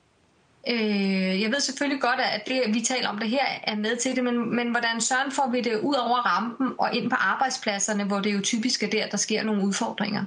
[0.69, 4.17] Øh, jeg ved selvfølgelig godt, at det, vi taler om det her, er med til
[4.17, 8.05] det, men, men hvordan søren får vi det ud over rampen og ind på arbejdspladserne,
[8.05, 10.25] hvor det jo typisk er der, der sker nogle udfordringer?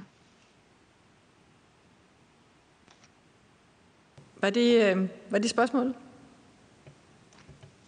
[4.40, 5.94] Var det, øh, var det spørgsmålet?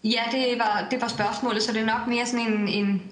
[0.04, 3.02] Ja, det var, det var spørgsmålet, så det er nok mere sådan en, en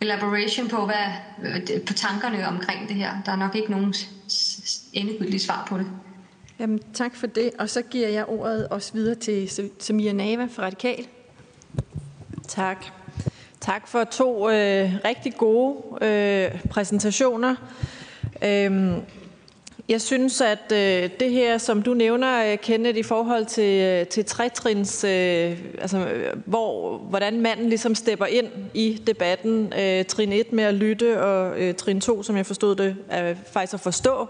[0.00, 1.06] elaboration på, hvad,
[1.42, 3.22] øh, på tankerne omkring det her.
[3.26, 3.94] Der er nok ikke nogen
[4.92, 5.86] endegyldigt svar på det.
[6.58, 7.50] Jamen, tak for det.
[7.58, 11.06] Og så giver jeg ordet også videre til Samia Nava fra Radikal.
[12.48, 12.86] Tak.
[13.60, 17.54] Tak for to øh, rigtig gode øh, præsentationer.
[18.44, 18.94] Øhm,
[19.88, 24.06] jeg synes, at øh, det her, som du nævner, øh, Kenneth, i forhold til, øh,
[24.06, 30.32] til trætrins, øh, altså øh, hvor, hvordan manden ligesom stepper ind i debatten, øh, trin
[30.32, 33.80] 1 med at lytte, og øh, trin 2, som jeg forstod det, er faktisk at
[33.80, 34.28] forstå,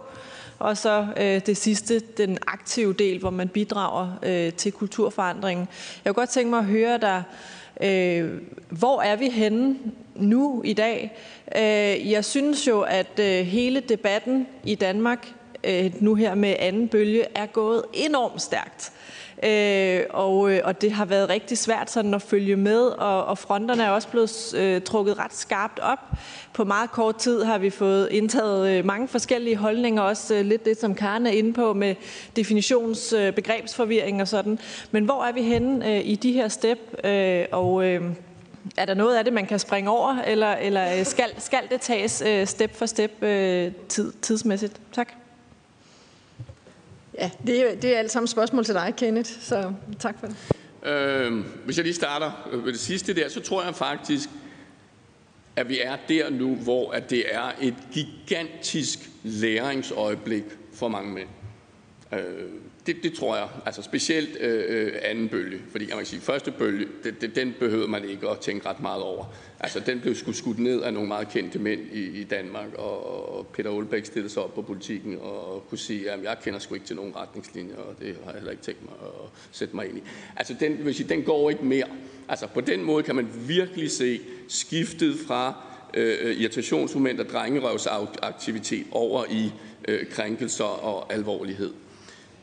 [0.62, 5.68] og så øh, det sidste, den aktive del, hvor man bidrager øh, til kulturforandringen.
[6.04, 7.22] Jeg kunne godt tænke mig at høre dig,
[7.80, 9.76] øh, hvor er vi henne
[10.14, 11.16] nu i dag?
[11.56, 15.28] Øh, jeg synes jo, at øh, hele debatten i Danmark
[15.64, 18.92] øh, nu her med anden bølge er gået enormt stærkt.
[19.42, 23.38] Øh, og, øh, og det har været rigtig svært sådan at følge med, og, og
[23.38, 25.98] fronterne er også blevet øh, trukket ret skarpt op.
[26.52, 30.64] På meget kort tid har vi fået indtaget øh, mange forskellige holdninger, også øh, lidt
[30.64, 31.94] det, som Karen er inde på med
[32.38, 34.58] definitions- øh, begrebsforvirring og sådan.
[34.90, 38.02] Men hvor er vi henne øh, i de her step, øh, og øh,
[38.76, 41.80] er der noget af det, man kan springe over, eller, eller øh, skal, skal det
[41.80, 44.80] tages øh, step for step øh, tid, tidsmæssigt?
[44.92, 45.21] Tak.
[47.18, 50.36] Ja, det er, det er alt sammen spørgsmål til dig, Kenneth, så tak for det.
[50.90, 54.28] Øh, hvis jeg lige starter med det sidste der, så tror jeg faktisk,
[55.56, 60.44] at vi er der nu, hvor at det er et gigantisk læringsøjeblik
[60.74, 61.28] for mange mænd.
[62.12, 62.20] Øh,
[62.86, 63.48] det, det tror jeg.
[63.66, 65.60] Altså specielt øh, øh, anden bølge.
[65.70, 68.80] Fordi jeg kan sige, første bølge, det, det, den behøver man ikke at tænke ret
[68.80, 69.24] meget over.
[69.62, 73.36] Altså den blev sgu skudt ned af nogle meget kendte mænd i, i Danmark, og,
[73.36, 76.58] og Peter Olbæk stillede sig op på politikken og, og kunne sige, at jeg kender
[76.58, 79.76] sgu ikke til nogen retningslinjer, og det har jeg heller ikke tænkt mig at sætte
[79.76, 80.02] mig ind i.
[80.36, 81.86] Altså den, vil sige, den går ikke mere.
[82.28, 85.54] Altså på den måde kan man virkelig se skiftet fra
[85.94, 86.50] øh,
[87.20, 89.52] og drengerøvsaktivitet over i
[89.88, 91.72] øh, krænkelser og alvorlighed.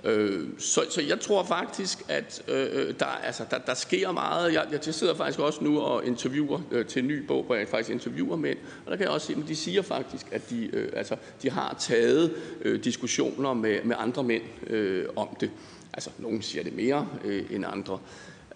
[0.03, 4.53] Øh, så, så jeg tror faktisk, at øh, der, altså, der, der sker meget.
[4.53, 7.67] Jeg, jeg sidder faktisk også nu og interviewer øh, til en ny bog, hvor jeg
[7.67, 10.69] faktisk interviewer mænd, og der kan jeg også se, at de siger faktisk, at de,
[10.73, 15.51] øh, altså, de har taget øh, diskussioner med, med andre mænd øh, om det.
[15.93, 17.99] Altså, nogen siger det mere øh, end andre.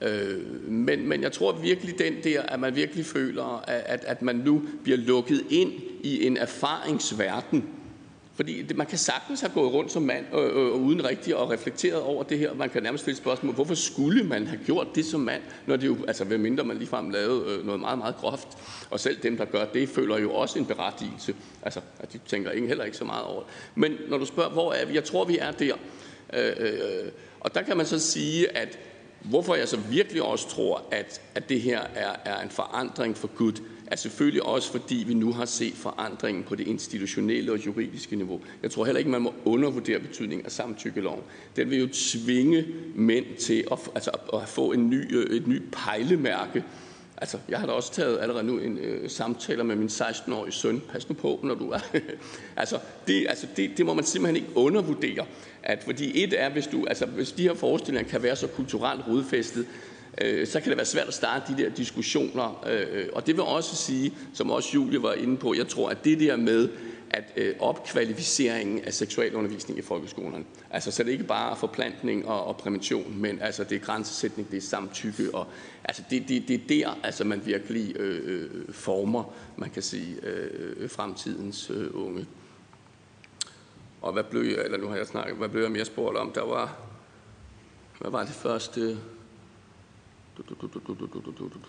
[0.01, 4.35] Øh, men, men jeg tror virkelig den der, at man virkelig føler, at, at man
[4.35, 5.71] nu bliver lukket ind
[6.01, 7.69] i en erfaringsverden,
[8.35, 12.01] fordi man kan sagtens have gået rundt som mand øh, øh, uden rigtig at reflekteret
[12.01, 12.53] over det her.
[12.53, 15.87] Man kan nærmest stille spørgsmål, hvorfor skulle man have gjort det som mand, når det
[15.87, 18.47] jo, altså ved mindre man ligefrem lavede øh, noget meget, meget groft.
[18.89, 21.35] Og selv dem, der gør det, føler jo også en berettigelse.
[21.61, 23.51] Altså, at de tænker ikke, heller ikke så meget over det.
[23.75, 24.95] Men når du spørger, hvor er vi?
[24.95, 25.75] Jeg tror, vi er der.
[26.33, 28.79] Øh, øh, og der kan man så sige, at
[29.23, 33.27] Hvorfor jeg så virkelig også tror, at, at det her er, er en forandring for
[33.35, 33.53] Gud,
[33.93, 38.41] er selvfølgelig også fordi, vi nu har set forandringen på det institutionelle og juridiske niveau.
[38.63, 41.21] Jeg tror heller ikke, man må undervurdere betydningen af samtykkeloven.
[41.55, 42.65] Den vil jo tvinge
[42.95, 46.63] mænd til at, altså, at få en ny, øh, et nyt pejlemærke.
[47.17, 50.81] Altså, jeg har da også taget allerede nu en øh, samtaler med min 16-årige søn.
[50.91, 51.79] Pas nu på, når du er...
[52.57, 55.25] altså, det, altså det, det må man simpelthen ikke undervurdere.
[55.63, 59.07] At, fordi et er, hvis, du, altså, hvis de her forestillinger kan være så kulturelt
[59.07, 59.65] rodfæstet,
[60.21, 62.65] øh, så kan det være svært at starte de der diskussioner.
[62.69, 66.03] Øh, og det vil også sige, som også Julie var inde på, jeg tror, at
[66.03, 66.69] det der med,
[67.09, 72.57] at øh, opkvalificeringen af seksualundervisning i folkeskolerne, altså så det ikke bare forplantning og, og
[72.57, 75.47] prævention, men altså det er grænsesætning, det er samtykke, og
[75.83, 80.15] altså det, det, det er der, altså man virkelig øh, øh former, man kan sige,
[80.23, 82.25] øh, fremtidens øh, unge.
[84.01, 86.31] Og hvad blev jeg, eller nu har jeg snakket, hvad blev jeg mere spurgt om?
[86.31, 86.77] Der var,
[87.99, 88.97] hvad var det første?
[90.37, 91.59] Du, du, du, du, du, du, du, du.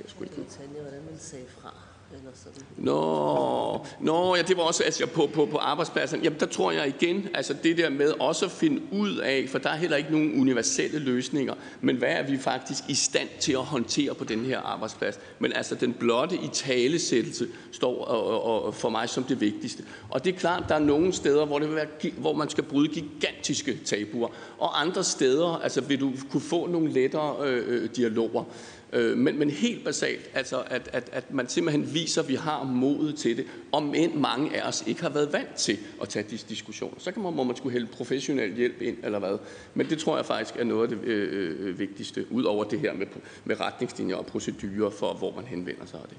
[0.00, 1.72] Jeg skulle ikke lige tage, hvordan man sagde fra
[2.12, 2.62] eller sådan?
[2.76, 6.22] Nå, nå ja, det var også altså, på, på, på arbejdspladsen.
[6.22, 9.58] Jamen, der tror jeg igen, altså det der med også at finde ud af, for
[9.58, 13.52] der er heller ikke nogen universelle løsninger, men hvad er vi faktisk i stand til
[13.52, 15.20] at håndtere på den her arbejdsplads?
[15.38, 19.84] Men altså den blotte i talesættelse står og, og, og for mig som det vigtigste.
[20.10, 22.64] Og det er klart, der er nogle steder, hvor, det vil være, hvor man skal
[22.64, 24.28] bryde gigantiske tabuer,
[24.58, 28.44] og andre steder altså, vil du kunne få nogle lettere øh, øh dialoger.
[28.92, 32.64] Øh, men, men helt basalt, altså at, at, at man simpelthen viser, at vi har
[32.64, 36.26] modet til det, om end mange af os ikke har været vant til at tage
[36.30, 36.94] disse diskussioner.
[36.98, 39.38] Så kan man, må man skulle hælde professionel hjælp ind, eller hvad.
[39.74, 42.80] Men det tror jeg faktisk er noget af det øh, øh vigtigste, ud over det
[42.80, 43.06] her med,
[43.44, 46.16] med retningslinjer og procedurer for, hvor man henvender sig af det.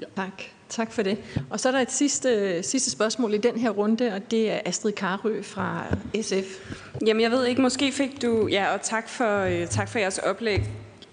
[0.00, 0.06] Ja.
[0.16, 0.42] Tak.
[0.70, 1.18] Tak for det.
[1.50, 4.60] Og så er der et sidste, sidste spørgsmål i den her runde, og det er
[4.64, 5.84] Astrid Karø fra
[6.22, 6.72] SF.
[7.06, 8.46] Jamen, jeg ved ikke, måske fik du...
[8.46, 10.60] Ja, og tak for, øh, tak for jeres oplæg.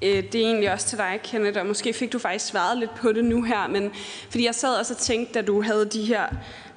[0.01, 2.95] Øh, det er egentlig også til dig, Kenneth, og måske fik du faktisk svaret lidt
[2.95, 3.91] på det nu her, men
[4.29, 6.25] fordi jeg sad også og tænkte, da du havde de her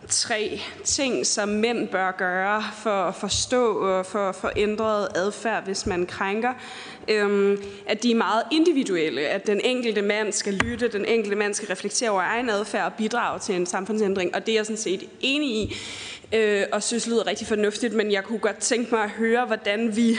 [0.08, 5.64] tre ting, som mænd bør gøre for at forstå og for at få ændret adfærd,
[5.64, 6.52] hvis man krænker,
[7.08, 11.54] øhm, at de er meget individuelle, at den enkelte mand skal lytte, den enkelte mand
[11.54, 14.76] skal reflektere over egen adfærd og bidrage til en samfundsændring, og det er jeg sådan
[14.76, 15.76] set enig i,
[16.32, 19.96] øh, og synes lyder rigtig fornuftigt, men jeg kunne godt tænke mig at høre, hvordan
[19.96, 20.18] vi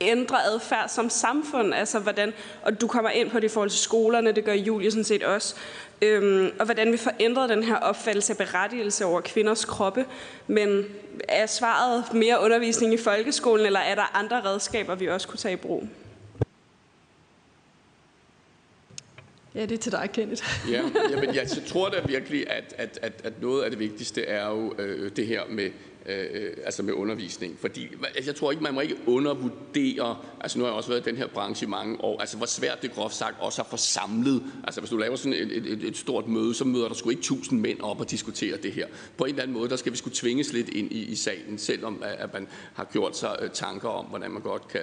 [0.00, 3.80] ændrer adfærd som samfund, altså hvordan, og du kommer ind på det i forhold til
[3.80, 5.54] skolerne, det gør Julie sådan set også,
[6.02, 10.04] øhm, og hvordan vi får ændret den her opfattelse af berettigelse over kvinders kroppe.
[10.46, 10.84] Men
[11.28, 15.52] er svaret mere undervisning i folkeskolen, eller er der andre redskaber, vi også kunne tage
[15.52, 15.88] i brug?
[19.54, 20.42] Ja, det er til dig, Kenneth.
[20.72, 24.48] ja, jamen, jeg tror da virkelig, at, at, at, at noget af det vigtigste er
[24.48, 25.70] jo øh, det her med
[26.06, 27.58] øh, øh, altså med undervisning.
[27.60, 31.06] Fordi altså, jeg tror ikke, man må ikke undervurdere, altså nu har jeg også været
[31.06, 33.66] i den her branche i mange år, altså hvor svært det groft sagt også er
[33.66, 34.42] forsamlet.
[34.64, 37.22] Altså hvis du laver sådan et, et, et stort møde, så møder der sgu ikke
[37.22, 38.86] tusind mænd op og diskuterer det her.
[39.16, 41.58] På en eller anden måde, der skal vi skulle tvinges lidt ind i, i salen,
[41.58, 44.82] selvom øh, at man har gjort sig øh, tanker om, hvordan man godt kan,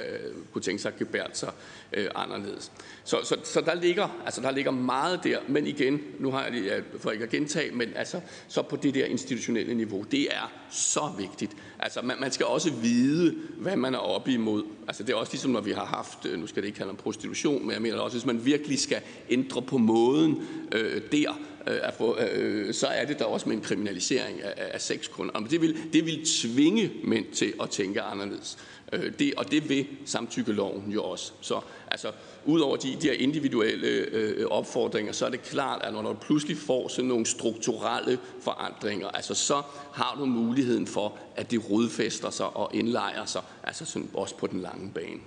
[0.54, 1.52] kunne tænke sig at gebære sig
[1.94, 2.72] øh, anderledes.
[3.04, 6.52] Så, så, så der, ligger, altså, der ligger meget der, men igen, nu har jeg
[6.52, 10.52] det, for ikke at gentage, men altså, så på det der institutionelle niveau, det er
[10.72, 11.52] så vigtigt.
[11.80, 14.64] Altså, man, man skal også vide, hvad man er oppe imod.
[14.88, 16.90] Altså, det er også ligesom, når vi har haft, øh, nu skal det ikke kalde
[16.90, 21.40] om prostitution, men jeg mener også, hvis man virkelig skal ændre på måden øh, der,
[21.68, 24.82] øh, at få, øh, øh så er det da også med en kriminalisering af, af
[24.82, 25.40] sexkunder.
[25.40, 28.58] Det vil, det vil tvinge mænd til at tænke anderledes.
[28.92, 31.32] Øh, det, og det vil samtykkeloven jo også.
[31.42, 32.12] Så altså,
[32.46, 36.58] udover de, de her individuelle øh, opfordringer, så er det klart, at når du pludselig
[36.58, 39.62] får sådan nogle strukturelle forandringer, altså så
[39.94, 44.48] har du muligheden for, at det rodfæster sig og indlejer sig, altså sådan også på
[44.48, 45.20] den lange bane.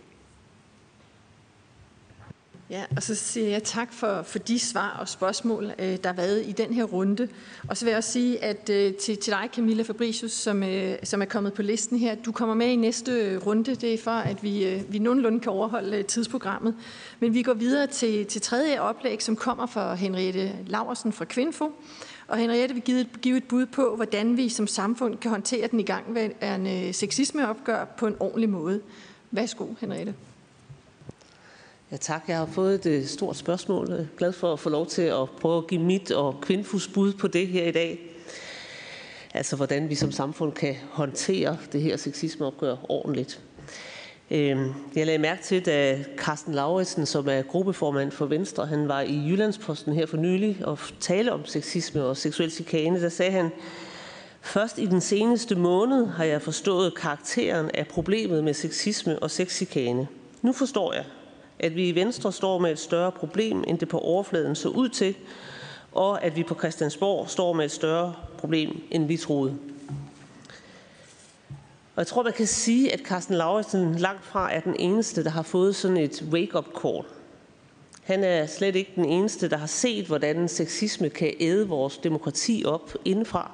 [2.70, 6.12] Ja, og så siger jeg tak for, for de svar og spørgsmål, øh, der har
[6.12, 7.28] været i den her runde.
[7.68, 10.96] Og så vil jeg også sige at øh, til, til dig, Camilla Fabricius, som, øh,
[11.02, 13.74] som er kommet på listen her, du kommer med i næste runde.
[13.74, 16.74] Det er for, at vi, vi nogenlunde kan overholde tidsprogrammet.
[17.20, 21.72] Men vi går videre til, til tredje oplæg, som kommer fra Henriette Laversen fra Kvinfo.
[22.28, 25.80] Og Henriette vil give, give et bud på, hvordan vi som samfund kan håndtere den
[25.80, 28.80] igangværende sexismeopgør på en ordentlig måde.
[29.30, 30.14] Værsgo, Henriette.
[31.94, 32.24] Ja, tak.
[32.28, 33.90] Jeg har fået et øh, stort spørgsmål.
[33.90, 36.88] Jeg er glad for at få lov til at prøve at give mit og Kvindfus
[36.88, 38.00] bud på det her i dag.
[39.34, 43.40] Altså, hvordan vi som samfund kan håndtere det her sexismeopgør ordentligt.
[44.30, 49.00] Øhm, jeg lagde mærke til, da Carsten Lauritsen, som er gruppeformand for Venstre, han var
[49.00, 53.50] i Jyllandsposten her for nylig og tale om sexisme og seksuel chikane, der sagde han,
[54.42, 60.08] Først i den seneste måned har jeg forstået karakteren af problemet med sexisme og sexchikane.
[60.42, 61.04] Nu forstår jeg,
[61.64, 64.88] at vi i Venstre står med et større problem, end det på overfladen så ud
[64.88, 65.14] til,
[65.92, 69.56] og at vi på Christiansborg står med et større problem, end vi troede.
[71.96, 75.30] Og jeg tror, man kan sige, at Carsten Lauritsen langt fra er den eneste, der
[75.30, 77.04] har fået sådan et wake-up call.
[78.02, 82.62] Han er slet ikke den eneste, der har set, hvordan sexisme kan æde vores demokrati
[82.66, 83.50] op indenfra.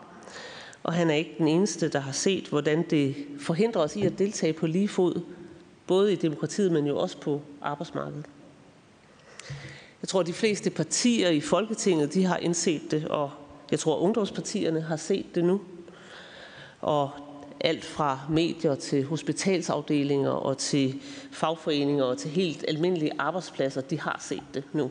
[0.82, 4.18] Og han er ikke den eneste, der har set, hvordan det forhindrer os i at
[4.18, 5.20] deltage på lige fod,
[5.90, 8.26] både i demokratiet, men jo også på arbejdsmarkedet.
[10.02, 13.30] Jeg tror, at de fleste partier i Folketinget, de har indset det, og
[13.70, 15.60] jeg tror, at ungdomspartierne har set det nu.
[16.80, 17.10] Og
[17.60, 21.00] alt fra medier til hospitalsafdelinger og til
[21.32, 24.90] fagforeninger og til helt almindelige arbejdspladser, de har set det nu.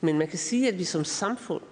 [0.00, 1.62] Men man kan sige, at vi som samfund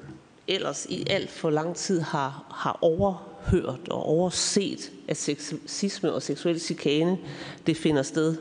[0.48, 6.60] ellers i alt for lang tid har, har overhørt og overset, at sexisme og seksuel
[6.60, 7.18] chikane
[7.66, 8.36] det finder sted.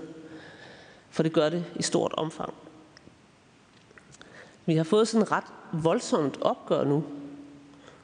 [1.10, 2.54] For det gør det i stort omfang.
[4.66, 5.44] Vi har fået sådan et ret
[5.74, 7.04] voldsomt opgør nu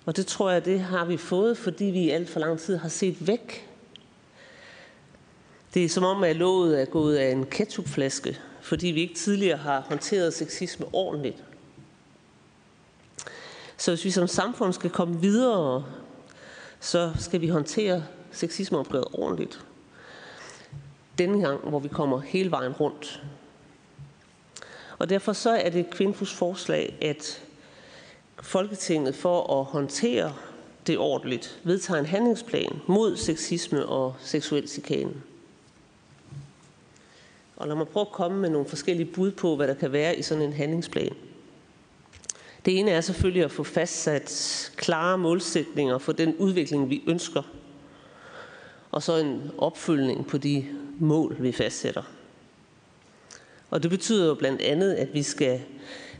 [0.10, 2.78] og det tror jeg, det har vi fået, fordi vi i alt for lang tid
[2.78, 3.70] har set væk.
[5.74, 9.58] Det er som om, at låget er gået af en ketchupflaske, fordi vi ikke tidligere
[9.58, 11.44] har håndteret sexisme ordentligt.
[13.80, 15.86] Så hvis vi som samfund skal komme videre,
[16.80, 19.66] så skal vi håndtere sexismeopgøret ordentligt.
[21.18, 23.24] Denne gang, hvor vi kommer hele vejen rundt.
[24.98, 27.42] Og derfor så er det Kvindfus forslag, at
[28.42, 30.34] Folketinget for at håndtere
[30.88, 35.14] det ordentligt vedtager en handlingsplan mod sexisme og seksuel chikane.
[37.56, 40.16] Og lad mig prøve at komme med nogle forskellige bud på, hvad der kan være
[40.16, 41.16] i sådan en handlingsplan.
[42.70, 47.42] Det ene er selvfølgelig at få fastsat klare målsætninger for den udvikling, vi ønsker.
[48.92, 50.66] Og så en opfølgning på de
[51.00, 52.02] mål, vi fastsætter.
[53.70, 55.62] Og det betyder jo blandt andet, at vi skal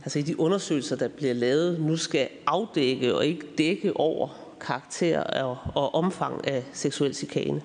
[0.02, 4.28] altså i de undersøgelser, der bliver lavet, nu skal afdække og ikke dække over
[4.60, 7.62] karakter og, og omfang af seksuel chikane.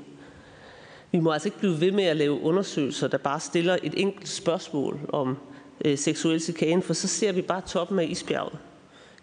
[1.11, 4.27] Vi må altså ikke blive ved med at lave undersøgelser, der bare stiller et enkelt
[4.27, 5.37] spørgsmål om
[5.85, 8.59] øh, seksuel chikane, for så ser vi bare toppen af isbjerget.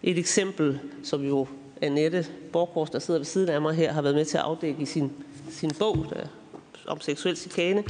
[0.03, 1.47] Et eksempel, som jo
[1.81, 4.81] Annette Borgårds, der sidder ved siden af mig her, har været med til at afdække
[4.81, 5.11] i sin,
[5.49, 6.27] sin bog der,
[6.87, 7.83] om seksuel chikane,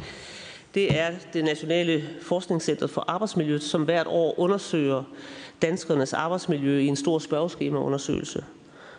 [0.74, 5.03] det er det Nationale Forskningscenter for Arbejdsmiljø, som hvert år undersøger
[5.61, 8.43] danskernes arbejdsmiljø i en stor spørgeskemaundersøgelse.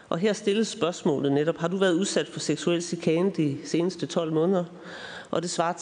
[0.09, 4.33] Og her stilles spørgsmålet netop, har du været udsat for seksuel chikane de seneste 12
[4.33, 4.65] måneder?
[5.31, 5.73] Og det svarer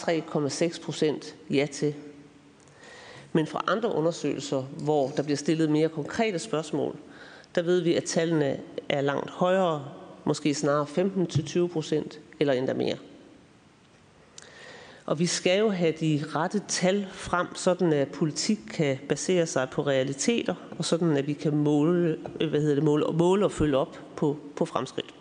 [0.71, 1.95] 3,6 procent ja til.
[3.33, 6.97] Men fra andre undersøgelser, hvor der bliver stillet mere konkrete spørgsmål,
[7.55, 9.85] der ved vi, at tallene er langt højere,
[10.25, 10.87] måske snarere
[11.67, 12.97] 15-20 procent eller endda mere.
[15.07, 19.69] Og vi skal jo have de rette tal frem, sådan at politik kan basere sig
[19.71, 23.77] på realiteter, og sådan at vi kan måle, hvad hedder det, måle, måle og følge
[23.77, 25.15] op på, på fremskridt.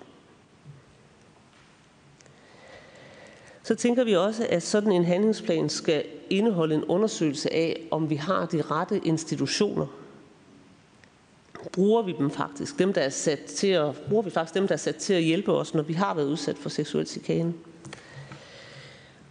[3.63, 8.15] Så tænker vi også, at sådan en handlingsplan skal indeholde en undersøgelse af, om vi
[8.15, 9.87] har de rette institutioner.
[11.71, 12.79] Bruger vi dem faktisk?
[12.79, 15.23] Dem, der er sat til at, bruger vi faktisk dem, der er sat til at
[15.23, 17.53] hjælpe os, når vi har været udsat for seksuel chikane?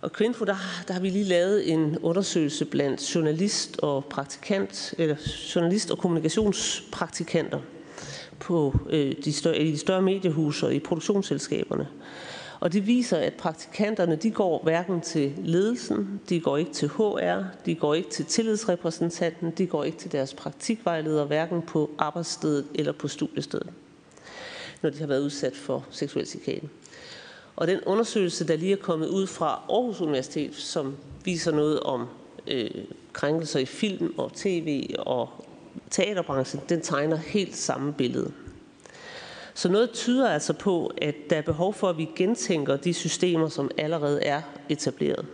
[0.00, 0.56] Og Kvinfo, der,
[0.88, 5.16] der har vi lige lavet en undersøgelse blandt journalist og praktikant, eller
[5.54, 7.60] journalist og kommunikationspraktikanter
[8.38, 11.88] på øh, de, større, de større mediehuse og i produktionsselskaberne.
[12.60, 17.42] Og det viser, at praktikanterne, de går hverken til ledelsen, de går ikke til HR,
[17.66, 22.92] de går ikke til tillidsrepræsentanten, de går ikke til deres praktikvejleder, hverken på arbejdsstedet eller
[22.92, 23.70] på studiestedet,
[24.82, 26.68] når de har været udsat for seksuel chikane.
[27.56, 32.06] Og den undersøgelse, der lige er kommet ud fra Aarhus Universitet, som viser noget om
[32.46, 32.70] øh,
[33.12, 35.28] krænkelser i film og tv og
[35.90, 38.32] teaterbranchen, den tegner helt samme billede.
[39.54, 43.48] Så noget tyder altså på, at der er behov for, at vi gentænker de systemer,
[43.48, 45.26] som allerede er etableret.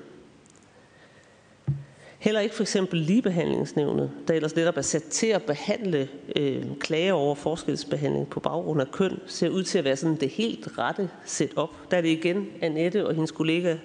[2.19, 7.13] Heller ikke for eksempel ligebehandlingsnævnet, der ellers netop er sat til at behandle øh, klager
[7.13, 11.11] over forskelsbehandling på baggrund af køn, ser ud til at være sådan det helt rette
[11.25, 11.69] setup.
[11.91, 13.77] Der er det igen Annette og hendes kollega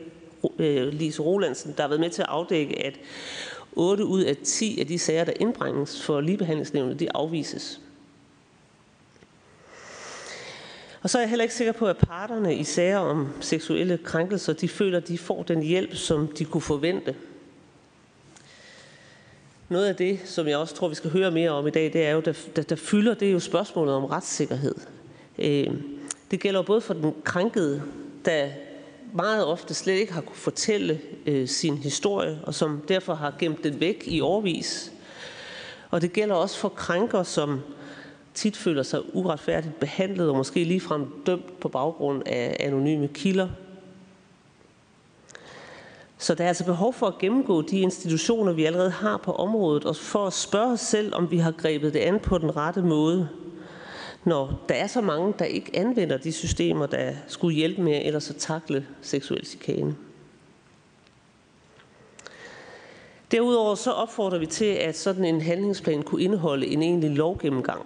[0.60, 3.00] øh, Lise Rolandsen, der har været med til at afdække, at
[3.74, 7.82] 8 ud af 10 af de sager, der indbringes for ligebehandlingsnævnet, de afvises.
[11.02, 14.54] Og så er jeg heller ikke sikker på, at parterne i sager om seksuelle krænkelser,
[14.54, 17.16] de føler, at de får den hjælp, som de kunne forvente
[19.70, 22.06] noget af det, som jeg også tror, vi skal høre mere om i dag, det
[22.06, 24.76] er jo, der, der, der fylder, det er jo spørgsmålet om retssikkerhed.
[25.40, 25.68] Øh,
[26.32, 27.82] Det gælder både for den krænkede,
[28.26, 28.50] der
[29.14, 33.64] meget ofte slet ikke har kunne fortælle øh, sin historie, og som derfor har gemt
[33.64, 34.92] den væk i årvis.
[35.90, 37.62] Og det gælder også for krænker, som
[38.34, 43.48] tit føler sig uretfærdigt behandlet og måske ligefrem dømt på baggrund af anonyme kilder.
[46.18, 49.86] Så der er altså behov for at gennemgå de institutioner, vi allerede har på området,
[49.86, 52.82] og for at spørge os selv, om vi har grebet det an på den rette
[52.82, 53.30] måde,
[54.24, 58.20] når der er så mange, der ikke anvender de systemer, der skulle hjælpe med eller
[58.20, 59.96] så takle seksuel chikane.
[63.32, 67.86] Derudover så opfordrer vi til, at sådan en handlingsplan kunne indeholde en egentlig lovgennemgang.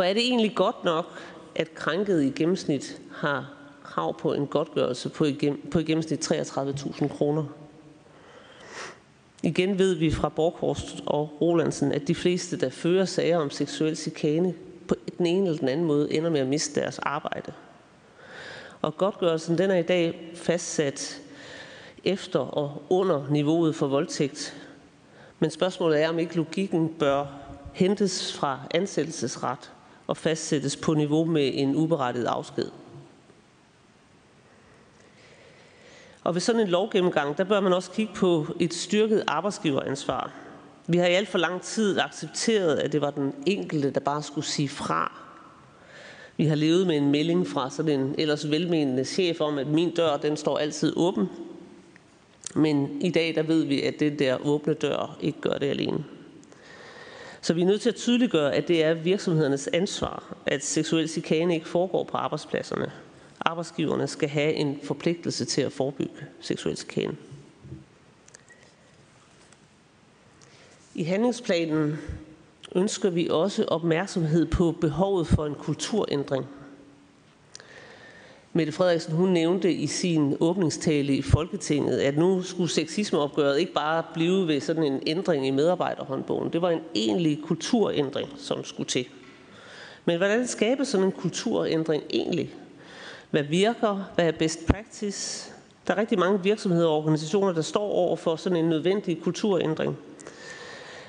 [0.00, 1.06] For er det egentlig godt nok,
[1.54, 3.52] at krænket i gennemsnit har
[3.84, 7.44] krav på en godtgørelse på i, på i gennemsnit 33.000 kroner?
[9.42, 13.96] Igen ved vi fra Borghorst og Rolandsen, at de fleste, der fører sager om seksuel
[13.96, 14.54] chikane,
[14.88, 17.52] på den ene eller den anden måde ender med at miste deres arbejde.
[18.82, 21.20] Og godtgørelsen den er i dag fastsat
[22.04, 24.56] efter og under niveauet for voldtægt.
[25.38, 27.26] Men spørgsmålet er, om ikke logikken bør
[27.72, 29.70] hentes fra ansættelsesret
[30.10, 32.70] og fastsættes på niveau med en uberettiget afsked.
[36.24, 40.32] Og ved sådan en lovgennemgang, der bør man også kigge på et styrket arbejdsgiveransvar.
[40.86, 44.22] Vi har i alt for lang tid accepteret, at det var den enkelte, der bare
[44.22, 45.20] skulle sige fra.
[46.36, 49.94] Vi har levet med en melding fra sådan en ellers velmenende chef om, at min
[49.94, 51.28] dør, den står altid åben.
[52.54, 56.04] Men i dag, der ved vi, at det der åbne dør ikke gør det alene.
[57.42, 61.54] Så vi er nødt til at tydeliggøre, at det er virksomhedernes ansvar, at seksuel chikane
[61.54, 62.92] ikke foregår på arbejdspladserne.
[63.40, 67.16] Arbejdsgiverne skal have en forpligtelse til at forebygge seksuel chikane.
[70.94, 71.98] I handlingsplanen
[72.74, 76.46] ønsker vi også opmærksomhed på behovet for en kulturændring–
[78.52, 84.02] Mette Frederiksen hun nævnte i sin åbningstale i Folketinget, at nu skulle sexismeopgøret ikke bare
[84.14, 86.52] blive ved sådan en ændring i medarbejderhåndbogen.
[86.52, 89.06] Det var en egentlig kulturændring, som skulle til.
[90.04, 92.54] Men hvordan skabes sådan en kulturændring egentlig?
[93.30, 94.10] Hvad virker?
[94.14, 95.52] Hvad er best practice?
[95.86, 99.98] Der er rigtig mange virksomheder og organisationer, der står over for sådan en nødvendig kulturændring.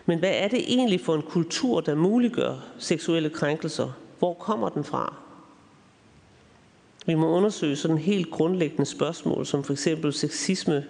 [0.06, 3.90] Men hvad er det egentlig for en kultur, der muliggør seksuelle krænkelser?
[4.20, 5.31] Hvor kommer den fra?
[7.06, 10.86] Vi må undersøge sådan helt grundlæggende spørgsmål, som for eksempel sexisme,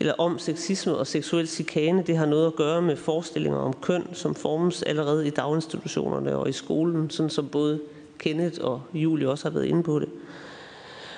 [0.00, 4.08] eller om sexisme og seksuel chikane, det har noget at gøre med forestillinger om køn,
[4.12, 7.80] som formes allerede i daginstitutionerne og i skolen, sådan som både
[8.18, 10.08] Kenneth og Julie også har været inde på det.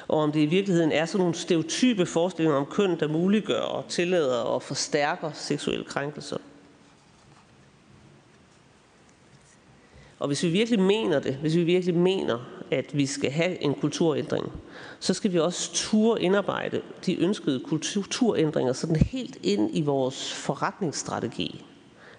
[0.09, 3.85] Og om det i virkeligheden er sådan nogle stereotype forestillinger om køn, der muliggør og
[3.89, 6.37] tillader og forstærker seksuelle krænkelser.
[10.19, 12.39] Og hvis vi virkelig mener det, hvis vi virkelig mener,
[12.71, 14.53] at vi skal have en kulturændring,
[15.01, 21.65] så skal vi også ture indarbejde de ønskede kulturændringer sådan helt ind i vores forretningsstrategi.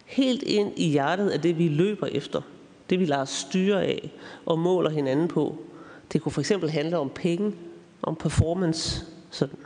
[0.06, 2.42] Helt ind i hjertet af det, vi løber efter.
[2.90, 4.12] Det, vi lader styre af
[4.46, 5.58] og måler hinanden på.
[6.14, 7.54] Det kunne for eksempel handle om penge,
[8.02, 9.06] om performance.
[9.32, 9.58] Sådan.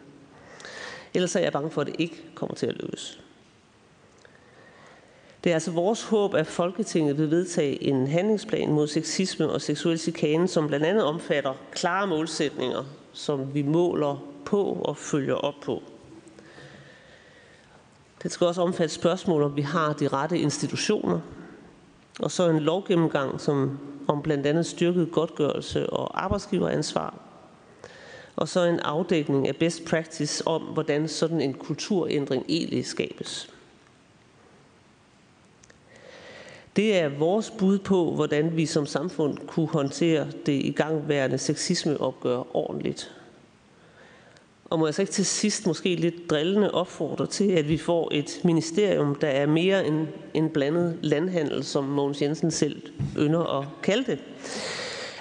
[1.13, 3.20] Ellers er jeg bange for, at det ikke kommer til at lykkes.
[5.43, 9.99] Det er altså vores håb, at Folketinget vil vedtage en handlingsplan mod sexisme og seksuel
[9.99, 12.83] chikane, som blandt andet omfatter klare målsætninger,
[13.13, 15.81] som vi måler på og følger op på.
[18.23, 21.19] Det skal også omfatte spørgsmål, om vi har de rette institutioner,
[22.19, 27.19] og så en lovgennemgang som om blandt andet styrket godtgørelse og arbejdsgiveransvar,
[28.35, 33.50] og så en afdækning af best practice om, hvordan sådan en kulturændring egentlig skabes.
[36.75, 43.11] Det er vores bud på, hvordan vi som samfund kunne håndtere det igangværende sexismeopgør ordentligt.
[44.65, 48.09] Og må jeg så ikke til sidst måske lidt drillende opfordre til, at vi får
[48.11, 52.81] et ministerium, der er mere end en blandet landhandel, som Mogens Jensen selv
[53.17, 54.19] ynder at kalde det.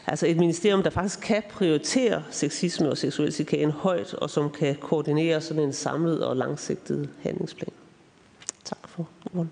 [0.06, 4.76] Altså et ministerium, der faktisk kan prioritere sexisme og seksuel chikane højt, og som kan
[4.76, 7.72] koordinere sådan en samlet og langsigtet handlingsplan.
[8.64, 9.48] Tak for ordet.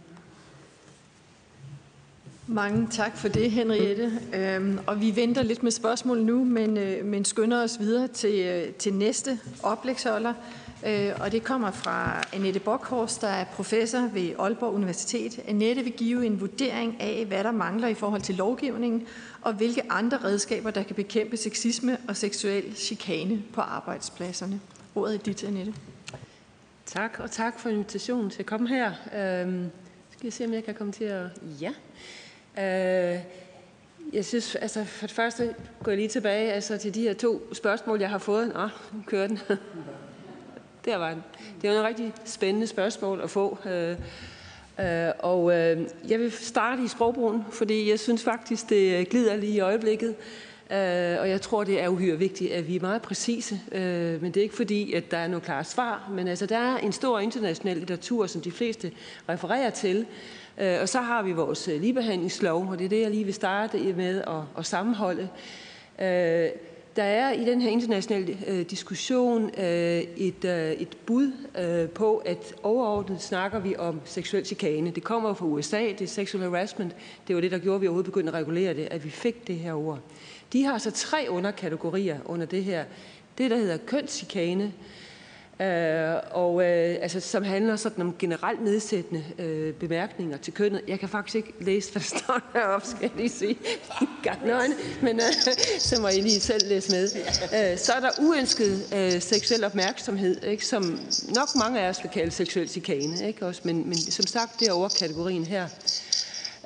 [2.51, 4.13] Mange tak for det, Henriette.
[4.35, 8.41] Øhm, og vi venter lidt med spørgsmål nu, men, øh, men skynder os videre til,
[8.41, 10.35] øh, til næste oplægsholder.
[10.87, 15.41] Øh, og det kommer fra Annette Bockhorst, der er professor ved Aalborg Universitet.
[15.49, 19.07] Annette vil give en vurdering af, hvad der mangler i forhold til lovgivningen,
[19.43, 24.61] og hvilke andre redskaber, der kan bekæmpe sexisme og seksuel chikane på arbejdspladserne.
[24.95, 25.75] Ordet er dit, Annette.
[26.87, 28.93] Tak, og tak for invitationen til at komme her.
[29.17, 29.71] Øhm,
[30.11, 31.27] skal jeg se, om jeg kan komme til at...
[31.61, 31.73] Ja.
[32.59, 33.19] Øh,
[34.13, 37.55] Jeg synes, altså for det første går jeg lige tilbage altså, til de her to
[37.55, 38.49] spørgsmål, jeg har fået.
[38.55, 39.39] Nå, nu kører den.
[40.85, 41.25] Der var den.
[41.63, 43.59] Det er jo en rigtig spændende spørgsmål at få.
[43.67, 43.97] Øh,
[44.81, 49.53] øh, og øh, jeg vil starte i sprogbrugen, fordi jeg synes faktisk, det glider lige
[49.53, 50.15] i øjeblikket.
[50.71, 53.61] Øh, og jeg tror, det er uhyre vigtigt, at vi er meget præcise.
[53.73, 56.11] Øh, men det er ikke fordi, at der er nogle klare svar.
[56.15, 58.93] Men altså, der er en stor international litteratur, som de fleste
[59.29, 60.07] refererer til,
[60.61, 63.35] Øh, og så har vi vores øh, ligebehandlingslov, og det er det, jeg lige vil
[63.35, 65.29] starte med at, at sammenholde.
[66.01, 66.49] Øh,
[66.97, 70.45] der er i den her internationale øh, diskussion et,
[70.79, 71.33] et bud
[71.95, 74.91] på, at overordnet snakker vi om seksuel chikane.
[74.91, 76.97] Det kommer fra USA, det er sexual harassment.
[77.29, 79.47] Det var det, der gjorde, at vi overhovedet begyndte at regulere det, at vi fik
[79.47, 79.99] det her ord.
[80.53, 82.85] De har så tre underkategorier under det her.
[83.39, 85.08] Det, der hedder kønschikane, Øh,
[85.61, 90.81] Øh, og øh, altså, som handler sådan om generelt nedsættende øh, bemærkninger til kønnet.
[90.89, 93.59] Jeg kan faktisk ikke læse, hvad der står deroppe, skal jeg lige sige.
[94.47, 95.33] Nøgne, men øh,
[95.79, 97.09] så må I lige selv læse med.
[97.43, 101.01] Øh, så er der uønsket øh, seksuel opmærksomhed, ikke, som
[101.35, 104.69] nok mange af os vil kalde seksuel chikane, ikke, også, men, men som sagt, det
[104.69, 105.69] er over kategorien her.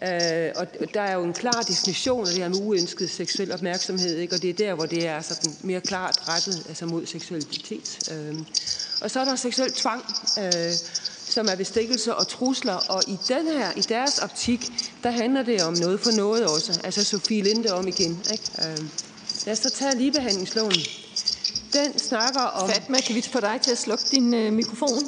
[0.03, 4.17] Øh, og der er jo en klar definition af det her med uønsket seksuel opmærksomhed,
[4.17, 4.35] ikke?
[4.35, 8.11] og det er der, hvor det er sådan mere klart rettet altså mod seksualitet.
[8.13, 8.35] Øh,
[9.03, 10.05] og så er der seksuel tvang,
[10.39, 10.73] øh,
[11.29, 14.73] som er bestikkelse og trusler, og i den her, i deres optik,
[15.03, 16.81] der handler det om noget for noget også.
[16.85, 18.23] Altså Sofie Linde om igen.
[18.33, 18.51] Ikke?
[18.59, 18.79] Øh,
[19.47, 20.75] lad os så tage ligebehandlingsloven.
[21.73, 22.69] Den snakker om...
[22.69, 25.03] Fatma, kan vi få dig til at slukke din øh, mikrofon?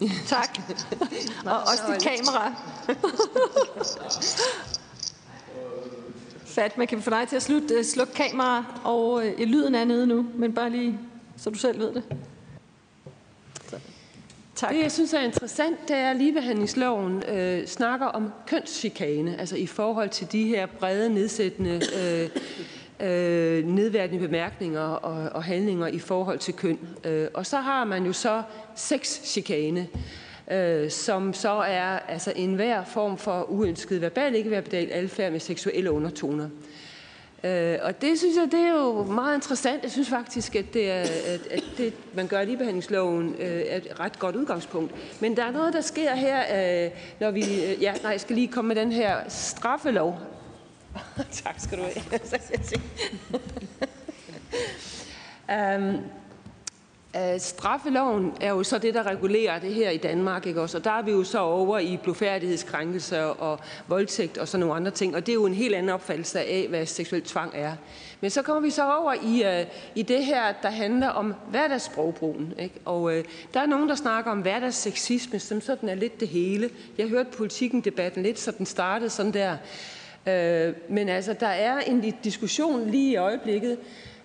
[0.26, 0.58] Tak.
[1.44, 2.54] Og også dit kamera.
[6.46, 9.84] Fatma, kan vi få dig til at slutte, øh, slukke kamera, og øh, lyden er
[9.84, 10.98] nede nu, men bare lige,
[11.38, 12.02] så du selv ved det.
[14.58, 14.74] Tak.
[14.74, 19.66] Det, jeg synes er interessant, det er, at ligebehandlingsloven øh, snakker om kønschikane, altså i
[19.66, 22.30] forhold til de her brede, nedsættende, øh,
[23.08, 26.78] øh, nedværdende bemærkninger og, og handlinger i forhold til køn.
[27.04, 28.42] Øh, og så har man jo så
[28.76, 29.88] sexchikane,
[30.50, 35.90] øh, som så er altså enhver form for uønsket verbal ikke verbal adfærd med seksuelle
[35.90, 36.44] undertoner.
[36.44, 36.77] Øh,
[37.82, 39.82] og det synes jeg, det er jo meget interessant.
[39.82, 43.76] Jeg synes faktisk, at det, er, at, at det man gør i ligebehandlingsloven, øh, er
[43.76, 45.20] et ret godt udgangspunkt.
[45.20, 46.40] Men der er noget, der sker her,
[46.84, 47.40] øh, når vi...
[47.40, 50.18] Øh, ja, nej, jeg skal lige komme med den her straffelov.
[51.44, 51.94] tak skal du have.
[55.78, 55.98] um,
[57.16, 60.78] Øh, straffeloven er jo så det, der regulerer det her i Danmark, ikke også?
[60.78, 64.90] Og der er vi jo så over i blufærdighedskrænkelser og voldtægt og sådan nogle andre
[64.90, 67.72] ting, og det er jo en helt anden opfattelse af, hvad seksuel tvang er.
[68.20, 72.54] Men så kommer vi så over i, uh, i det her, der handler om hverdagssprogbrugen,
[72.58, 72.74] ikke?
[72.84, 73.12] Og uh,
[73.54, 76.70] der er nogen, der snakker om hverdagsseksisme, som sådan er lidt det hele.
[76.98, 79.56] Jeg hørte politikken-debatten lidt, så den startede sådan der.
[80.26, 83.78] Uh, men altså, der er en diskussion lige i øjeblikket,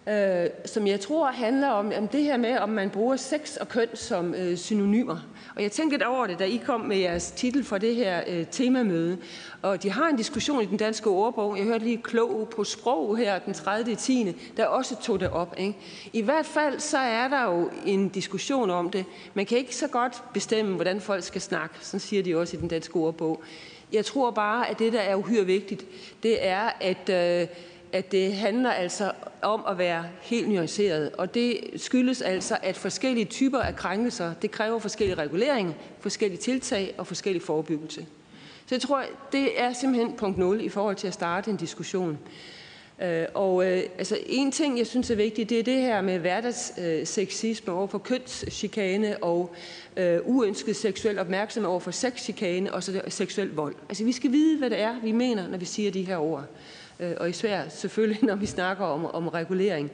[0.07, 3.69] øh, som jeg tror handler om, om det her med, om man bruger sex og
[3.69, 5.17] køn som øh, synonymer.
[5.55, 8.21] Og jeg tænkte lidt over det, da I kom med jeres titel for det her
[8.27, 9.17] øh, temamøde.
[9.61, 11.57] Og de har en diskussion i den danske ordbog.
[11.57, 13.95] Jeg hørte lige klog på sprog her den 30.
[13.95, 14.35] 10.
[14.57, 15.55] der også tog det op.
[15.57, 15.77] Ikke?
[16.13, 19.05] I hvert fald så er der jo en diskussion om det.
[19.33, 21.75] Man kan ikke så godt bestemme, hvordan folk skal snakke.
[21.81, 23.43] Sådan siger de også i den danske ordbog.
[23.93, 25.85] Jeg tror bare, at det, der er uhyre vigtigt,
[26.23, 27.09] det er, at...
[27.09, 27.47] Øh,
[27.93, 31.11] at det handler altså om at være helt nuanceret.
[31.17, 36.93] Og det skyldes altså, at forskellige typer af krænkelser, det kræver forskellige regulering, forskellige tiltag
[36.97, 38.05] og forskellige forebyggelse.
[38.65, 42.19] Så jeg tror, det er simpelthen punkt 0 i forhold til at starte en diskussion.
[43.01, 46.19] Øh, og øh, altså en ting, jeg synes er vigtigt, det er det her med
[46.19, 49.55] hverdagssexisme over for kønschikane og
[49.97, 53.75] øh, uønsket seksuel opmærksomhed over for sexchikane og så seksuel vold.
[53.89, 56.45] Altså vi skal vide, hvad det er, vi mener, når vi siger de her ord
[56.99, 59.91] Øh, og især selvfølgelig, når vi snakker om, om regulering.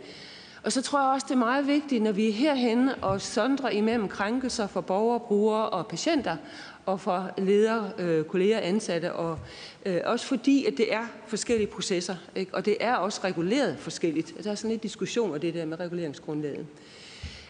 [0.64, 3.70] Og så tror jeg også, det er meget vigtigt, når vi er herhenne og sondrer
[3.70, 6.38] imellem krænkelser for borgere, brugere og patienter,
[6.86, 9.40] og for ledere, øh, kolleger, ansatte, og
[9.86, 12.56] øh, også fordi, at det er forskellige processer, ikke?
[12.56, 14.44] og det er også reguleret forskelligt.
[14.44, 16.66] Der er sådan lidt diskussion om det der med reguleringsgrundlaget.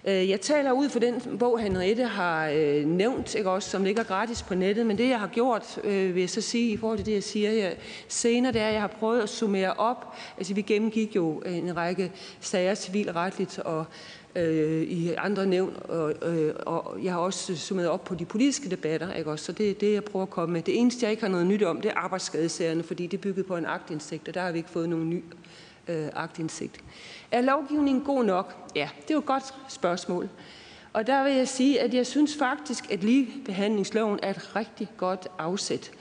[0.06, 4.04] Øh, jeg taler ud for den bog, Henriette har øh, nævnt, ikke også, som ligger
[4.04, 6.97] gratis på nettet, men det, jeg har gjort, øh, vil jeg så sige, i forhold
[6.97, 7.76] til det, jeg siger jeg
[8.08, 10.16] senere, det er, at jeg har prøvet at summere op.
[10.38, 13.86] Altså, vi gennemgik jo en række sager civilretligt og
[14.36, 18.70] øh, i andre nævn, og, øh, og jeg har også summeret op på de politiske
[18.70, 19.45] debatter, ikke også?
[19.45, 20.62] så det er det, jeg prøver at komme med.
[20.62, 23.45] Det eneste, jeg ikke har noget nyt om, det er arbejdsskadesagerne, fordi det er bygget
[23.45, 25.24] på en aktindsigt, og der har vi ikke fået nogen ny
[25.88, 26.80] øh, aktindsigt.
[27.32, 28.55] Er lovgivningen god nok?
[28.75, 30.30] Ja, det er jo et godt spørgsmål.
[30.93, 35.27] Og der vil jeg sige, at jeg synes faktisk, at ligebehandlingsloven er et rigtig godt
[35.38, 35.91] afsæt.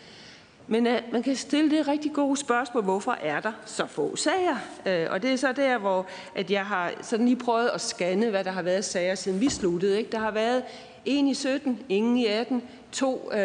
[0.66, 4.56] Men uh, man kan stille det rigtig gode spørgsmål, hvorfor er der så få sager?
[4.86, 8.30] Uh, og det er så der, hvor at jeg har sådan lige prøvet at scanne,
[8.30, 9.98] hvad der har været sager, siden vi sluttede.
[9.98, 10.10] Ikke?
[10.10, 10.62] Der har været
[11.04, 12.62] en i 17, ingen i 18,
[12.92, 13.38] to uh,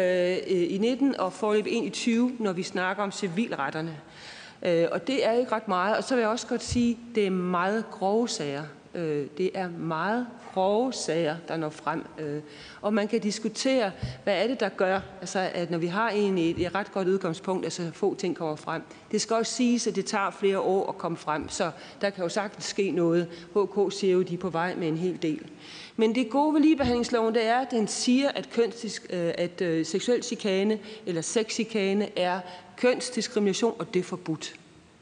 [0.46, 3.96] i 19 og forløb en i 20, når vi snakker om civilretterne.
[4.62, 5.96] Øh, og det er ikke ret meget.
[5.96, 8.62] Og så vil jeg også godt sige, at det er meget grove sager.
[8.94, 12.04] Øh, det er meget grove sager, der når frem.
[12.18, 12.40] Øh,
[12.80, 13.90] og man kan diskutere,
[14.24, 17.08] hvad er det, der gør, altså, at når vi har en et, et ret godt
[17.08, 18.82] udgangspunkt, altså få ting kommer frem.
[19.12, 22.22] Det skal også siges, at det tager flere år at komme frem, så der kan
[22.22, 23.28] jo sagtens ske noget.
[23.54, 25.50] HK siger jo, at de er på vej med en hel del.
[25.96, 30.78] Men det gode ved ligebehandlingsloven, det er, at den siger, at, kønsdisk, at seksuel chikane
[31.06, 32.40] eller sexchikane er
[32.76, 34.54] kønsdiskrimination, og det er forbudt.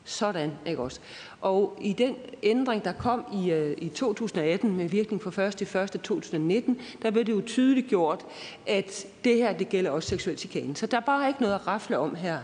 [0.05, 1.01] Sådan, ikke også?
[1.41, 5.63] Og i den ændring, der kom i, øh, i 2018 med virkning fra 1.
[5.95, 6.01] 1.
[6.03, 8.25] 2019, der blev det jo tydeligt gjort,
[8.67, 10.77] at det her, det gælder også seksuel chikane.
[10.77, 12.39] Så der er bare ikke noget at rafle om her.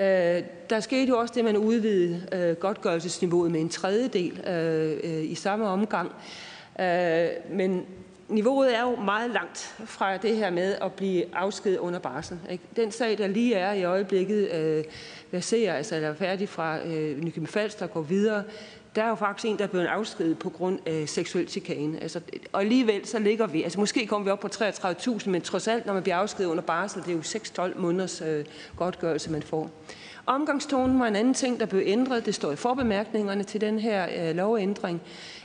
[0.00, 5.30] Øh, der skete jo også det, man udvidede øh, godtgørelsesniveauet med en tredjedel øh, øh,
[5.30, 6.12] i samme omgang.
[6.80, 7.86] Øh, men
[8.28, 12.38] niveauet er jo meget langt fra det her med at blive afskedet under barsel.
[12.50, 12.64] Ikke?
[12.76, 14.84] Den sag, der lige er i øjeblikket, øh,
[15.30, 18.44] verserer, altså er færdig fra øh, Nykøbing Falster og går videre,
[18.96, 22.02] der er jo faktisk en, der er blevet afskedet på grund af seksuel chikane.
[22.02, 22.20] Altså,
[22.52, 25.86] og alligevel så ligger vi, altså måske kommer vi op på 33.000, men trods alt,
[25.86, 28.44] når man bliver afskedet under barsel, det er jo 6-12 måneders øh,
[28.76, 29.70] godtgørelse, man får.
[30.26, 32.26] Omgangstonen var en anden ting, der blev ændret.
[32.26, 35.02] Det står i forbemærkningerne til den her øh, lovændring,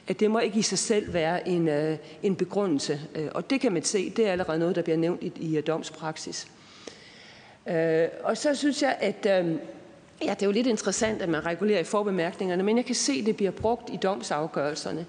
[0.10, 3.02] at det må ikke i sig selv være en, øh, en begrundelse.
[3.16, 5.58] Øh, og det kan man se, det er allerede noget, der bliver nævnt i, i
[5.58, 6.48] øh, domspraksis.
[7.68, 9.52] Øh, og så synes jeg, at øh,
[10.24, 13.14] ja, det er jo lidt interessant, at man regulerer i forbemærkningerne, men jeg kan se,
[13.20, 15.06] at det bliver brugt i domsafgørelserne.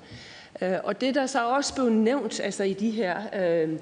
[0.62, 3.78] Øh, og det, der så også blev nævnt altså i de her øh,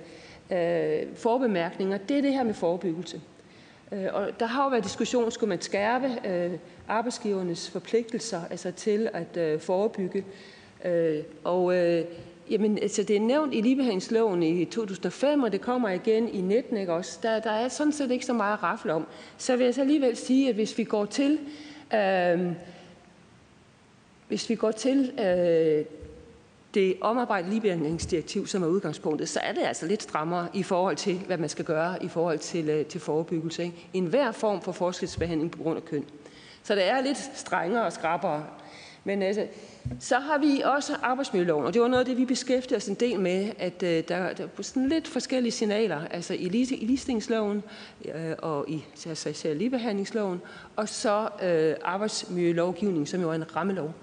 [0.51, 3.21] øh, forbemærkninger, det er det her med forebyggelse.
[3.93, 6.53] Øh, og der har jo været diskussion, skulle man skærpe øh,
[6.89, 10.25] arbejdsgivernes forpligtelser altså til at øh, forebygge.
[10.85, 12.05] Øh, og øh,
[12.51, 16.77] Jamen, altså, det er nævnt i ligebehandlingsloven i 2005, og det kommer igen i 19,
[16.77, 17.19] ikke også?
[17.23, 19.07] Der, der er sådan set ikke så meget at rafle om.
[19.39, 21.39] Så vil jeg så alligevel sige, at hvis vi går til,
[21.95, 22.53] øh,
[24.29, 25.85] hvis vi går til øh,
[26.75, 31.19] det omarbejdede ligebehandlingsdirektiv, som er udgangspunktet, så er det altså lidt strammere i forhold til,
[31.27, 33.65] hvad man skal gøre i forhold til, øh, til forebyggelse.
[33.65, 33.89] Ikke?
[33.93, 36.05] En hver form for forskelsbehandling på grund af køn.
[36.63, 38.45] Så det er lidt strengere og skrappere.
[39.09, 39.47] Men altså,
[40.01, 42.95] så har vi også arbejdsmiljøloven, og det var noget af det, vi beskæftigede os en
[42.95, 46.37] del med, at øh, der, der er sådan lidt forskellige signaler, altså i,
[46.71, 47.63] i ligestillingsloven
[48.05, 50.41] øh, og i altså, ligebehandlingsloven,
[50.77, 53.95] og så øh, arbejdsmiljølovgivningen, som jo er en rammelov.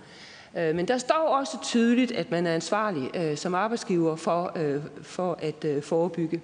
[0.57, 4.81] Øh, men der står også tydeligt, at man er ansvarlig øh, som arbejdsgiver for, øh,
[5.01, 6.41] for at øh, forebygge.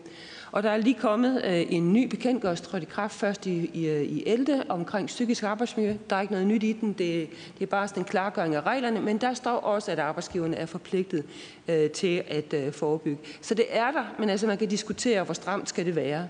[0.51, 3.87] Og der er lige kommet øh, en ny bekendtgørelse, trådt i kraft først i, i,
[3.87, 5.95] øh, i 11 omkring psykisk arbejdsmiljø.
[6.09, 7.29] Der er ikke noget nyt i den, det,
[7.59, 10.65] det er bare sådan en klargøring af reglerne, men der står også, at arbejdsgiverne er
[10.65, 11.23] forpligtet
[11.67, 13.17] øh, til at øh, forebygge.
[13.41, 16.27] Så det er der, men altså man kan diskutere, hvor stramt skal det være.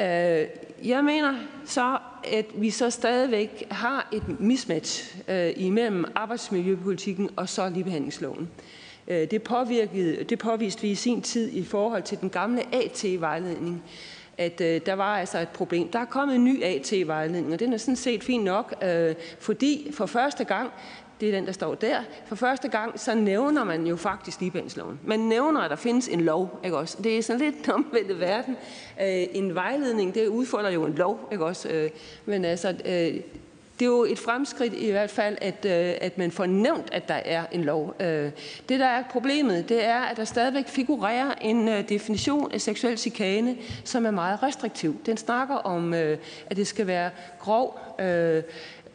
[0.00, 0.46] Øh,
[0.88, 1.98] jeg mener så,
[2.32, 8.50] at vi så stadigvæk har et mismatch øh, imellem arbejdsmiljøpolitikken og så ligebehandlingsloven.
[9.08, 13.82] Øh, det, påvirkede, det påviste vi i sin tid i forhold til den gamle AT-vejledning,
[14.38, 15.88] at øh, der var altså et problem.
[15.88, 19.90] Der er kommet en ny AT-vejledning, og den er sådan set fint nok, øh, fordi
[19.92, 20.70] for første gang,
[21.20, 25.00] det er den, der står der, for første gang, så nævner man jo faktisk ligebehandlingsloven.
[25.04, 26.98] Man nævner, at der findes en lov, ikke også?
[27.02, 28.56] Det er sådan lidt den omvendte verden.
[29.00, 31.68] Øh, en vejledning, det udfordrer jo en lov, ikke også?
[31.68, 31.90] Øh,
[32.24, 33.20] men altså, øh,
[33.78, 37.08] det er jo et fremskridt i hvert fald, at, øh, at man får nævnt, at
[37.08, 37.94] der er en lov.
[38.00, 38.30] Øh,
[38.68, 42.98] det, der er problemet, det er, at der stadigvæk figurerer en øh, definition af seksuel
[42.98, 44.96] chikane, som er meget restriktiv.
[45.06, 48.42] Den snakker om, øh, at det skal være grov, øh,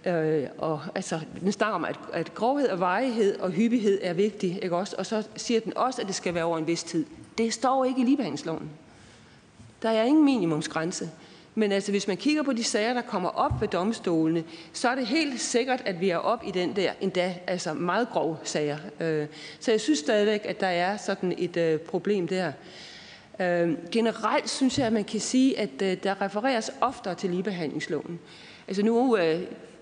[0.06, 4.60] øh, og altså, den snakker om, at, at grovhed og varighed og hyppighed er vigtig,
[4.64, 4.96] ikke også?
[4.98, 7.06] Og så siger den også, at det skal være over en vis tid.
[7.38, 8.70] Det står ikke i ligebehandlingsloven.
[9.82, 11.10] Der er ingen minimumsgrænse.
[11.60, 14.44] Men altså, hvis man kigger på de sager, der kommer op ved domstolene,
[14.74, 18.10] så er det helt sikkert, at vi er op i den der endda altså meget
[18.10, 18.78] grove sager.
[19.00, 19.28] Øh,
[19.60, 22.52] så jeg synes stadigvæk, at der er sådan et øh, problem der.
[23.40, 28.20] Øh, generelt synes jeg, at man kan sige, at der refereres oftere til ligebehandlingsloven.
[28.68, 29.14] Altså nu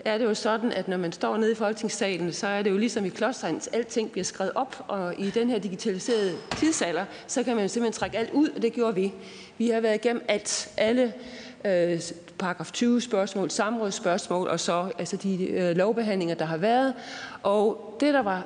[0.06, 2.78] er det jo sådan, at når man står nede i folketingssalen, så er det jo
[2.78, 7.56] ligesom i klodstegns, alting bliver skrevet op, og i den her digitaliserede tidsalder, så kan
[7.56, 9.14] man simpelthen trække alt ud, og det gjorde vi.
[9.58, 11.14] Vi har været igennem alt, alle
[11.68, 12.02] øh,
[12.40, 16.94] paragraf 20 spørgsmål, samrådsspørgsmål og så altså de øh, lovbehandlinger, der har været.
[17.44, 18.46] Og det, der var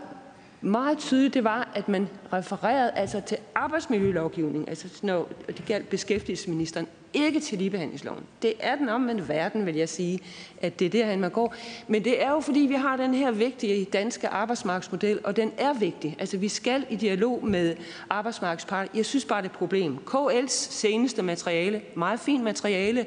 [0.62, 6.88] meget tydeligt, det var, at man refererede altså til arbejdsmiljølovgivning, altså når det galt beskæftigelsesministeren
[7.14, 8.24] ikke til ligebehandlingsloven.
[8.42, 10.20] Det er den omvendte verden, vil jeg sige,
[10.62, 11.56] at det er derhen, man går.
[11.88, 15.74] Men det er jo, fordi vi har den her vigtige danske arbejdsmarkedsmodel, og den er
[15.74, 16.16] vigtig.
[16.20, 17.76] Altså, vi skal i dialog med
[18.10, 18.92] arbejdsmarkedsparter.
[18.96, 19.98] Jeg synes bare, det er et problem.
[20.08, 23.06] KL's seneste materiale, meget fint materiale,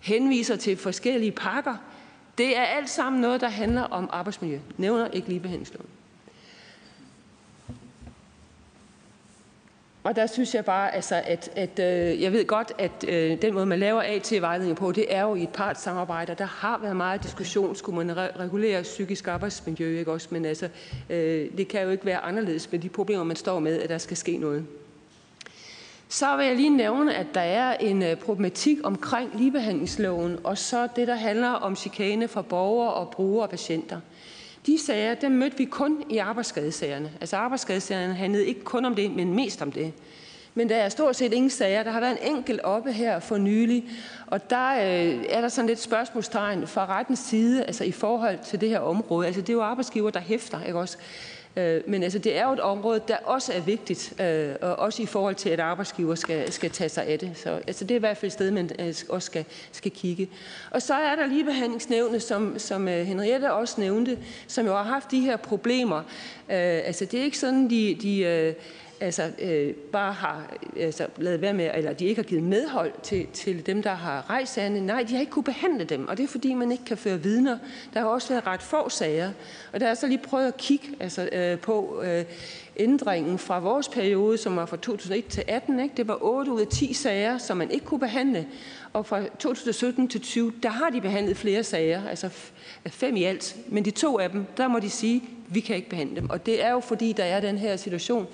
[0.00, 1.76] henviser til forskellige pakker.
[2.38, 4.58] Det er alt sammen noget, der handler om arbejdsmiljø.
[4.76, 5.88] Nævner ikke ligebehandlingsloven.
[10.02, 13.54] Og der synes jeg bare, altså, at, at øh, jeg ved godt, at øh, den
[13.54, 16.34] måde, man laver AT-vejledning på, det er jo i et partssamarbejde.
[16.38, 20.28] Der har været meget diskussion, skulle man re- regulere psykisk arbejdsmiljø, ikke også?
[20.30, 20.68] Men altså,
[21.10, 23.98] øh, det kan jo ikke være anderledes med de problemer, man står med, at der
[23.98, 24.66] skal ske noget.
[26.08, 30.88] Så vil jeg lige nævne, at der er en øh, problematik omkring ligebehandlingsloven, og så
[30.96, 34.00] det, der handler om chikane for borgere og brugere og patienter.
[34.66, 37.10] De sager, dem mødte vi kun i arbejdsskadesagerne.
[37.20, 39.92] Altså arbejdsskadesagerne handlede ikke kun om det, men mest om det.
[40.54, 41.82] Men der er stort set ingen sager.
[41.82, 43.84] Der har været en enkelt oppe her for nylig,
[44.26, 48.60] og der øh, er der sådan lidt spørgsmålstegn fra rettens side, altså i forhold til
[48.60, 49.26] det her område.
[49.26, 50.98] Altså det er jo arbejdsgiver, der hæfter, ikke også?
[51.56, 55.02] Øh, men altså, det er jo et område, der også er vigtigt, øh, og også
[55.02, 57.32] i forhold til, at arbejdsgiver skal, skal tage sig af det.
[57.34, 60.28] Så altså, det er i hvert fald et sted, man øh, også skal, skal kigge.
[60.70, 65.10] Og så er der ligebehandlingsnævnet, som, som øh, Henriette også nævnte, som jo har haft
[65.10, 65.98] de her problemer.
[65.98, 68.54] Øh, altså, det er ikke sådan, de, de
[69.00, 73.26] altså, øh, bare har altså, lavet være med, eller de ikke har givet medhold til,
[73.32, 74.80] til dem, der har rejst sagerne.
[74.80, 77.22] Nej, de har ikke kunne behandle dem, og det er fordi, man ikke kan føre
[77.22, 77.58] vidner.
[77.94, 79.32] Der har også været ret få sager,
[79.72, 82.24] og der er så lige prøvet at kigge altså, øh, på øh,
[82.76, 85.80] ændringen fra vores periode, som var fra 2001 til 18.
[85.80, 85.94] Ikke?
[85.96, 88.46] Det var 8 ud af 10 sager, som man ikke kunne behandle,
[88.92, 92.28] og fra 2017 til 20, der har de behandlet flere sager, altså
[92.86, 93.56] fem i alt.
[93.68, 96.30] Men de to af dem, der må de sige, vi kan ikke behandle dem.
[96.30, 98.26] Og det er jo fordi, der er den her situation,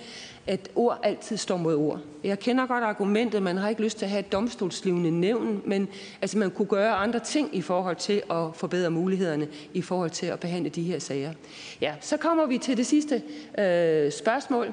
[0.46, 2.00] at ord altid står mod ord.
[2.24, 5.88] Jeg kender godt argumentet, man har ikke lyst til at have et domstolslivende nævn, men
[6.20, 10.26] altså, man kunne gøre andre ting i forhold til at forbedre mulighederne i forhold til
[10.26, 11.32] at behandle de her sager.
[11.80, 13.22] Ja, så kommer vi til det sidste
[13.58, 14.66] øh, spørgsmål.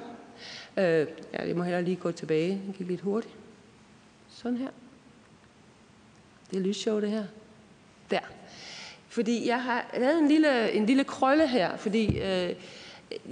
[0.77, 2.61] Øh, ja, det må heller lige gå tilbage.
[2.67, 3.33] Det gik lidt hurtigt.
[4.29, 4.69] Sådan her.
[6.51, 7.23] Det er lysshow, det her.
[8.11, 8.19] Der.
[9.07, 12.55] Fordi jeg har lavet en lille, en lille krølle her, fordi øh,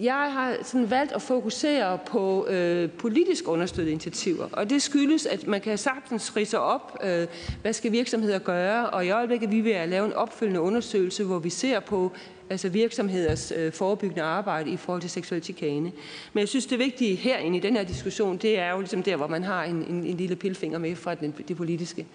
[0.01, 5.47] jeg har sådan valgt at fokusere på øh, politisk understøttede initiativer, og det skyldes, at
[5.47, 7.27] man kan sagtens rise op, øh,
[7.61, 11.23] hvad skal virksomheder gøre, og i øjeblikket er vi ved at lave en opfølgende undersøgelse,
[11.23, 12.11] hvor vi ser på
[12.49, 15.91] altså virksomheders øh, forebyggende arbejde i forhold til seksuel chikane.
[16.33, 19.15] Men jeg synes, det vigtige herinde i den her diskussion, det er jo ligesom der,
[19.15, 22.05] hvor man har en, en, en lille pilfinger med fra den, det politiske.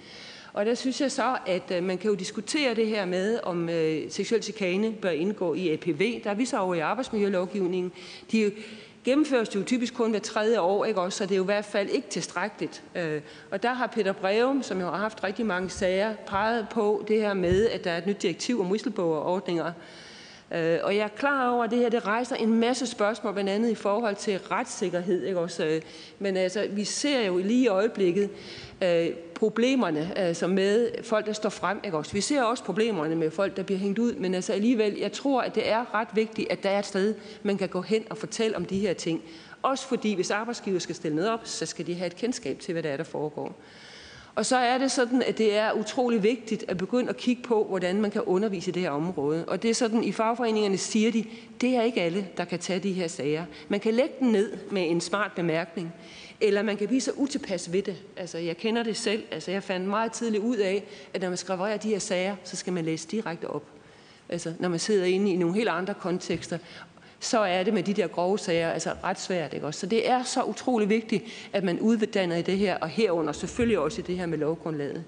[0.56, 3.68] Og der synes jeg så, at øh, man kan jo diskutere det her med, om
[3.68, 6.20] øh, seksuel chikane bør indgå i APV.
[6.24, 7.92] Der er vi så over i arbejdsmiljølovgivningen.
[8.32, 8.52] De
[9.04, 11.18] gennemføres jo typisk kun hver tredje år, ikke også?
[11.18, 12.82] så det er jo i hvert fald ikke tilstrækkeligt.
[12.94, 13.20] Øh,
[13.50, 17.20] og der har Peter Breum, som jo har haft rigtig mange sager, peget på det
[17.20, 19.72] her med, at der er et nyt direktiv om whistleblower-ordninger,
[20.50, 23.50] Øh, og jeg er klar over, at det her det rejser en masse spørgsmål, blandt
[23.50, 25.24] andet i forhold til retssikkerhed.
[25.24, 25.64] Ikke også?
[25.64, 25.82] Øh,
[26.18, 28.30] men altså, vi ser jo lige i øjeblikket
[28.82, 29.06] øh,
[29.36, 31.80] problemerne altså med folk, der står frem.
[31.84, 32.12] Ikke også?
[32.12, 34.14] Vi ser også problemerne med folk, der bliver hængt ud.
[34.14, 37.14] Men altså alligevel, jeg tror, at det er ret vigtigt, at der er et sted,
[37.42, 39.22] man kan gå hen og fortælle om de her ting.
[39.62, 42.72] Også fordi, hvis arbejdsgiver skal stille noget op, så skal de have et kendskab til,
[42.72, 43.54] hvad der er, der foregår.
[44.34, 47.64] Og så er det sådan, at det er utrolig vigtigt at begynde at kigge på,
[47.64, 49.44] hvordan man kan undervise det her område.
[49.48, 51.24] Og det er sådan, i fagforeningerne siger de,
[51.60, 53.44] det er ikke alle, der kan tage de her sager.
[53.68, 55.94] Man kan lægge den ned med en smart bemærkning,
[56.40, 57.96] eller man kan blive så utilpas ved det.
[58.16, 59.22] Altså, jeg kender det selv.
[59.30, 60.84] Altså, jeg fandt meget tidligt ud af,
[61.14, 63.64] at når man skriver de her sager, så skal man læse direkte op.
[64.28, 66.58] Altså, når man sidder inde i nogle helt andre kontekster
[67.20, 69.54] så er det med de der grove sager altså ret svært.
[69.54, 69.80] Ikke også?
[69.80, 73.78] Så det er så utrolig vigtigt, at man uddanner i det her, og herunder selvfølgelig
[73.78, 75.04] også i det her med lovgrundlaget.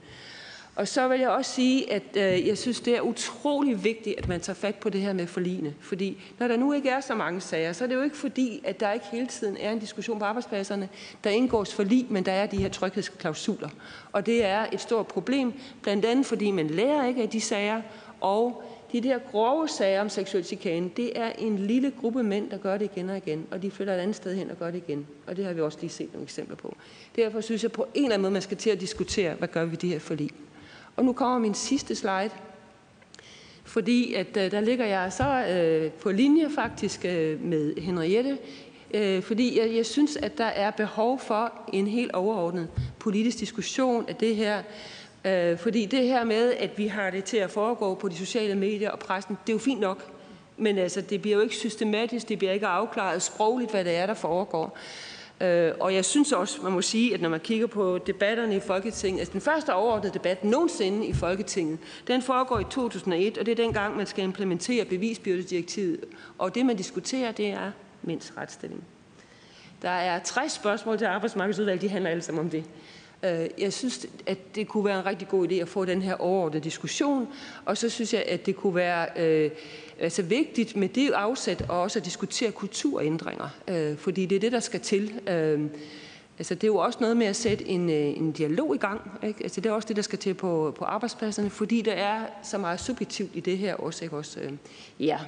[0.78, 4.28] Og så vil jeg også sige, at øh, jeg synes, det er utrolig vigtigt, at
[4.28, 5.74] man tager fat på det her med forligende.
[5.80, 8.60] Fordi når der nu ikke er så mange sager, så er det jo ikke fordi,
[8.64, 10.88] at der ikke hele tiden er en diskussion på arbejdspladserne.
[11.24, 13.68] Der indgås forlig, men der er de her tryghedsklausuler.
[14.12, 15.52] Og det er et stort problem,
[15.82, 17.82] blandt andet fordi man lærer ikke af de sager,
[18.20, 22.58] og de der grove sager om seksuel chikane, det er en lille gruppe mænd, der
[22.58, 24.82] gør det igen og igen, og de flytter et andet sted hen og gør det
[24.88, 25.06] igen.
[25.26, 26.76] Og det har vi også lige set nogle eksempler på.
[27.16, 29.64] Derfor synes jeg på en eller anden måde, man skal til at diskutere, hvad gør
[29.64, 30.30] vi det her forlig.
[30.98, 32.30] Og nu kommer min sidste slide,
[33.64, 38.38] fordi at øh, der ligger jeg så øh, på linje faktisk øh, med Henriette,
[38.94, 42.68] øh, fordi jeg, jeg synes, at der er behov for en helt overordnet
[42.98, 44.62] politisk diskussion af det her
[45.24, 48.54] Øh, fordi det her med, at vi har det til at foregå på de sociale
[48.54, 50.12] medier og pressen, det er jo fint nok.
[50.56, 54.06] Men altså, det bliver jo ikke systematisk, det bliver ikke afklaret sprogligt, hvad det er,
[54.06, 54.78] der foregår.
[55.40, 58.60] Øh, og jeg synes også, man må sige, at når man kigger på debatterne i
[58.60, 63.52] Folketinget, altså den første overordnede debat nogensinde i Folketinget, den foregår i 2001, og det
[63.52, 66.04] er dengang, man skal implementere bevisbyrdedirektivet.
[66.38, 67.70] Og det, man diskuterer, det er
[68.02, 68.84] mænds retsstilling.
[69.82, 72.64] Der er 60 spørgsmål til arbejdsmarkedsudvalget, de handler alle sammen om det.
[73.22, 76.14] Øh, jeg synes, at det kunne være en rigtig god idé at få den her
[76.14, 77.28] overordnede diskussion,
[77.64, 79.50] og så synes jeg, at det kunne være øh,
[79.98, 84.52] altså vigtigt med det afsæt og også at diskutere kulturændringer, øh, fordi det er det,
[84.52, 85.20] der skal til.
[85.28, 85.60] Øh,
[86.38, 89.00] altså, det er jo også noget med at sætte en, øh, en dialog i gang.
[89.22, 89.42] Ikke?
[89.42, 92.58] Altså, det er også det, der skal til på, på arbejdspladserne, fordi der er så
[92.58, 94.04] meget subjektivt i det her også.
[94.04, 94.16] Ikke?
[94.16, 94.52] også øh,
[95.00, 95.18] ja.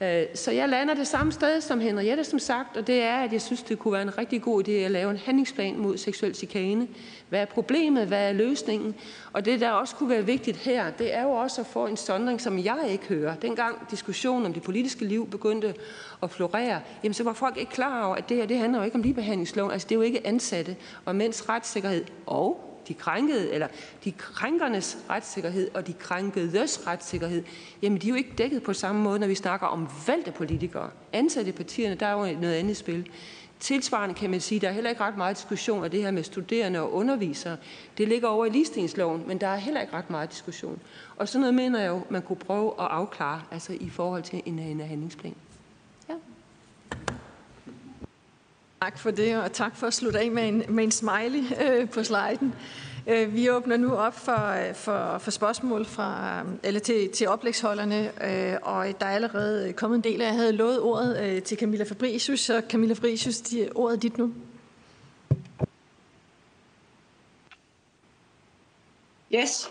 [0.00, 3.32] Øh, så jeg lander det samme sted som Henriette, som sagt, og det er, at
[3.32, 6.34] jeg synes, det kunne være en rigtig god idé at lave en handlingsplan mod seksuel
[6.34, 6.88] chikane.
[7.28, 8.06] Hvad er problemet?
[8.06, 8.94] Hvad er løsningen?
[9.32, 11.96] Og det, der også kunne være vigtigt her, det er jo også at få en
[11.96, 13.34] sondring, som jeg ikke hører.
[13.34, 15.74] Dengang diskussionen om det politiske liv begyndte
[16.22, 18.84] at florere, jamen så var folk ikke klar over, at det her det handler jo
[18.84, 19.72] ikke om ligebehandlingsloven.
[19.72, 23.68] Altså det er jo ikke ansatte og mænds retssikkerhed og de krænkede, eller
[24.04, 27.44] de krænkernes retssikkerhed og de krænkedes retssikkerhed,
[27.82, 30.90] jamen de er jo ikke dækket på samme måde, når vi snakker om valgte politikere.
[31.12, 33.10] Ansatte partierne, der er jo noget andet spil.
[33.60, 36.10] Tilsvarende kan man sige, at der er heller ikke ret meget diskussion af det her
[36.10, 37.56] med studerende og undervisere.
[37.98, 40.80] Det ligger over i ligestillingsloven, men der er heller ikke ret meget diskussion.
[41.16, 44.42] Og sådan noget mener jeg jo, man kunne prøve at afklare altså i forhold til
[44.46, 45.34] en, en handlingsplan.
[46.08, 46.14] Ja.
[48.86, 51.90] Tak for det, og tak for at slutte af med en, med en smiley øh,
[51.90, 52.54] på sliden.
[53.06, 57.28] Øh, vi åbner nu op for, øh, for, for spørgsmål fra, øh, eller til, til
[57.28, 61.42] oplægsholderne, øh, og der er allerede kommet en del af, jeg havde lovet ordet øh,
[61.42, 64.34] til Camilla Fabricius, så Camilla Fabricius, de, ordet er dit nu.
[69.34, 69.70] Yes.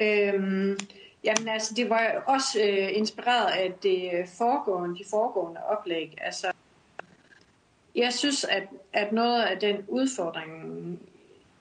[0.00, 0.78] Øhm,
[1.24, 6.18] jamen altså, det var også øh, inspireret af det foregående, de foregående oplæg.
[6.20, 6.52] Altså,
[7.94, 8.62] jeg synes, at,
[8.92, 10.50] at noget af den udfordring,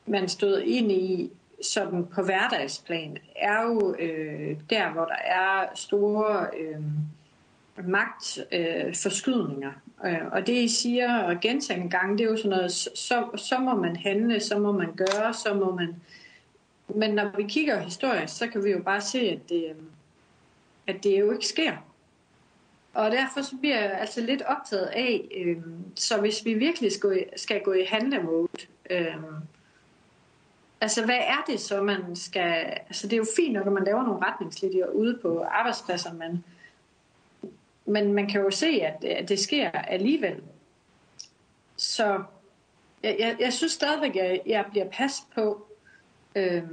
[0.05, 1.31] man stod ind i
[1.61, 6.81] sådan på hverdagsplan, er jo øh, der, hvor der er store øh,
[7.87, 9.71] magtforskydninger.
[10.05, 13.59] Øh, og det, I siger og gentagende gange, det er jo sådan noget, så, så
[13.59, 15.95] må man handle, så må man gøre, så må man...
[16.87, 19.75] Men når vi kigger historisk, så kan vi jo bare se, at det, øh,
[20.87, 21.73] at det jo ikke sker.
[22.97, 25.57] Og derfor så bliver jeg altså lidt optaget af, øh,
[25.95, 28.47] så hvis vi virkelig skal, skal gå i handlemode,
[28.89, 29.15] øh,
[30.81, 32.65] altså hvad er det så, man skal...
[32.65, 36.43] Altså det er jo fint nok, at man laver nogle retningslinjer ude på arbejdspladser, men,
[37.85, 40.43] men man kan jo se, at, at det sker alligevel.
[41.75, 42.23] Så
[43.03, 45.67] jeg, jeg, jeg synes stadigvæk, at jeg, jeg bliver pas på,
[46.35, 46.63] øh,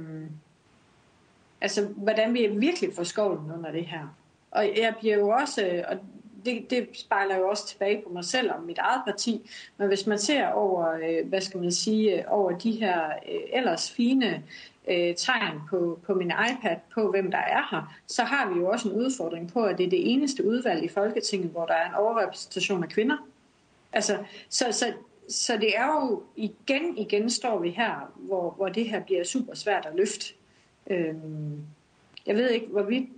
[1.61, 4.07] altså hvordan vi virkelig får skovlen under det her.
[4.55, 5.97] Og jeg bliver jo også, øh, og
[6.45, 10.07] det, det spejler jo også tilbage på mig selv og mit eget parti, men hvis
[10.07, 13.13] man ser over, øh, hvad skal man sige, øh, over de her
[13.53, 14.43] ellers fine
[14.87, 18.69] øh, tegn på, på min iPad på, hvem der er her, så har vi jo
[18.69, 21.89] også en udfordring på, at det er det eneste udvalg i Folketinget, hvor der er
[21.89, 23.17] en overrepræsentation af kvinder.
[23.93, 24.17] Altså,
[24.49, 24.93] så, så,
[25.29, 29.55] så det er jo igen, igen står vi her, hvor, hvor det her bliver super
[29.55, 30.33] svært at løfte.
[30.87, 31.61] Øhm,
[32.25, 33.09] jeg ved ikke, hvorvidt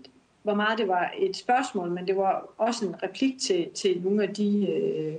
[0.43, 4.23] hvor meget det var et spørgsmål, men det var også en replik til, til nogle
[4.23, 5.15] af de, øh,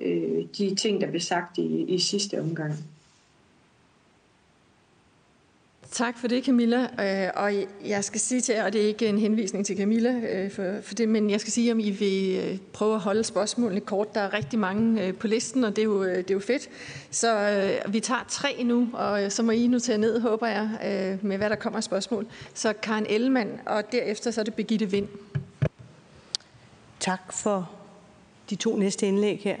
[0.00, 2.72] øh, de ting, der blev sagt i, i sidste omgang.
[5.92, 6.82] Tak for det, Camilla.
[6.82, 7.52] Øh, og
[7.84, 10.74] jeg skal sige til jer, og det er ikke en henvisning til Camilla øh, for,
[10.82, 14.14] for det, men jeg skal sige, om I vil øh, prøve at holde spørgsmålene kort.
[14.14, 16.68] Der er rigtig mange øh, på listen, og det er jo, det er jo fedt.
[17.10, 17.48] Så
[17.88, 20.70] vi tager tre nu, og så må I nu tage ned, håber jeg,
[21.22, 22.26] med hvad der kommer af spørgsmål.
[22.54, 25.08] Så Karen Ellemann, og derefter så er det Begitte Vind.
[27.00, 27.70] Tak for
[28.50, 29.56] de to næste indlæg her.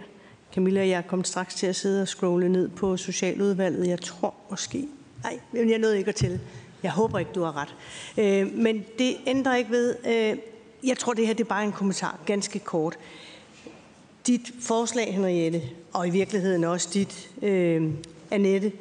[0.54, 3.88] Camilla, jeg kom straks til at sidde og scrolle ned på Socialudvalget.
[3.88, 4.88] Jeg tror måske,
[5.22, 6.40] Nej, jeg nåede ikke at tælle.
[6.82, 7.74] Jeg håber ikke, du har ret.
[8.18, 9.96] Øh, men det ændrer ikke ved...
[10.06, 10.38] Øh,
[10.84, 12.98] jeg tror, det her det er bare en kommentar, ganske kort.
[14.26, 15.62] Dit forslag, Henriette,
[15.92, 17.90] og i virkeligheden også dit, øh,
[18.30, 18.72] Annette,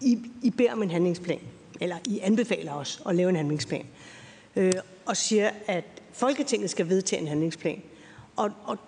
[0.00, 1.40] I, I beder om en handlingsplan,
[1.80, 3.86] eller I anbefaler os at lave en handlingsplan,
[4.56, 4.72] øh,
[5.06, 7.82] og siger, at Folketinget skal vedtage en handlingsplan.
[8.36, 8.78] Og, og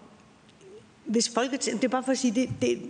[1.05, 2.83] hvis Folketinget, det er bare for at sige, det, det,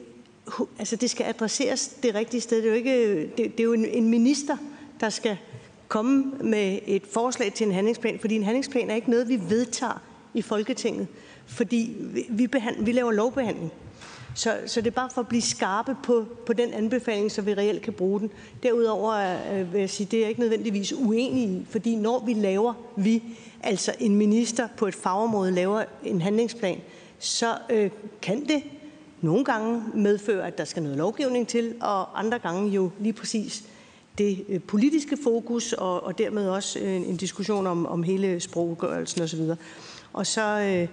[0.79, 2.57] Altså, det skal adresseres det rigtige sted.
[2.57, 4.57] Det er jo, ikke, det, det er jo en, en minister,
[5.01, 5.37] der skal
[5.89, 10.03] komme med et forslag til en handlingsplan, fordi en handlingsplan er ikke noget, vi vedtager
[10.35, 11.07] i Folketinget,
[11.47, 13.73] fordi vi, vi, behand, vi laver lovbehandling.
[14.35, 17.55] Så, så det er bare for at blive skarpe på, på den anbefaling, så vi
[17.55, 18.31] reelt kan bruge den.
[18.63, 22.75] Derudover øh, vil jeg sige, det er ikke nødvendigvis uenig i, fordi når vi laver,
[22.97, 23.23] vi,
[23.63, 26.81] altså en minister på et fagområde laver en handlingsplan,
[27.19, 27.91] så øh,
[28.23, 28.63] kan det
[29.21, 33.65] nogle gange medfører, at der skal noget lovgivning til, og andre gange jo lige præcis
[34.19, 39.23] det øh, politiske fokus, og, og dermed også en, en diskussion om, om hele sproggørelsen
[39.23, 39.41] osv.
[40.13, 40.89] Og så øh,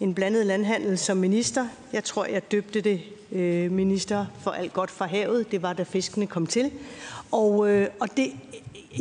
[0.00, 1.66] en blandet landhandel som minister.
[1.92, 3.00] Jeg tror, jeg døbte det
[3.32, 5.50] øh, minister for alt godt fra havet.
[5.50, 6.70] Det var, da fiskene kom til.
[7.30, 8.32] Og, øh, og det,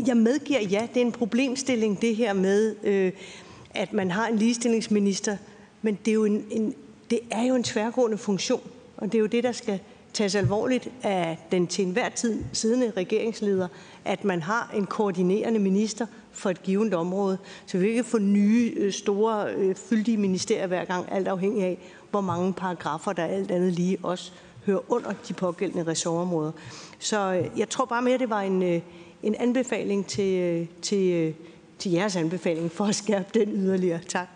[0.07, 3.11] jeg medgiver, ja, det er en problemstilling, det her med, øh,
[3.73, 5.37] at man har en ligestillingsminister,
[5.81, 6.75] men det er, jo en, en,
[7.13, 8.61] det er jo en tværgående funktion,
[8.97, 9.79] og det er jo det, der skal
[10.13, 13.67] tages alvorligt af den til enhver tid siddende regeringsleder,
[14.05, 17.37] at man har en koordinerende minister for et givet område.
[17.65, 21.77] Så vi ikke får nye, øh, store, øh, fyldige ministerier hver gang, alt afhængig af,
[22.11, 24.31] hvor mange paragrafer, der alt andet lige også
[24.65, 26.51] hører under de pågældende ressortområder.
[26.99, 28.81] Så øh, jeg tror bare mere, det var en,
[29.23, 31.33] en anbefaling til, til,
[31.79, 33.99] til jeres anbefaling for at skærpe den yderligere.
[34.07, 34.27] Tak.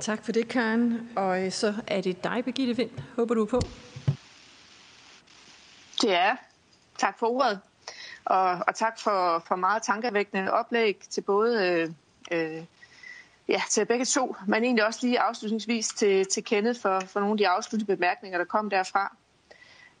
[0.00, 1.10] Tak for det, Karen.
[1.16, 2.90] Og øh, så er det dig, Birgitte Vind.
[3.16, 3.60] Håber du er på?
[6.02, 6.36] Det er.
[6.98, 7.60] Tak for ordet.
[8.24, 11.90] Og, og tak for, for meget tankevækkende oplæg til både øh,
[12.38, 12.64] øh,
[13.48, 17.32] ja, til begge to, men egentlig også lige afslutningsvis til, til Kenneth for, for nogle
[17.32, 19.16] af de afsluttende bemærkninger, der kom derfra.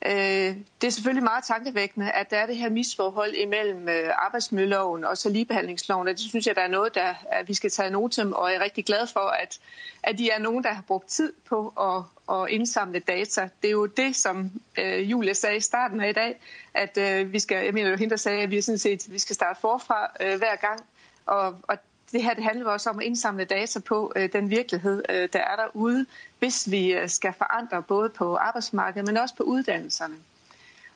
[0.06, 5.04] Øh, det er selvfølgelig meget tankevækkende, at der er det her misforhold imellem øh, arbejdsmiljøloven
[5.04, 7.90] og så ligebehandlingsloven, og det synes jeg, der er noget, der at vi skal tage
[7.90, 9.60] notem, og jeg er rigtig glad for, at,
[10.02, 13.48] at de er nogen, der har brugt tid på at, at indsamle data.
[13.62, 16.40] Det er jo det, som øh, Julia sagde i starten af i dag,
[16.74, 19.18] at øh, vi skal, jeg mener jo hende, der sagde, at vi, sådan set, vi
[19.18, 20.80] skal starte forfra øh, hver gang,
[21.26, 21.78] og, og
[22.12, 25.38] det her det handler også om at indsamle data på øh, den virkelighed, øh, der
[25.38, 26.06] er derude,
[26.38, 30.14] hvis vi øh, skal forandre både på arbejdsmarkedet, men også på uddannelserne.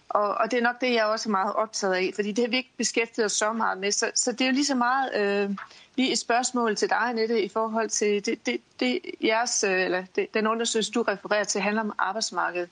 [0.09, 2.49] Og, og det er nok det, jeg også er meget optaget af, fordi det har
[2.51, 3.93] vi ikke beskæftiget os så meget med.
[3.93, 5.57] Så, så det er jo lige så meget øh,
[5.97, 10.05] lige et spørgsmål til dig, Annette, i forhold til det, det, det jeres, øh, eller
[10.17, 12.69] det, den undersøgelse, du refererer til, handler om arbejdsmarkedet.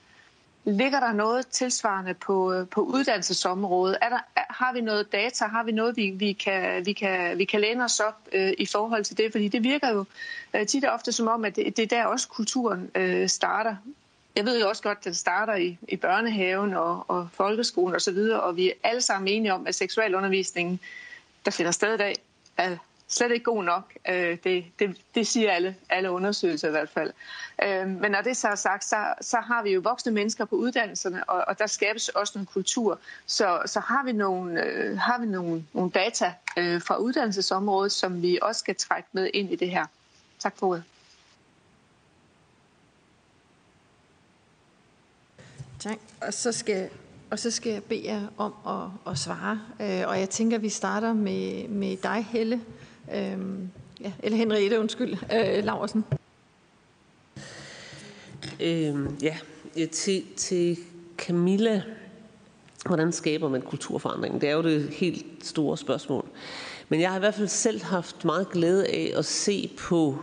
[0.64, 3.98] Ligger der noget tilsvarende på, øh, på uddannelsesområdet?
[4.02, 5.44] Er der, har vi noget data?
[5.44, 8.66] Har vi noget, vi, vi, kan, vi, kan, vi kan læne os op øh, i
[8.66, 9.32] forhold til det?
[9.32, 10.04] Fordi det virker jo
[10.54, 13.76] øh, tit og ofte som om, at det, det er der også kulturen øh, starter.
[14.36, 18.16] Jeg ved jo også godt, at den starter i, i børnehaven og, og folkeskolen osv.,
[18.16, 20.80] og, og vi er alle sammen enige om, at seksualundervisningen,
[21.44, 22.16] der finder sted i dag,
[22.56, 22.76] er
[23.12, 23.92] slet ikke god nok.
[24.08, 27.12] Øh, det, det, det siger alle, alle undersøgelser i hvert fald.
[27.62, 30.56] Øh, men når det så er sagt, så, så har vi jo voksne mennesker på
[30.56, 32.98] uddannelserne, og, og der skabes også en kultur.
[33.26, 38.22] Så, så har vi nogle, øh, har vi nogle, nogle data øh, fra uddannelsesområdet, som
[38.22, 39.86] vi også skal trække med ind i det her.
[40.38, 40.84] Tak for ordet.
[45.78, 45.98] Tak.
[46.20, 46.90] Og så skal,
[47.30, 49.60] og så skal jeg bede jer om at, at svare.
[49.80, 52.60] Øh, og jeg tænker, at vi starter med, med dig, Helle.
[53.14, 53.68] Øhm,
[54.00, 56.04] ja, eller Henriette, undskyld, øh, Laversen.
[58.60, 59.36] Øhm, ja,
[59.76, 60.78] øh, til, til
[61.18, 61.82] Camilla,
[62.86, 64.40] hvordan skaber man kulturforandring?
[64.40, 66.26] Det er jo det helt store spørgsmål.
[66.88, 70.18] Men jeg har i hvert fald selv haft meget glæde af at se på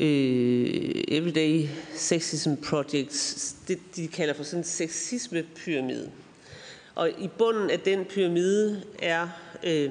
[0.00, 6.10] øh, Everyday Sexism Projects, det de kalder for sådan en sexisme-pyramide.
[6.94, 9.28] Og i bunden af den pyramide er
[9.64, 9.90] øh,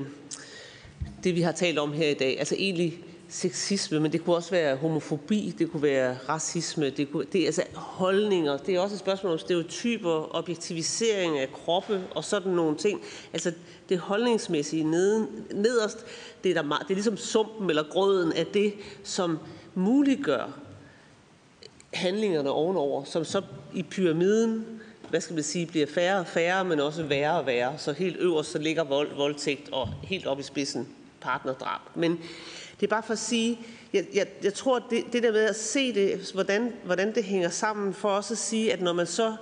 [1.28, 2.40] det, vi har talt om her i dag.
[2.40, 3.00] Altså egentlig
[3.30, 7.46] sexisme, men det kunne også være homofobi, det kunne være racisme, det, kunne, det er
[7.46, 12.78] altså holdninger, det er også et spørgsmål om stereotyper, objektivisering af kroppe og sådan nogle
[12.78, 13.02] ting.
[13.34, 13.52] Altså
[13.90, 16.06] det holdningsmæssige neden, nederst,
[16.44, 18.74] det er, der, det er ligesom sumpen eller grøden af det,
[19.04, 19.40] som
[19.76, 20.60] muliggør
[21.94, 23.42] handlingerne ovenover, som så
[23.74, 24.66] i pyramiden,
[25.10, 27.74] hvad skal man sige, bliver færre og færre, men også værre og værre.
[27.78, 30.88] Så helt øverst så ligger vold, voldtægt og helt op i spidsen
[31.22, 31.82] partnerdrab.
[31.96, 32.12] Men
[32.80, 33.60] det er bare for at sige,
[33.94, 37.50] jeg, jeg, jeg tror, det, det der med at se det, hvordan, hvordan det hænger
[37.50, 39.36] sammen, for også at sige, at når man så,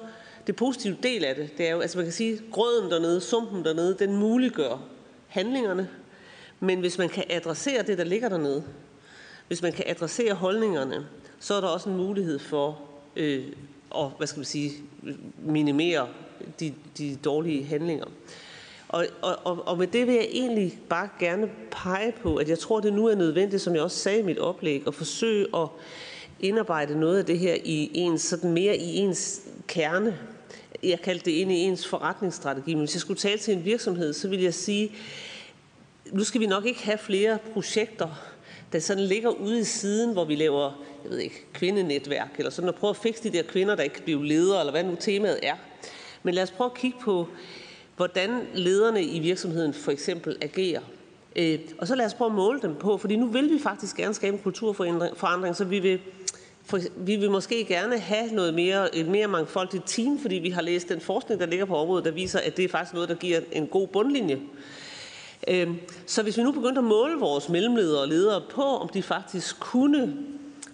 [0.47, 3.65] det positive del af det, det er jo, altså man kan sige, grøden dernede, sumpen
[3.65, 4.81] dernede, den muliggør
[5.27, 5.89] handlingerne,
[6.59, 8.63] men hvis man kan adressere det, der ligger dernede,
[9.47, 11.07] hvis man kan adressere holdningerne,
[11.39, 12.81] så er der også en mulighed for
[13.15, 13.45] øh,
[13.95, 14.71] at hvad skal man sige,
[15.37, 16.07] minimere
[16.59, 18.05] de, de dårlige handlinger.
[18.89, 22.79] Og, og, og med det vil jeg egentlig bare gerne pege på, at jeg tror,
[22.79, 25.67] det nu er nødvendigt, som jeg også sagde i mit oplæg, at forsøge at
[26.39, 30.17] indarbejde noget af det her i ens, sådan mere i ens kerne.
[30.83, 34.13] Jeg kaldte det ind i ens forretningsstrategi, men hvis jeg skulle tale til en virksomhed,
[34.13, 34.91] så vil jeg sige,
[36.11, 38.07] nu skal vi nok ikke have flere projekter,
[38.71, 42.69] der sådan ligger ude i siden, hvor vi laver, jeg ved ikke, kvindenetværk, eller sådan,
[42.69, 44.95] og prøve at fikse de der kvinder, der ikke kan blive ledere, eller hvad nu
[44.99, 45.55] temaet er.
[46.23, 47.27] Men lad os prøve at kigge på
[47.95, 50.81] hvordan lederne i virksomheden for eksempel agerer.
[51.35, 53.97] Øh, og så lad os prøve at måle dem på, fordi nu vil vi faktisk
[53.97, 55.99] gerne skabe en kulturforandring, så vi vil
[56.65, 60.61] for, vi vil måske gerne have noget mere, et mere mangfoldigt team, fordi vi har
[60.61, 63.15] læst den forskning, der ligger på området, der viser, at det er faktisk noget, der
[63.15, 64.39] giver en god bundlinje.
[65.47, 69.03] Øhm, så hvis vi nu begyndte at måle vores mellemledere og ledere på, om de
[69.03, 70.13] faktisk kunne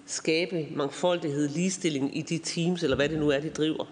[0.06, 3.86] skabe mangfoldighed, ligestilling i de teams, eller hvad det nu er, de driver,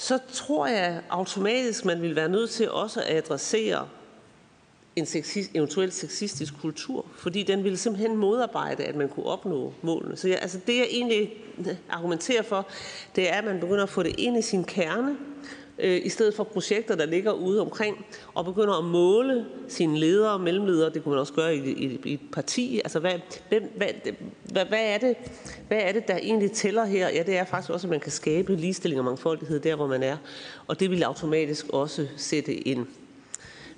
[0.00, 3.88] så tror jeg automatisk, man vil være nødt til også at adressere
[4.96, 10.16] en sexist, eventuelt sexistisk kultur, fordi den ville simpelthen modarbejde, at man kunne opnå målene.
[10.16, 11.32] Så jeg, altså det, jeg egentlig
[11.90, 12.66] argumenterer for,
[13.16, 15.16] det er, at man begynder at få det ind i sin kerne,
[15.82, 20.32] Øh, i stedet for projekter, der ligger ude omkring, og begynder at måle sine ledere
[20.32, 22.80] og mellemledere, det kunne man også gøre i, i, i et parti.
[22.84, 23.12] Altså, hvad,
[23.48, 23.88] hvad, hvad,
[24.44, 25.16] hvad, hvad, er det,
[25.68, 27.08] hvad er det, der egentlig tæller her?
[27.08, 30.02] Ja, det er faktisk også, at man kan skabe ligestilling og mangfoldighed der, hvor man
[30.02, 30.16] er.
[30.66, 32.88] Og det vil automatisk også sætte en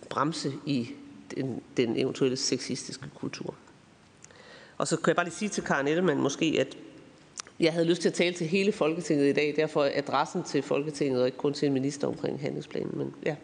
[0.09, 0.89] bremse i
[1.37, 3.55] den, den eventuelle sexistiske kultur.
[4.79, 6.77] Og så kan jeg bare lige sige til Karen Ellemann måske, at
[7.61, 11.21] jeg havde lyst til at tale til hele Folketinget i dag, derfor adressen til Folketinget
[11.21, 12.99] og ikke kun til en minister omkring handlingsplanen.
[12.99, 13.35] Men ja.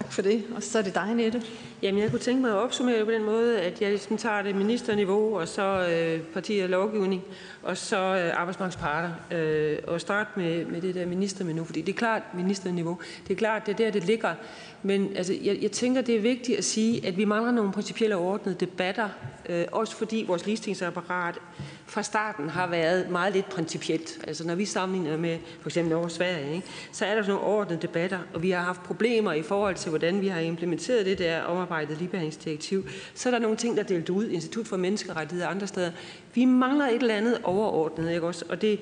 [0.00, 0.44] Tak for det.
[0.54, 1.42] Og så er det dig, Nette.
[1.82, 4.54] Jamen, jeg kunne tænke mig at opsummere på den måde, at jeg ligesom tager det
[4.54, 7.22] ministerniveau, og så øh, parti og lovgivning,
[7.62, 11.96] og så øh, arbejdsmarkedsparter, øh, og starte med, med det der ministerniveau, fordi det er
[11.96, 12.98] klart ministerniveau.
[13.28, 14.34] Det er klart, det er der, det ligger.
[14.82, 18.16] Men altså, jeg, jeg tænker, det er vigtigt at sige, at vi mangler nogle principielle
[18.16, 19.08] ordnede debatter,
[19.48, 21.38] øh, også fordi vores listingsapparat
[21.86, 24.18] fra starten har været meget lidt principielt.
[24.26, 27.56] Altså når vi sammenligner med for eksempel over Sverige, ikke, så er der sådan nogle
[27.56, 31.18] ordnede debatter, og vi har haft problemer i forhold til, hvordan vi har implementeret det
[31.18, 32.88] der omarbejdet ligebehandlingsdirektiv.
[33.14, 35.90] Så er der nogle ting, der er delt ud, Institut for Menneskerettigheder og andre steder.
[36.34, 38.44] Vi mangler et eller andet overordnet, ikke også?
[38.48, 38.80] Og det,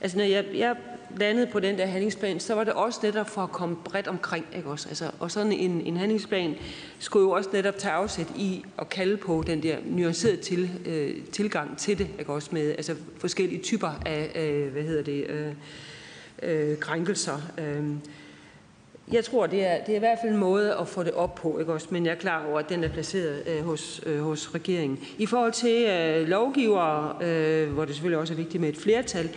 [0.00, 0.76] altså når jeg, jeg
[1.16, 4.46] landede på den der handlingsplan, så var det også netop for at komme bredt omkring.
[4.56, 4.88] Ikke også?
[4.88, 6.54] Altså, og sådan en, en handlingsplan
[6.98, 11.16] skulle jo også netop tage afsæt i at kalde på den der nuancerede til, øh,
[11.32, 12.08] tilgang til det.
[12.18, 12.48] Ikke også?
[12.52, 15.52] Med altså, forskellige typer af, øh, hvad hedder det, øh,
[16.42, 17.40] øh, krænkelser.
[17.58, 17.84] Øh,
[19.12, 21.34] jeg tror, det er, det er i hvert fald en måde at få det op
[21.34, 21.86] på, ikke også?
[21.90, 24.98] men jeg er klar over, at den er placeret øh, hos, øh, hos regeringen.
[25.18, 29.30] I forhold til øh, lovgivere, øh, hvor det selvfølgelig også er vigtigt med et flertal,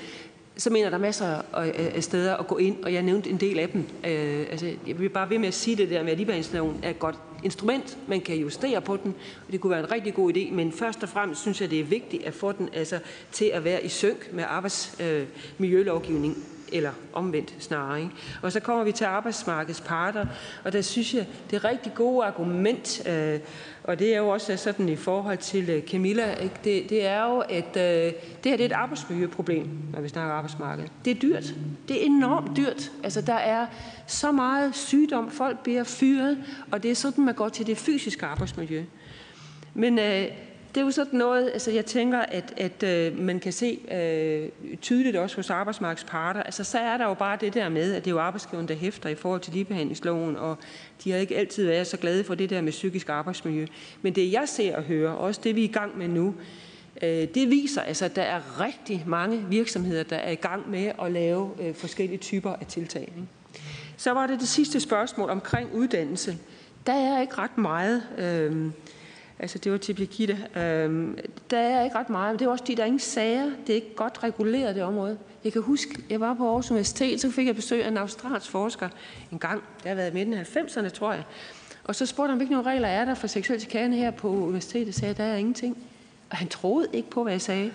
[0.57, 3.37] så mener der er masser øh, af steder at gå ind, og jeg nævnte en
[3.37, 3.85] del af dem.
[4.05, 6.89] Øh, altså, jeg vil bare ved med at sige det der med, at ligebehandlingsloven er
[6.89, 7.97] et godt instrument.
[8.07, 9.15] Man kan justere på den,
[9.47, 11.79] og det kunne være en rigtig god idé, men først og fremmest synes jeg, det
[11.79, 12.99] er vigtigt at få den altså,
[13.31, 16.37] til at være i synk med arbejdsmiljølovgivningen.
[16.37, 18.01] Øh, eller omvendt snarere.
[18.01, 18.11] Ikke?
[18.41, 20.25] Og så kommer vi til arbejdsmarkedets parter,
[20.63, 23.39] og der synes jeg, det er rigtig gode argument, øh,
[23.83, 26.55] og det er jo også sådan i forhold til øh, Camilla, ikke?
[26.63, 30.33] Det, det er jo, at øh, det her det er et arbejdsmiljøproblem, når vi snakker
[30.33, 30.85] arbejdsmarked.
[31.05, 31.55] Det er dyrt.
[31.87, 32.91] Det er enormt dyrt.
[33.03, 33.65] Altså, der er
[34.07, 36.37] så meget sygdom, folk bliver fyret,
[36.71, 38.83] og det er sådan, man går til det fysiske arbejdsmiljø.
[39.73, 40.27] Men øh,
[40.75, 44.77] det er jo sådan noget, altså jeg tænker, at, at øh, man kan se øh,
[44.81, 46.43] tydeligt også hos arbejdsmarkedsparter.
[46.43, 48.75] Altså så er der jo bare det der med, at det er jo arbejdsgiveren, der
[48.75, 50.57] hæfter i forhold til ligebehandlingsloven, og
[51.03, 53.65] de har ikke altid været så glade for det der med psykisk arbejdsmiljø.
[54.01, 56.35] Men det jeg ser og hører, også det vi er i gang med nu,
[57.03, 60.91] øh, det viser altså, at der er rigtig mange virksomheder, der er i gang med
[61.01, 63.01] at lave øh, forskellige typer af tiltag.
[63.01, 63.27] Ikke?
[63.97, 66.37] Så var det det sidste spørgsmål omkring uddannelse.
[66.87, 68.03] Der er ikke ret meget...
[68.17, 68.71] Øh,
[69.41, 70.37] Altså det var til Birgitte.
[70.55, 71.17] Øhm,
[71.49, 73.45] der er ikke ret meget, men det er også fordi, der er ingen sager.
[73.67, 75.17] Det er ikke godt reguleret, det område.
[75.43, 78.49] Jeg kan huske, jeg var på Aarhus Universitet, så fik jeg besøg af en australsk
[78.49, 78.89] forsker
[79.31, 79.63] en gang.
[79.83, 81.23] Det har været i midten af 90'erne, tror jeg.
[81.83, 84.95] Og så spurgte han, hvilke nogle regler er der for seksuel chikane her på universitetet.
[84.95, 85.77] sagde, der er ingenting.
[86.29, 87.71] Og han troede ikke på, hvad jeg sagde.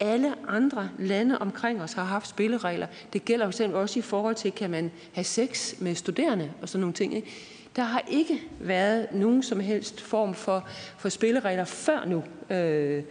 [0.00, 2.86] Alle andre lande omkring os har haft spilleregler.
[3.12, 6.80] Det gælder jo også i forhold til, kan man have sex med studerende og sådan
[6.80, 7.16] nogle ting.
[7.16, 7.30] Ikke?
[7.76, 10.68] Der har ikke været nogen som helst form for,
[10.98, 12.24] for spilleregler før nu.
[12.56, 13.02] Øh,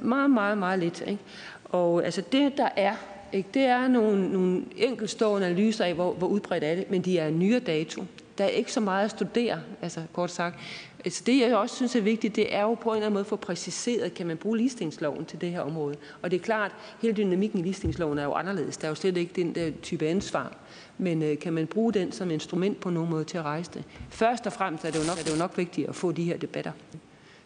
[0.00, 1.04] meget, meget, meget lidt.
[1.06, 1.22] Ikke?
[1.64, 2.94] Og altså det, der er,
[3.32, 7.18] ikke, det er nogle, nogle enkeltstående analyser af, hvor, hvor udbredt er det, men de
[7.18, 8.04] er nyere dato.
[8.38, 10.60] Der er ikke så meget at studere, altså kort sagt.
[11.08, 13.20] Så det, jeg også synes er vigtigt, det er jo på en eller anden måde
[13.20, 15.94] at få præciseret, kan man bruge ligestillingsloven til det her område.
[16.22, 18.76] Og det er klart, hele dynamikken i ligestillingsloven er jo anderledes.
[18.76, 20.56] Der er jo slet ikke den der type ansvar,
[20.98, 23.84] men øh, kan man bruge den som instrument på nogen måde til at rejse det?
[24.10, 26.24] Først og fremmest er det jo nok, er det jo nok vigtigt at få de
[26.24, 26.72] her debatter.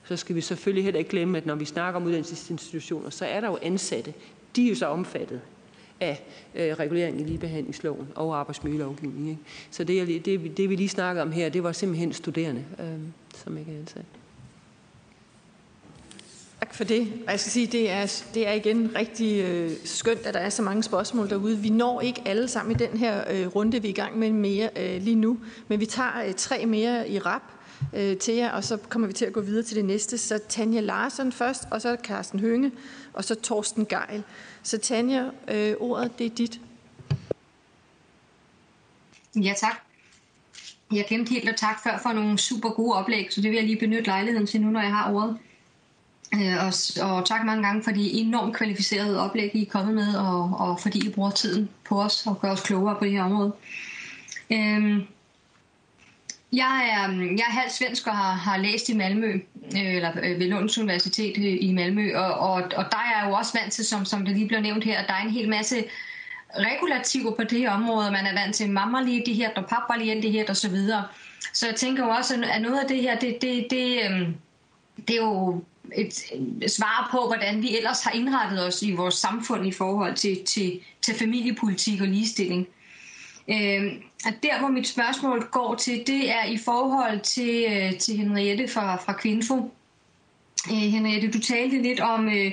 [0.05, 3.41] Så skal vi selvfølgelig heller ikke glemme, at når vi snakker om uddannelsesinstitutioner, så er
[3.41, 4.15] der jo ansatte.
[4.57, 5.41] De er jo så omfattet
[6.01, 6.23] af
[6.55, 9.29] øh, regulering i ligebehandlingsloven og arbejdsmiljølovgivningen.
[9.29, 9.43] Ikke?
[9.71, 12.87] Så det, det, det, vi lige snakker om her, det var simpelthen studerende, øh,
[13.37, 14.05] som ikke er ansat.
[16.61, 17.13] Tak for det.
[17.27, 20.51] Og jeg skal sige, det er, det er igen rigtig øh, skønt, at der er
[20.51, 21.59] så mange spørgsmål derude.
[21.59, 24.33] Vi når ikke alle sammen i den her øh, runde, vi er i gang med
[24.33, 25.39] mere øh, lige nu,
[25.69, 27.43] men vi tager øh, tre mere i rap.
[27.95, 30.19] øh, til jer, og så kommer vi til at gå videre til det næste.
[30.19, 32.73] Så Tanja Larsen først, og så Carsten Hønge,
[33.13, 34.23] og så Torsten Geil.
[34.69, 36.61] Så Tanja, øh, ordet det er dit.
[39.37, 39.77] Ja, tak.
[40.93, 43.67] Jeg glemte helt at tak før for nogle super gode oplæg, så det vil jeg
[43.67, 45.39] lige benytte lejligheden til nu, når jeg har ordet.
[46.35, 46.73] Øh, og,
[47.11, 50.81] og tak mange gange for de enormt kvalificerede oplæg, I er kommet med, og, og
[50.81, 53.53] fordi I bruger tiden på os og gør os klogere på det her område.
[54.51, 55.03] Øhm,
[56.53, 59.33] jeg er, mm, jeg er halv svensk og har, har læst i Malmø,
[59.77, 63.25] øh, eller øh, ved Lunds Universitet øh, i Malmø, og, og, og der er jeg
[63.29, 65.31] jo også vant til, som, som det lige blev nævnt her, at der er en
[65.31, 65.85] hel masse
[66.57, 68.11] regulativer på det her område.
[68.11, 70.71] Man er vant til mamma lige det her, og pappa lige det her, og så
[70.71, 71.05] videre.
[71.53, 74.29] Så jeg tænker jo også, at noget af det her, det, det, det, øh,
[75.09, 75.65] det er jo
[75.97, 76.23] et,
[76.63, 80.45] et svar på, hvordan vi ellers har indrettet os i vores samfund i forhold til,
[80.45, 82.67] til, til familiepolitik og ligestilling.
[83.51, 83.93] Øh,
[84.25, 88.69] og der, hvor mit spørgsmål går til, det er i forhold til, øh, til Henriette
[88.69, 89.75] fra, fra Kvinfo.
[90.71, 92.53] Øh, Henriette, du talte lidt om, øh,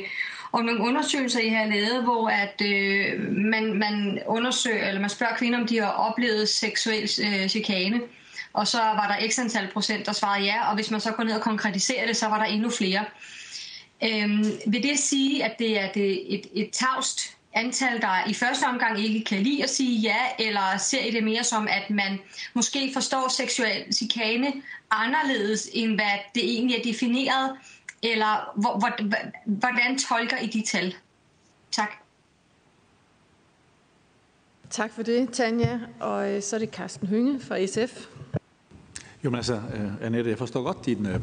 [0.51, 5.35] om nogle undersøgelser, I har lavet, hvor at øh, man, man undersøger, eller man spørger
[5.35, 8.01] kvinder, om de har oplevet seksuel øh, chikane.
[8.53, 11.23] Og så var der x antal procent, der svarede ja, og hvis man så går
[11.23, 13.05] ned og konkretiserer det, så var der endnu flere.
[14.03, 18.63] Øhm, vil det sige, at det er det et, et tavst antal, der i første
[18.63, 22.19] omgang ikke kan lide at sige ja, eller ser I det mere som, at man
[22.53, 24.53] måske forstår seksuel chikane
[24.91, 27.57] anderledes, end hvad det egentlig er defineret,
[28.03, 28.59] eller
[29.45, 30.95] hvordan tolker I de tal?
[31.71, 31.91] Tak.
[34.69, 35.79] Tak for det, Tanja.
[35.99, 38.07] Og øh, så er det Carsten Hynge fra SF.
[39.23, 41.15] Jo, men altså, uh, Annette, jeg forstår godt din, uh,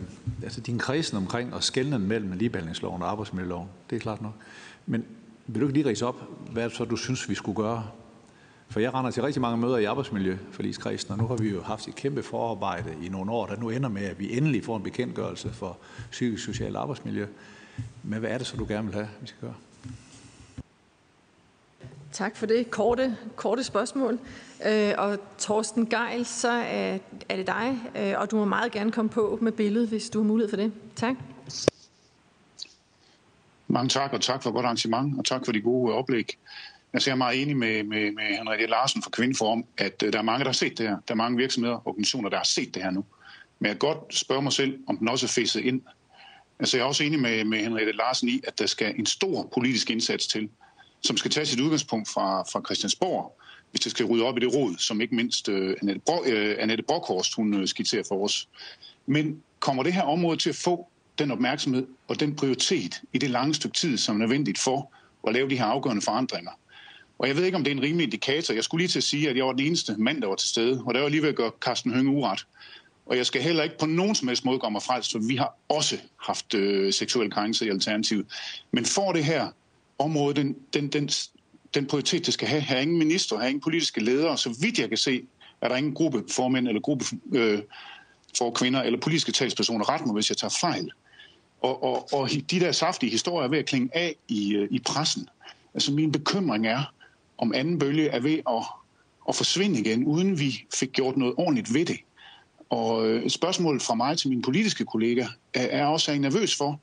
[0.42, 3.68] altså, din kredsen omkring at skælne mellem ligebehandlingsloven og arbejdsmiljøloven.
[3.90, 4.34] Det er klart nok.
[4.86, 5.04] Men
[5.46, 6.16] vil du ikke lige rise op,
[6.52, 7.84] hvad så du synes, vi skulle gøre?
[8.68, 11.88] For jeg render til rigtig mange møder i arbejdsmiljøforligskredsen, og nu har vi jo haft
[11.88, 14.82] et kæmpe forarbejde i nogle år, der nu ender med, at vi endelig får en
[14.82, 15.78] bekendtgørelse for
[16.10, 17.26] psykisk social arbejdsmiljø.
[18.02, 19.54] Men hvad er det så, du gerne vil have, vi skal gøre?
[22.12, 24.18] Tak for det korte, korte spørgsmål.
[24.66, 26.98] Øh, og Torsten Geil, så er,
[27.28, 30.18] er det dig, øh, og du må meget gerne komme på med billedet, hvis du
[30.18, 30.72] har mulighed for det.
[30.96, 31.16] Tak.
[33.72, 36.38] Mange tak, og tak for godt arrangement, og tak for de gode oplæg.
[36.92, 40.18] Altså, jeg er meget enig med, med, med Henriette Larsen fra Kvindeforum, at øh, der
[40.18, 40.96] er mange, der har set det her.
[41.08, 43.04] Der er mange virksomheder og organisationer, der har set det her nu.
[43.58, 45.82] Men jeg kan godt spørge mig selv, om den også er fæsset ind.
[46.58, 49.50] Altså, jeg er også enig med, med Henriette Larsen i, at der skal en stor
[49.54, 50.48] politisk indsats til,
[51.02, 53.40] som skal tage sit udgangspunkt fra, fra Christiansborg,
[53.70, 56.54] hvis det skal rydde op i det råd, som ikke mindst uh, Annette, Bro, uh,
[56.58, 58.48] Annette Brokhorst, hun uh, skitserer for os.
[59.06, 63.30] Men kommer det her område til at få den opmærksomhed og den prioritet i det
[63.30, 64.92] lange stykke tid, som er nødvendigt for
[65.28, 66.50] at lave de her afgørende forandringer?
[67.18, 68.54] Og jeg ved ikke, om det er en rimelig indikator.
[68.54, 70.48] Jeg skulle lige til at sige, at jeg var den eneste mand, der var til
[70.48, 72.46] stede, og der var lige ved at gøre Carsten Hønge uret.
[73.06, 75.36] Og jeg skal heller ikke på nogen som helst måde gå mig fra, så vi
[75.36, 78.26] har også haft øh, seksuel krænkelse i Alternativet.
[78.72, 79.48] Men for det her
[79.98, 81.10] område, den, den, den,
[81.74, 84.88] den prioritet, det skal have, her ingen minister, her ingen politiske ledere, så vidt jeg
[84.88, 85.22] kan se,
[85.60, 87.62] er der ingen gruppe formænd eller gruppe øh,
[88.38, 89.88] for kvinder eller politiske talspersoner.
[89.88, 90.90] Ret mig, hvis jeg tager fejl.
[91.62, 94.78] Og, og, og de der saftige historier er ved at klinge af i, øh, i
[94.78, 95.28] pressen.
[95.74, 96.92] Altså min bekymring er,
[97.38, 98.64] om anden bølge er ved at,
[99.28, 101.96] at forsvinde igen, uden vi fik gjort noget ordentligt ved det.
[102.70, 106.24] Og øh, spørgsmålet et spørgsmål fra mig til mine politiske kollegaer er, også, at jeg
[106.24, 106.80] er nervøs for,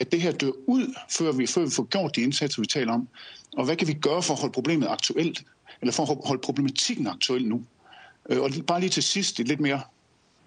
[0.00, 2.92] at det her dør ud, før vi, før vi får gjort de indsatser, vi taler
[2.92, 3.08] om.
[3.56, 5.44] Og hvad kan vi gøre for at holde problemet aktuelt,
[5.80, 7.62] eller for at holde problematikken aktuel nu?
[8.28, 9.80] Øh, og bare lige til sidst et lidt mere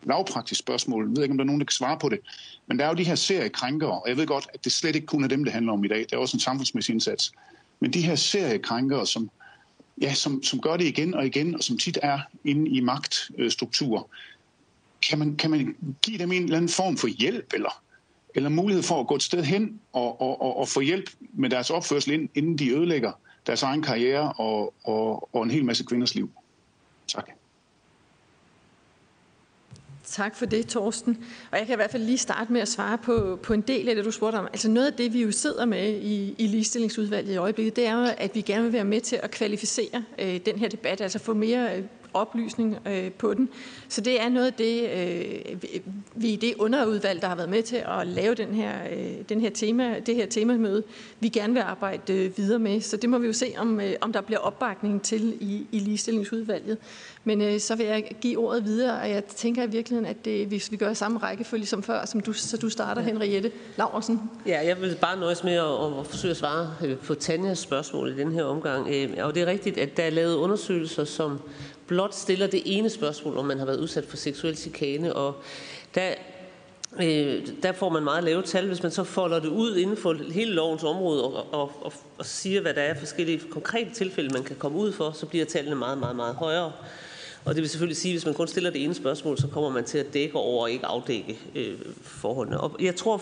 [0.03, 1.07] lavpraktisk spørgsmål.
[1.07, 2.19] Jeg ved ikke, om der er nogen, der kan svare på det.
[2.67, 5.07] Men der er jo de her seriekrænkere, og jeg ved godt, at det slet ikke
[5.07, 5.99] kun er dem, det handler om i dag.
[5.99, 7.31] Det er også en samfundsmæssig indsats.
[7.79, 9.29] Men de her seriekrænkere, som,
[10.01, 14.03] ja, som, som gør det igen og igen, og som tit er inde i magtstrukturer,
[15.09, 17.81] kan man, kan man give dem en eller anden form for hjælp, eller,
[18.35, 21.49] eller mulighed for at gå et sted hen og, og, og, og få hjælp med
[21.49, 23.11] deres opførsel, inden de ødelægger
[23.47, 26.29] deres egen karriere og, og, og en hel masse kvinders liv.
[27.07, 27.29] Tak.
[30.11, 31.23] Tak for det, Torsten.
[31.51, 33.89] Og jeg kan i hvert fald lige starte med at svare på, på en del
[33.89, 34.45] af det, du spurgte om.
[34.45, 37.93] Altså noget af det, vi jo sidder med i, i ligestillingsudvalget i øjeblikket, det er
[37.93, 41.19] jo, at vi gerne vil være med til at kvalificere øh, den her debat, altså
[41.19, 41.83] få mere øh,
[42.13, 43.49] oplysning øh, på den.
[43.89, 45.61] Så det er noget af det, øh,
[46.15, 49.41] vi i det underudvalg, der har været med til at lave den her, øh, den
[49.41, 50.83] her tema, det her temamøde,
[51.19, 52.81] vi gerne vil arbejde videre med.
[52.81, 56.77] Så det må vi jo se, om, om der bliver opbakning til i, i ligestillingsudvalget.
[57.23, 60.71] Men så vil jeg give ordet videre, og jeg tænker i virkeligheden, at det, hvis
[60.71, 63.01] vi gør samme rækkefølge som før, som du, så du starter.
[63.01, 64.21] Henriette Laversen.
[64.45, 68.17] Ja, jeg vil bare nøjes med at, at forsøge at svare på Tanjas spørgsmål i
[68.17, 68.87] den her omgang.
[69.21, 71.39] Og det er rigtigt, at der er lavet undersøgelser, som
[71.91, 75.35] blot stiller det ene spørgsmål, om man har været udsat for seksuel chikane, og
[75.95, 76.13] der
[77.03, 78.67] Øh, der får man meget lave tal.
[78.67, 82.25] Hvis man så folder det ud inden for hele lovens område og, og, og, og
[82.25, 85.75] siger, hvad der er forskellige konkrete tilfælde, man kan komme ud for, så bliver tallene
[85.75, 86.71] meget, meget, meget højere.
[87.45, 89.69] Og det vil selvfølgelig sige, at hvis man kun stiller det ene spørgsmål, så kommer
[89.69, 92.59] man til at dække over og ikke afdække øh, forholdene.
[92.59, 93.21] Og jeg tror,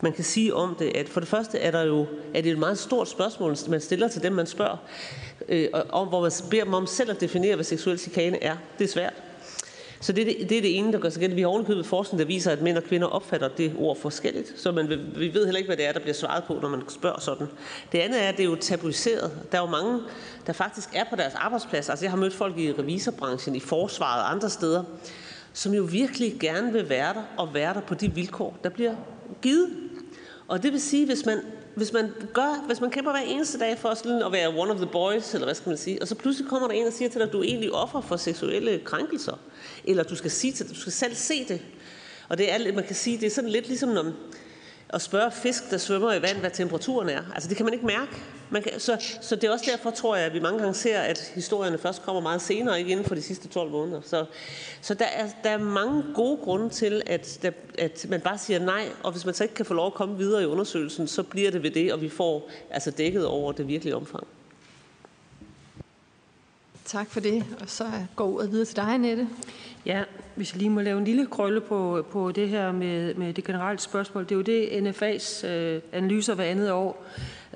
[0.00, 2.58] man kan sige om det, at for det første er der jo er det et
[2.58, 4.76] meget stort spørgsmål, man stiller til dem, man spørger,
[5.48, 8.56] øh, om, hvor man beder dem om selv at definere, hvad seksuel chikane er.
[8.78, 9.14] Det er svært.
[10.02, 11.36] Så det er det, det, er det ene, der gør sig gældende.
[11.36, 14.52] Vi har ovenikøbet forskning, der viser, at mænd og kvinder opfatter det ord forskelligt.
[14.56, 16.82] Så man, vi ved heller ikke, hvad det er, der bliver svaret på, når man
[16.88, 17.46] spørger sådan.
[17.92, 19.32] Det andet er, at det er jo tabuiseret.
[19.52, 20.00] Der er jo mange,
[20.46, 21.88] der faktisk er på deres arbejdsplads.
[21.88, 24.84] Altså jeg har mødt folk i revisorbranchen, i forsvaret og andre steder,
[25.52, 28.94] som jo virkelig gerne vil være der og være der på de vilkår, der bliver
[29.42, 29.68] givet.
[30.48, 31.38] Og det vil sige, hvis man
[31.74, 34.76] hvis man, gør, hvis man kæmper hver eneste dag for sådan at være one of
[34.76, 37.08] the boys, eller hvad skal man sige, og så pludselig kommer der en og siger
[37.08, 39.38] til dig, at du er egentlig offer for seksuelle krænkelser,
[39.84, 41.60] eller du skal, sige til, du skal selv se det.
[42.28, 44.12] Og det er, man kan sige, det er sådan lidt ligesom, når,
[44.92, 47.22] at spørge fisk, der svømmer i vand, hvad temperaturen er.
[47.34, 48.12] Altså det kan man ikke mærke.
[48.50, 51.00] Man kan, så, så det er også derfor, tror jeg, at vi mange gange ser,
[51.00, 54.00] at historierne først kommer meget senere, ikke inden for de sidste 12 måneder.
[54.04, 54.24] Så,
[54.80, 58.58] så der, er, der er mange gode grunde til, at, der, at man bare siger
[58.58, 61.22] nej, og hvis man så ikke kan få lov at komme videre i undersøgelsen, så
[61.22, 64.26] bliver det ved det, og vi får altså dækket over det virkelige omfang.
[66.84, 69.28] Tak for det, og så går ordet videre til dig, Annette.
[69.86, 70.02] Ja,
[70.34, 73.44] hvis jeg lige må lave en lille krølle på, på det her med, med det
[73.44, 74.24] generelle spørgsmål.
[74.24, 77.04] Det er jo det, NFA's øh, analyser hver andet år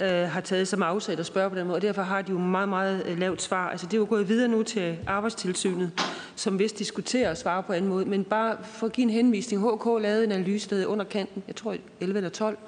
[0.00, 2.38] øh, har taget som afsæt og spørge på den måde, og derfor har de jo
[2.38, 3.70] meget, meget øh, lavt svar.
[3.70, 5.90] Altså det er jo gået videre nu til arbejdstilsynet,
[6.36, 9.74] som vist diskuterer at svare på anden måde, men bare for at give en henvisning.
[9.74, 12.58] HK lavede en analyse, der under kanten, jeg tror 11 eller 12,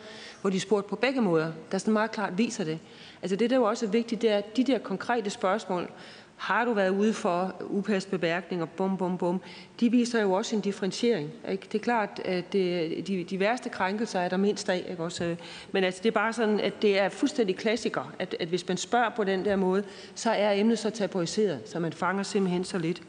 [0.40, 2.78] hvor de spurgte på begge måder, der sådan meget klart viser det.
[3.22, 5.90] Altså det, der jo også er vigtigt, det er, at de der konkrete spørgsmål,
[6.38, 9.40] har du været ude for upassende bemærkninger, bum, bum, bum,
[9.80, 11.30] de viser jo også en differentiering.
[11.50, 11.68] Ikke?
[11.72, 14.86] Det er klart, at det, de, de værste krænkelser er der mindst af.
[14.90, 15.02] Ikke?
[15.02, 15.36] Også,
[15.72, 18.76] men altså, det er bare sådan, at det er fuldstændig klassiker, at, at hvis man
[18.76, 19.84] spørger på den der måde,
[20.14, 23.02] så er emnet så tabuiseret, så man fanger simpelthen så lidt.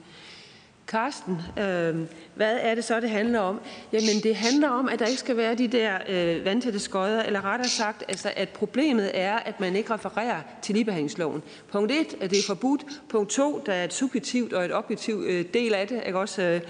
[0.90, 1.96] Karsten, øh,
[2.36, 3.60] hvad er det så, det handler om?
[3.94, 7.46] Jamen, det handler om, at der ikke skal være de der øh, vandtætte skodder, eller
[7.46, 11.44] rettere sagt, altså, at problemet er, at man ikke refererer til ligebehandlingsloven.
[11.72, 12.82] Punkt 1, at det er forbudt.
[13.10, 16.04] Punkt 2, der er et subjektivt og et objektivt øh, del af det.
[16.06, 16.42] Ikke også?
[16.42, 16.62] Øh,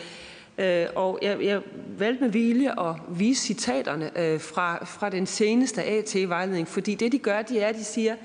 [0.65, 1.61] øh, og jeg, jeg
[1.97, 7.17] valgte med vilje at vise citaterne øh, fra, fra den seneste AT-vejledning, fordi det, de
[7.17, 8.15] gør, de er, at de siger,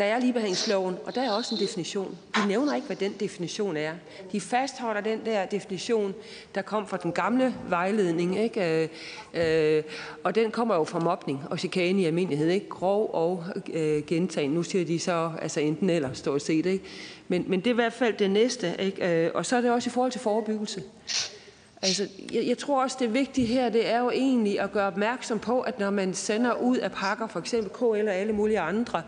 [0.00, 2.18] der er ligebehandlingsloven, og der er også en definition.
[2.36, 3.92] De nævner ikke, hvad den definition er.
[4.32, 6.14] De fastholder den der definition,
[6.54, 8.88] der kom fra den gamle vejledning, ikke?
[9.34, 9.82] Øh, øh,
[10.24, 12.68] og den kommer jo fra mobning og chikane i almindelighed, ikke?
[12.68, 14.50] grov og øh, gentagen.
[14.50, 16.66] Nu siger de så altså enten eller, stort set.
[16.66, 16.84] Ikke?
[17.28, 18.74] Men, men det er i hvert fald det næste.
[18.78, 19.24] Ikke?
[19.24, 20.82] Øh, og så er det også i forhold til forebyggelse.
[21.82, 25.38] Altså, jeg, jeg tror også, det vigtige her, det er jo egentlig at gøre opmærksom
[25.38, 29.02] på, at når man sender ud af pakker, for eksempel KL og alle mulige andre,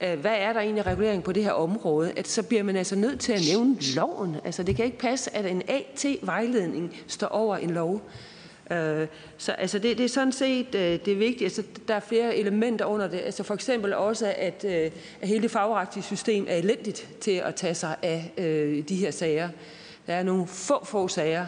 [0.00, 2.96] Øh, hvad er der egentlig regulering på det her område, at så bliver man altså
[2.96, 4.36] nødt til at nævne loven.
[4.44, 8.02] Altså det kan ikke passe, at en AT-vejledning står over en lov.
[8.70, 9.06] Øh,
[9.38, 11.42] så altså det, det er sådan set øh, det er vigtigt.
[11.42, 13.20] Altså, der er flere elementer under det.
[13.24, 17.74] Altså for eksempel også, at, at hele det fagretlige system er elendigt til at tage
[17.74, 18.32] sig af
[18.88, 19.48] de her sager.
[20.06, 21.46] Der er nogle få, få sager.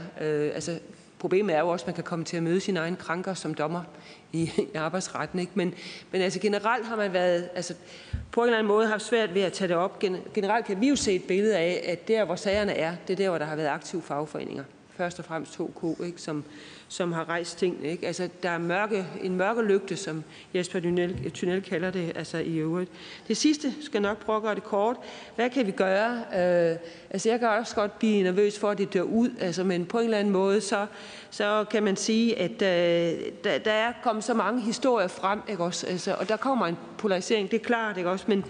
[0.55, 0.79] altså
[1.19, 3.55] problemet er jo også, at man kan komme til at møde sin egen kranker som
[3.55, 3.83] dommer
[4.33, 5.39] i, i arbejdsretten.
[5.39, 5.53] Ikke?
[5.55, 5.75] Men,
[6.11, 7.75] men altså generelt har man været, altså
[8.33, 9.99] på en eller anden måde haft svært ved at tage det op.
[10.35, 13.17] Generelt kan vi jo se et billede af, at der, hvor sagerne er, det er
[13.17, 14.65] der, hvor der har været aktive fagforeninger.
[14.97, 16.21] Først og fremmest 2K, ikke?
[16.21, 16.45] Som,
[16.93, 17.87] som har rejst ting.
[17.87, 18.07] Ikke?
[18.07, 20.25] Altså, der er mørke, en mørke lygte, som
[20.55, 20.81] Jesper
[21.35, 22.91] Tunnel kalder det altså i øvrigt.
[23.29, 24.97] Det sidste skal nok prøve at gøre det kort.
[25.37, 26.17] Hvad kan vi gøre?
[26.17, 26.77] Øh,
[27.11, 29.99] altså, jeg kan også godt blive nervøs for, at det dør ud, altså, men på
[29.99, 30.87] en eller anden måde, så,
[31.31, 35.65] så kan man sige, at øh, der, der er kommet så mange historier frem, ikke
[35.65, 35.87] også?
[35.87, 38.25] Altså, og der kommer en polarisering, det er klart, ikke også?
[38.29, 38.45] Men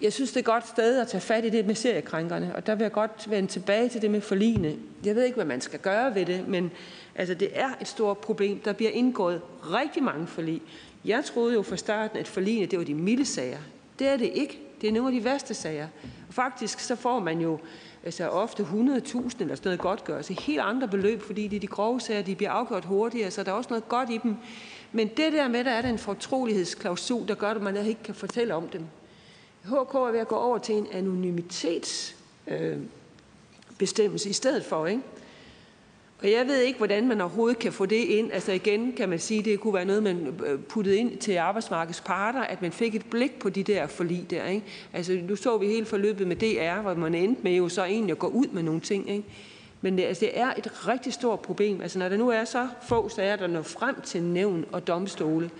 [0.00, 2.66] jeg synes, det er et godt sted at tage fat i det med seriekrænkerne, og
[2.66, 4.76] der vil jeg godt vende tilbage til det med forligende.
[5.04, 6.72] Jeg ved ikke, hvad man skal gøre ved det, men
[7.14, 8.60] Altså, det er et stort problem.
[8.60, 10.62] Der bliver indgået rigtig mange forlig.
[11.04, 13.58] Jeg troede jo fra starten, at forligene, det var de milde sager.
[13.98, 14.60] Det er det ikke.
[14.80, 15.88] Det er nogle af de værste sager.
[16.30, 17.58] Faktisk så får man jo
[18.04, 20.34] altså ofte 100.000 eller sådan noget godtgørelse.
[20.34, 23.52] Helt andre beløb, fordi det er de grove sager, de bliver afgjort hurtigere, så der
[23.52, 24.36] er også noget godt i dem.
[24.92, 28.14] Men det der med, der er der en fortrolighedsklausul, der gør, at man ikke kan
[28.14, 28.84] fortælle om dem.
[29.64, 32.14] HK er ved at gå over til en anonymitetsbestemmelse
[32.46, 32.78] øh,
[33.78, 35.02] bestemmelse i stedet for, ikke?
[36.24, 38.32] Og jeg ved ikke, hvordan man overhovedet kan få det ind.
[38.32, 41.36] Altså igen kan man sige, at det kunne være noget, man øh, puttede ind til
[41.36, 44.46] arbejdsmarkedets parter, at man fik et blik på de der forlig der.
[44.46, 44.66] Ikke?
[44.92, 48.12] Altså nu så vi hele forløbet med DR, hvor man endte med jo så egentlig
[48.12, 49.10] at gå ud med nogle ting.
[49.10, 49.24] Ikke?
[49.80, 51.80] Men det, altså, det er et rigtig stort problem.
[51.80, 55.50] Altså når der nu er så få sager, der når frem til nævn og domstole,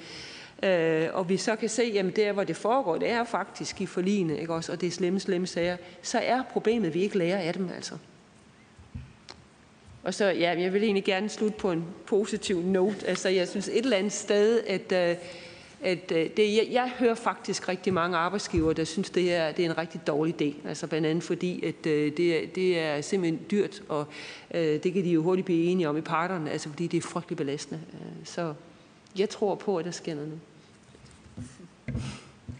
[0.62, 3.86] øh, og vi så kan se, at der, hvor det foregår, det er faktisk i
[3.86, 4.72] forligene, ikke også?
[4.72, 7.70] og det er slemme, slemme sager, så er problemet, at vi ikke lærer af dem
[7.76, 7.94] altså.
[10.04, 13.06] Og så, ja, jeg vil egentlig gerne slutte på en positiv note.
[13.06, 15.16] Altså, jeg synes et eller andet sted, at, øh,
[15.80, 19.64] at øh, det, jeg, jeg hører faktisk rigtig mange arbejdsgiver, der synes, det er, det
[19.64, 20.68] er en rigtig dårlig idé.
[20.68, 24.06] Altså blandt andet fordi, at øh, det, det er simpelthen dyrt, og
[24.52, 27.36] det kan de jo hurtigt blive enige om i parterne, altså fordi det er frygtelig
[27.36, 27.80] belastende.
[28.24, 28.54] Så
[29.18, 30.38] jeg tror på, at der sker noget nu.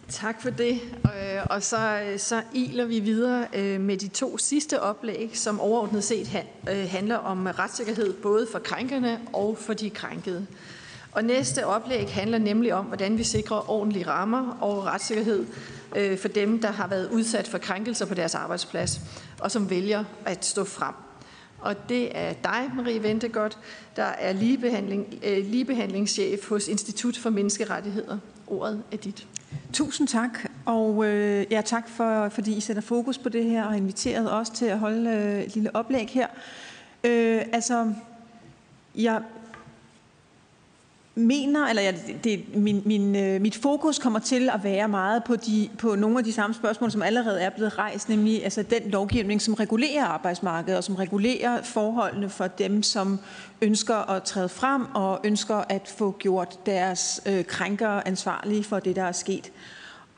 [0.08, 0.80] Tak for det.
[1.04, 5.60] Øh, og så, øh, så iler vi videre øh, med de to sidste oplæg, som
[5.60, 6.26] overordnet set
[6.66, 10.46] handler om retssikkerhed både for krænkerne og for de krænkede.
[11.12, 15.46] Og næste oplæg handler nemlig om, hvordan vi sikrer ordentlige rammer og retssikkerhed
[16.16, 19.00] for dem, der har været udsat for krænkelser på deres arbejdsplads,
[19.40, 20.94] og som vælger at stå frem.
[21.60, 23.58] Og det er dig, Marie Ventegodt,
[23.96, 28.18] der er ligebehandling, ligebehandlingschef hos Institut for Menneskerettigheder.
[28.46, 29.26] Ordet er dit.
[29.72, 33.76] Tusind tak, og øh, ja, tak for, fordi I sætter fokus på det her og
[33.76, 36.26] inviteret os til at holde øh, et lille oplæg her.
[37.04, 37.92] Øh, altså,
[38.94, 39.22] jeg
[41.14, 45.36] mener, eller jeg, det, min, min, øh, mit fokus kommer til at være meget på,
[45.36, 48.90] de, på nogle af de samme spørgsmål, som allerede er blevet rejst, nemlig altså den
[48.90, 53.20] lovgivning, som regulerer arbejdsmarkedet og som regulerer forholdene for dem, som
[53.62, 58.96] ønsker at træde frem og ønsker at få gjort deres øh, krænkere ansvarlige for det,
[58.96, 59.52] der er sket.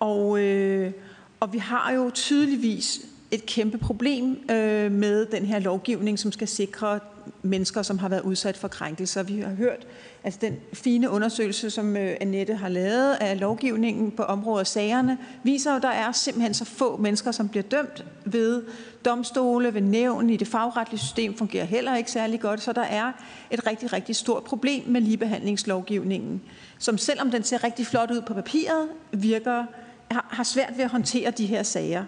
[0.01, 0.93] Og, øh,
[1.41, 3.01] og vi har jo tydeligvis
[3.31, 7.01] et kæmpe problem øh, med den her lovgivning, som skal sikre
[7.43, 9.23] mennesker, som har været udsat for krænkelser.
[9.23, 9.87] Vi har hørt
[10.27, 15.19] altså den fine undersøgelse, som øh, Annette har lavet af lovgivningen på området og sagerne,
[15.43, 18.63] viser jo, at der er simpelthen så få mennesker, som bliver dømt ved
[19.05, 23.13] domstole, ved nævn, i det fagretlige system fungerer heller ikke særlig godt, så der er
[23.51, 26.43] et rigtig, rigtig stort problem med ligebehandlingslovgivningen,
[26.79, 29.65] som selvom den ser rigtig flot ud på papiret, virker,
[30.11, 32.05] har svært ved at håndtere de her sager.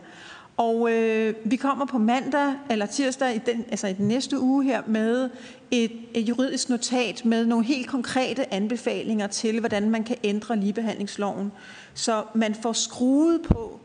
[0.58, 4.64] Og øh, vi kommer på mandag eller tirsdag i den, altså i den næste uge
[4.64, 5.30] her med
[5.70, 11.52] et, et juridisk notat med nogle helt konkrete anbefalinger til, hvordan man kan ændre ligebehandlingsloven,
[11.94, 13.80] så man får skruet på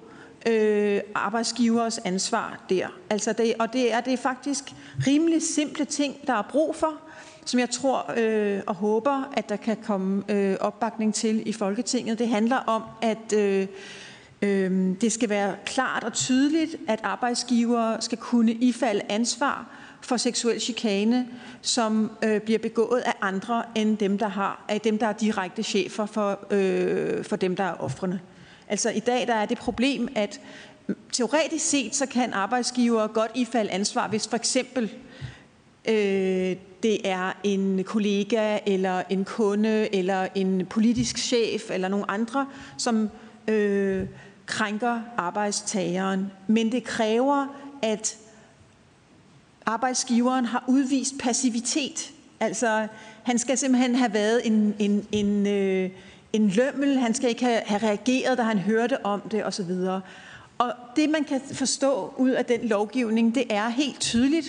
[0.47, 2.87] øh, arbejdsgivers ansvar der.
[3.09, 4.63] Altså det, og det er, det er faktisk
[5.07, 6.93] rimelig simple ting, der er brug for,
[7.45, 12.19] som jeg tror øh, og håber, at der kan komme øh, opbakning til i Folketinget.
[12.19, 13.67] Det handler om, at øh,
[14.43, 19.69] Øhm, det skal være klart og tydeligt, at arbejdsgivere skal kunne ifalde ansvar
[20.01, 21.27] for seksuel chikane,
[21.61, 25.63] som øh, bliver begået af andre end dem, der har af dem, der er direkte
[25.63, 28.19] chefer for, øh, for dem, der er offrene.
[28.67, 30.41] Altså i dag der er det problem, at
[30.87, 34.83] mm, teoretisk set så kan arbejdsgiver godt ifalde ansvar, hvis for eksempel
[35.89, 42.47] øh, det er en kollega eller en kunde eller en politisk chef eller nogle andre,
[42.77, 43.09] som
[43.47, 44.07] øh,
[44.45, 46.31] krænker arbejdstageren.
[46.47, 47.47] Men det kræver,
[47.81, 48.17] at
[49.65, 52.11] arbejdsgiveren har udvist passivitet.
[52.39, 52.87] Altså,
[53.23, 55.89] han skal simpelthen have været en, en, en, øh,
[56.33, 59.71] en lømmel, han skal ikke have, have reageret, da han hørte om det osv.
[60.57, 64.47] Og det, man kan forstå ud af den lovgivning, det er helt tydeligt,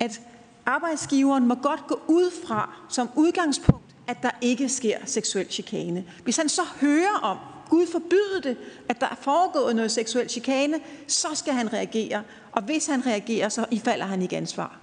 [0.00, 0.20] at
[0.66, 6.04] arbejdsgiveren må godt gå ud fra som udgangspunkt, at der ikke sker seksuel chikane.
[6.24, 7.38] Hvis han så hører om,
[7.70, 8.56] Gud forbyde det,
[8.88, 12.22] at der er foregået noget seksuel chikane, så skal han reagere.
[12.52, 14.78] Og hvis han reagerer, så ifalder han ikke ansvar.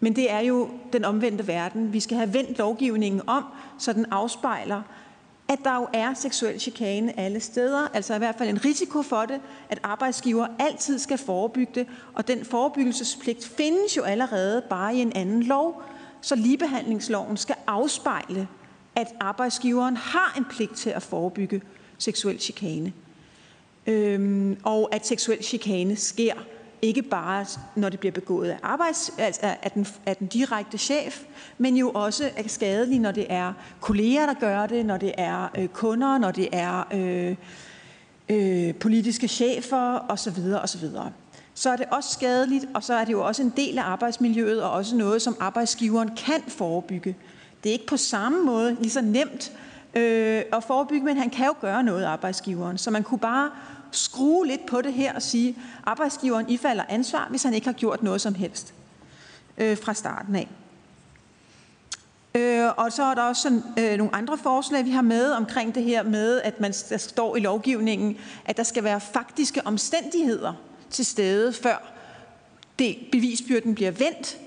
[0.00, 1.92] Men det er jo den omvendte verden.
[1.92, 3.44] Vi skal have vendt lovgivningen om,
[3.78, 4.82] så den afspejler,
[5.48, 9.20] at der jo er seksuel chikane alle steder, altså i hvert fald en risiko for
[9.20, 15.00] det, at arbejdsgiver altid skal forebygge det, og den forebyggelsespligt findes jo allerede bare i
[15.00, 15.82] en anden lov,
[16.20, 18.48] så ligebehandlingsloven skal afspejle,
[18.96, 21.62] at arbejdsgiveren har en pligt til at forebygge
[22.00, 22.92] seksuel chikane.
[23.86, 26.34] Øhm, og at seksuel chikane sker
[26.82, 27.46] ikke bare,
[27.76, 31.22] når det bliver begået af, arbejds, altså af, den, af den direkte chef,
[31.58, 35.48] men jo også er skadeligt, når det er kolleger, der gør det, når det er
[35.58, 37.36] øh, kunder, når det er øh,
[38.28, 40.54] øh, politiske chefer osv.
[40.62, 40.88] osv.
[41.54, 44.62] Så er det også skadeligt, og så er det jo også en del af arbejdsmiljøet,
[44.62, 47.16] og også noget, som arbejdsgiveren kan forebygge.
[47.64, 49.52] Det er ikke på samme måde lige så nemt
[49.94, 52.78] øh, at forebygge, men han kan jo gøre noget, arbejdsgiveren.
[52.78, 53.50] Så man kunne bare
[53.92, 58.02] skrue lidt på det her og sige, arbejdsgiveren ifalder ansvar, hvis han ikke har gjort
[58.02, 58.74] noget som helst
[59.58, 60.48] øh, fra starten af.
[62.34, 65.74] Øh, og så er der også sådan, øh, nogle andre forslag, vi har med omkring
[65.74, 70.52] det her med, at man, der står i lovgivningen, at der skal være faktiske omstændigheder
[70.90, 71.92] til stede, før
[72.78, 74.38] det bevisbyrden bliver vendt,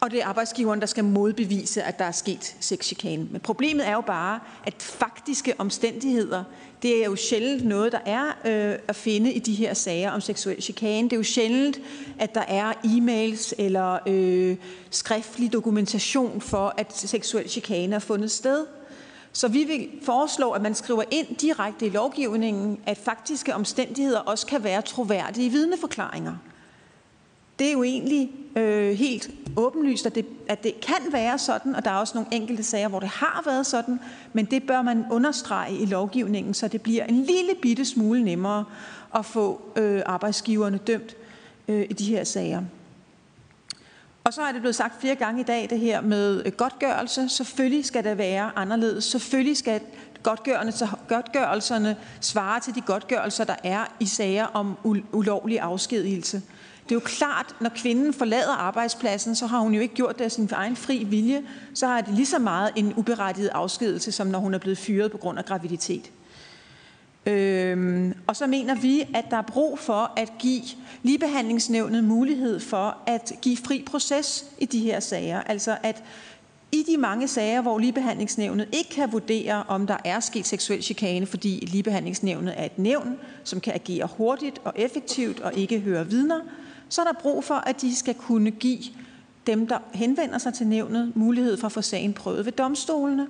[0.00, 3.26] og det er arbejdsgiveren, der skal modbevise, at der er sket sexchikane.
[3.30, 6.44] Men problemet er jo bare, at faktiske omstændigheder,
[6.82, 10.20] det er jo sjældent noget, der er øh, at finde i de her sager om
[10.20, 11.04] seksuel chikane.
[11.04, 11.80] Det er jo sjældent,
[12.18, 14.56] at der er e-mails eller øh,
[14.90, 18.66] skriftlig dokumentation for, at seksuel chikane er fundet sted.
[19.32, 24.46] Så vi vil foreslå, at man skriver ind direkte i lovgivningen, at faktiske omstændigheder også
[24.46, 26.36] kan være troværdige vidneforklaringer.
[27.60, 31.84] Det er jo egentlig øh, helt åbenlyst, at det, at det kan være sådan, og
[31.84, 34.00] der er også nogle enkelte sager, hvor det har været sådan,
[34.32, 38.64] men det bør man understrege i lovgivningen, så det bliver en lille bitte smule nemmere
[39.14, 41.16] at få øh, arbejdsgiverne dømt
[41.68, 42.62] øh, i de her sager.
[44.24, 47.28] Og så er det blevet sagt flere gange i dag, det her med øh, godtgørelse.
[47.28, 49.04] Selvfølgelig skal det være anderledes.
[49.04, 49.80] Selvfølgelig skal
[51.08, 54.76] godtgørelserne svare til de godtgørelser, der er i sager om
[55.12, 56.42] ulovlig afskedigelse.
[56.84, 60.24] Det er jo klart, når kvinden forlader arbejdspladsen, så har hun jo ikke gjort det
[60.24, 61.42] af sin egen fri vilje.
[61.74, 65.10] Så har det lige så meget en uberettiget afskedelse, som når hun er blevet fyret
[65.10, 66.10] på grund af graviditet.
[67.26, 70.62] Øhm, og så mener vi, at der er brug for at give
[71.02, 75.40] ligebehandlingsnævnet mulighed for at give fri proces i de her sager.
[75.40, 76.02] Altså at
[76.72, 81.26] i de mange sager, hvor ligebehandlingsnævnet ikke kan vurdere, om der er sket seksuel chikane,
[81.26, 86.40] fordi ligebehandlingsnævnet er et nævn, som kan agere hurtigt og effektivt og ikke høre vidner,
[86.90, 88.82] så er der brug for, at de skal kunne give
[89.46, 93.26] dem, der henvender sig til nævnet, mulighed for at få sagen prøvet ved domstolene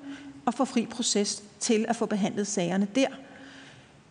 [0.47, 3.09] og få fri proces til at få behandlet sagerne der.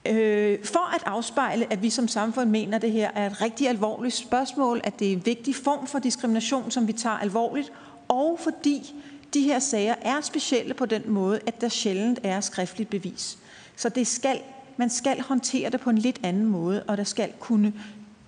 [0.05, 3.69] Øh, for at afspejle, at vi som samfund mener, at det her er et rigtig
[3.69, 7.71] alvorligt spørgsmål, at det er en vigtig form for diskrimination, som vi tager alvorligt,
[8.07, 8.95] og fordi
[9.33, 13.37] de her sager er specielle på den måde, at der sjældent er skriftligt bevis.
[13.75, 14.41] Så det skal,
[14.77, 17.73] man skal håndtere det på en lidt anden måde, og der skal kunne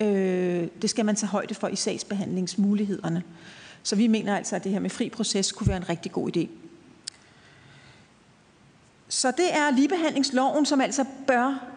[0.02, 3.22] Øh, det skal man tage højde for i sagsbehandlingsmulighederne.
[3.82, 6.36] Så vi mener altså, at det her med fri proces kunne være en rigtig god
[6.36, 6.48] idé.
[9.08, 11.68] Så det er ligebehandlingsloven, som altså bør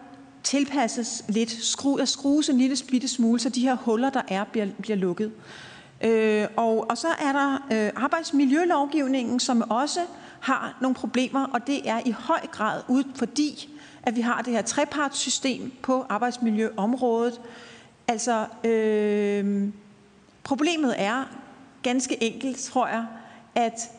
[0.42, 4.44] tilpasses lidt, skru, at skrues en lille bitte smule, så de her huller, der er,
[4.44, 5.32] bliver, bliver lukket.
[6.00, 10.00] Øh, og, og så er der øh, arbejdsmiljølovgivningen, som også
[10.40, 13.68] har nogle problemer, og det er i høj grad ud, fordi
[14.02, 17.40] at vi har det her trepartssystem på arbejdsmiljøområdet,
[18.08, 19.68] Altså, øh,
[20.44, 21.24] problemet er
[21.82, 23.06] ganske enkelt, tror jeg,
[23.54, 23.90] at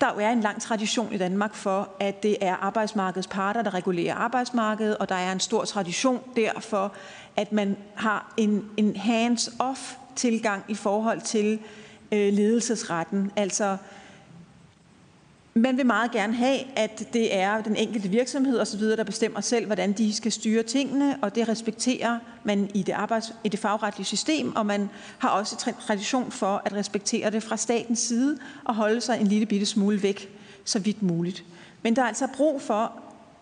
[0.00, 3.74] der jo er en lang tradition i Danmark for, at det er arbejdsmarkedets parter, der
[3.74, 6.92] regulerer arbejdsmarkedet, og der er en stor tradition derfor,
[7.36, 11.58] at man har en, en hands-off tilgang i forhold til
[12.12, 13.32] øh, ledelsesretten.
[13.36, 13.76] Altså,
[15.54, 19.66] man vil meget gerne have, at det er den enkelte virksomhed osv., der bestemmer selv,
[19.66, 24.06] hvordan de skal styre tingene, og det respekterer man i det, arbejds, i det fagretlige
[24.06, 29.00] system, og man har også tradition for at respektere det fra statens side og holde
[29.00, 30.28] sig en lille bitte smule væk,
[30.64, 31.44] så vidt muligt.
[31.82, 32.92] Men der er altså brug for,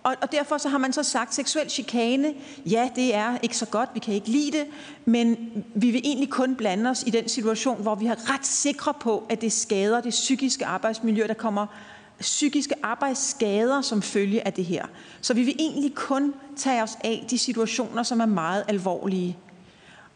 [0.02, 2.34] og, og derfor så har man så sagt, seksuel chikane,
[2.66, 4.66] ja, det er ikke så godt, vi kan ikke lide det,
[5.04, 8.94] men vi vil egentlig kun blande os i den situation, hvor vi har ret sikre
[9.00, 11.66] på, at det skader det psykiske arbejdsmiljø, der kommer
[12.20, 14.86] psykiske arbejdsskader som følge af det her.
[15.20, 19.38] Så vi vil egentlig kun tage os af de situationer, som er meget alvorlige.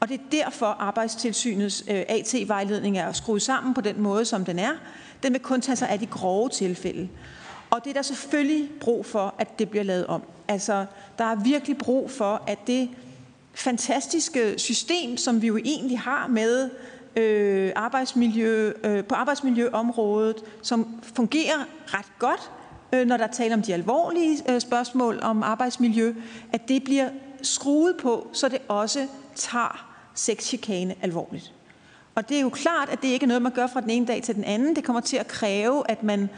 [0.01, 4.59] Og det er derfor, arbejdstilsynets øh, AT-vejledning er skruet sammen på den måde, som den
[4.59, 4.73] er.
[5.23, 7.09] Den vil kun tage sig af de grove tilfælde.
[7.71, 10.23] Og det er der selvfølgelig brug for, at det bliver lavet om.
[10.49, 10.87] Altså,
[11.19, 12.89] der er virkelig brug for, at det
[13.55, 16.71] fantastiske system, som vi jo egentlig har med
[17.17, 22.51] øh, arbejdsmiljø, øh, på arbejdsmiljøområdet, som fungerer ret godt,
[22.93, 26.15] øh, når der taler om de alvorlige øh, spørgsmål om arbejdsmiljø,
[26.53, 27.09] at det bliver
[27.43, 31.53] skruet på, så det også tager sexchikane alvorligt.
[32.15, 34.07] Og det er jo klart, at det ikke er noget, man gør fra den ene
[34.07, 34.77] dag til den anden.
[34.77, 36.29] Det kommer til at kræve, at man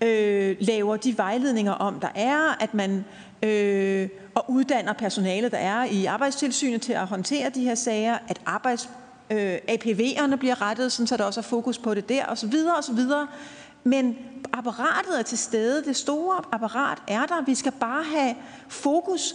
[0.00, 3.04] øh, laver de vejledninger om, der er, at man
[3.42, 8.40] øh, og uddanner personale, der er i arbejdstilsynet til at håndtere de her sager, at
[8.46, 8.90] arbejds
[9.30, 12.54] øh, APV'erne bliver rettet, sådan, så der også er fokus på det der, osv.
[12.78, 12.98] osv.
[13.84, 14.16] Men
[14.52, 17.44] apparatet er til stede, det store apparat er der.
[17.44, 18.34] Vi skal bare have
[18.68, 19.34] fokus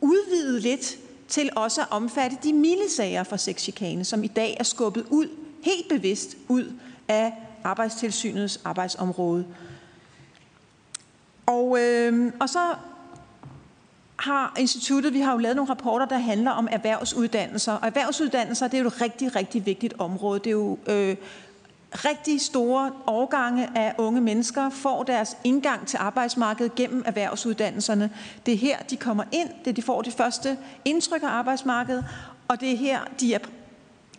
[0.00, 0.98] udvidet lidt
[1.28, 5.28] til også at omfatte de milde sager for sexchikane, som i dag er skubbet ud,
[5.62, 6.72] helt bevidst ud
[7.08, 7.32] af
[7.64, 9.46] arbejdstilsynets arbejdsområde.
[11.46, 12.74] Og, øh, og så
[14.16, 17.72] har instituttet, vi har jo lavet nogle rapporter, der handler om erhvervsuddannelser.
[17.72, 20.38] Og erhvervsuddannelser, det er jo et rigtig, rigtig vigtigt område.
[20.38, 21.16] Det er jo øh,
[21.94, 28.10] rigtig store årgange af unge mennesker får deres indgang til arbejdsmarkedet gennem erhvervsuddannelserne.
[28.46, 32.04] Det er her, de kommer ind, det er, de får det første indtryk af arbejdsmarkedet,
[32.48, 33.38] og det er her, de er,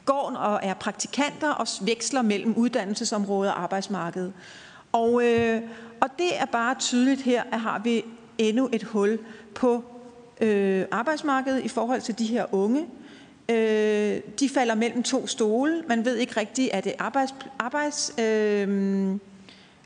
[0.06, 4.34] går og er praktikanter og veksler mellem uddannelsesområdet og arbejdsmarkedet.
[4.92, 5.62] Og, øh,
[6.02, 8.04] og det er bare tydeligt her, at har vi
[8.38, 9.20] endnu et hul
[9.56, 9.84] på
[10.42, 12.86] øh, arbejdsmarkedet i forhold til de her unge.
[13.50, 15.84] Øh, de falder mellem to stole.
[15.88, 19.16] Man ved ikke rigtigt, er det arbejds, arbejds, øh,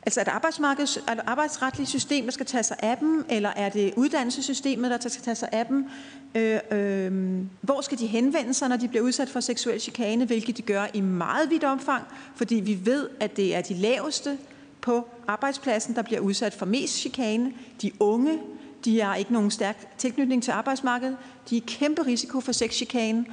[0.06, 3.50] altså er det arbejdsmarkeds, er det arbejdsretlige system, der skal tage sig af dem, eller
[3.56, 5.86] er det uddannelsessystemet, der skal tage sig af dem?
[6.34, 10.56] Øh, øh, hvor skal de henvende sig, når de bliver udsat for seksuel chikane, hvilket
[10.56, 12.04] de gør i meget vidt omfang,
[12.36, 14.38] fordi vi ved, at det er de laveste
[14.82, 17.52] på arbejdspladsen, der bliver udsat for mest chikane.
[17.82, 18.38] De unge,
[18.84, 21.16] de har ikke nogen stærk tilknytning til arbejdsmarkedet.
[21.50, 23.26] De er kæmpe risiko for sexchikane,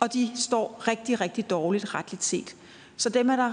[0.00, 2.56] og de står rigtig, rigtig dårligt retligt set.
[2.96, 3.52] Så dem er der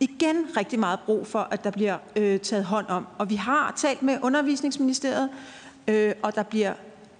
[0.00, 3.06] igen rigtig meget brug for, at der bliver øh, taget hånd om.
[3.18, 5.28] Og vi har talt med undervisningsministeriet,
[5.88, 6.72] øh, og der bliver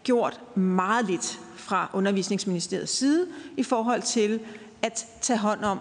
[0.05, 3.27] gjort meget lidt fra undervisningsministeriets side
[3.57, 4.41] i forhold til
[4.83, 5.79] at tage hånd om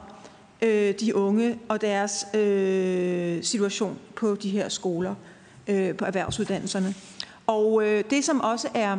[0.62, 5.16] øh, de unge og deres øh, situation på de her skoler,
[5.68, 6.96] øh, på erhvervsuddannelserne.
[7.48, 8.98] Og øh, det, som også er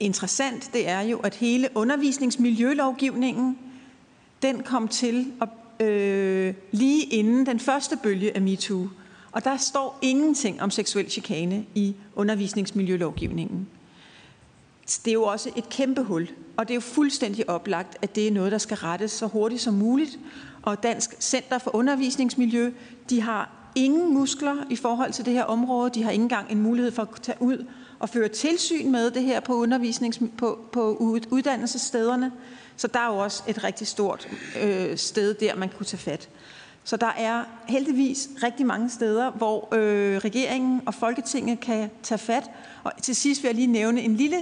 [0.00, 3.58] interessant, det er jo, at hele undervisningsmiljølovgivningen,
[4.42, 8.88] den kom til at, øh, lige inden den første bølge af MeToo.
[9.32, 13.68] Og der står ingenting om seksuel chikane i undervisningsmiljølovgivningen.
[14.86, 18.28] Det er jo også et kæmpe hul, og det er jo fuldstændig oplagt, at det
[18.28, 20.18] er noget, der skal rettes så hurtigt som muligt.
[20.62, 22.72] Og Dansk Center for Undervisningsmiljø,
[23.10, 25.90] de har ingen muskler i forhold til det her område.
[25.90, 27.66] De har ikke engang en mulighed for at tage ud
[27.98, 30.96] og føre tilsyn med det her på, undervisnings, på, på
[31.30, 32.32] uddannelsesstederne.
[32.76, 34.28] Så der er jo også et rigtig stort
[34.62, 36.28] øh, sted der, man kunne tage fat.
[36.84, 42.50] Så der er heldigvis rigtig mange steder, hvor øh, regeringen og Folketinget kan tage fat.
[42.84, 44.36] Og til sidst vil jeg lige nævne en lille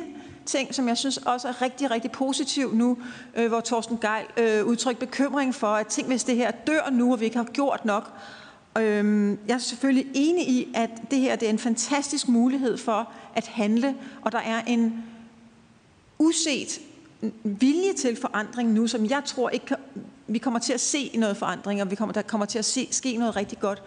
[0.47, 2.99] ting, som jeg synes også er rigtig, rigtig positiv nu,
[3.35, 7.13] øh, hvor Torsten Geil øh, udtrykker bekymring for, at ting, hvis det her dør nu,
[7.13, 8.13] og vi ikke har gjort nok,
[8.79, 13.13] Øh, jeg er selvfølgelig enig i, at det her det er en fantastisk mulighed for
[13.35, 15.05] at handle, og der er en
[16.19, 16.81] uset
[17.45, 19.77] vilje til forandring nu, som jeg tror ikke kan,
[20.27, 22.89] vi kommer til at se noget forandring, og vi kommer, der kommer til at se,
[22.91, 23.83] ske noget rigtig godt.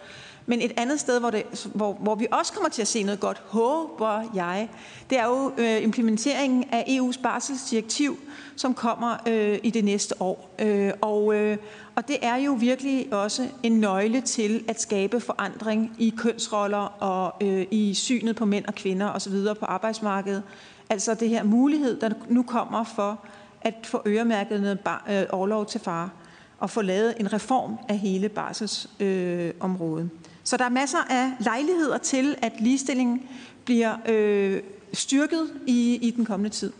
[0.48, 3.20] Men et andet sted, hvor, det, hvor, hvor vi også kommer til at se noget
[3.20, 4.68] godt, håber jeg,
[5.10, 8.18] det er jo øh, implementeringen af EU's barselsdirektiv,
[8.56, 10.50] som kommer øh, i det næste år.
[10.58, 11.56] Øh, og, øh,
[11.94, 17.46] og det er jo virkelig også en nøgle til at skabe forandring i kønsroller og
[17.46, 19.34] øh, i synet på mænd og kvinder osv.
[19.60, 20.42] på arbejdsmarkedet.
[20.90, 23.24] Altså det her mulighed, der nu kommer for
[23.60, 26.10] at få øremærket noget bar, øh, overlov til far
[26.58, 30.10] og få lavet en reform af hele barselsområdet.
[30.12, 30.17] Øh,
[30.48, 33.28] så der er masser af lejligheder til, at ligestillingen
[33.64, 34.62] bliver øh,
[34.92, 36.72] styrket i, i den kommende tid.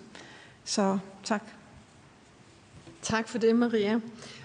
[0.65, 1.43] Så tak.
[3.03, 4.01] Tak for det, Maria.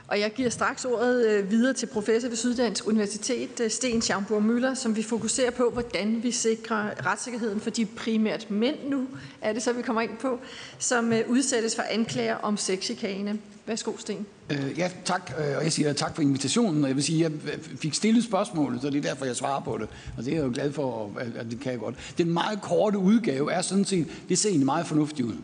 [0.08, 4.44] Og jeg giver straks ordet øh, videre til professor ved Syddansk Universitet, øh, Sten Schaumburg
[4.44, 9.08] Møller, som vi fokuserer på, hvordan vi sikrer retssikkerheden for de primært mænd nu,
[9.42, 10.40] er det så, vi kommer ind på,
[10.80, 13.40] som øh, udsættes for anklager om sexchikane.
[13.66, 14.26] Værsgo, Sten.
[14.50, 15.34] Øh, ja, tak.
[15.40, 16.84] Øh, og jeg siger tak for invitationen.
[16.84, 19.62] Og jeg vil sige, at jeg fik stillet spørgsmålet, så det er derfor, jeg svarer
[19.62, 19.88] på det.
[20.18, 21.96] Og det er jeg jo glad for, at det kan jeg godt.
[22.18, 25.36] Den meget korte udgave er sådan set, det ser egentlig meget fornuftigt ud.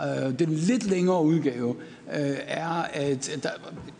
[0.00, 1.74] Øh, den lidt længere udgave
[2.14, 3.50] øh, er, at der,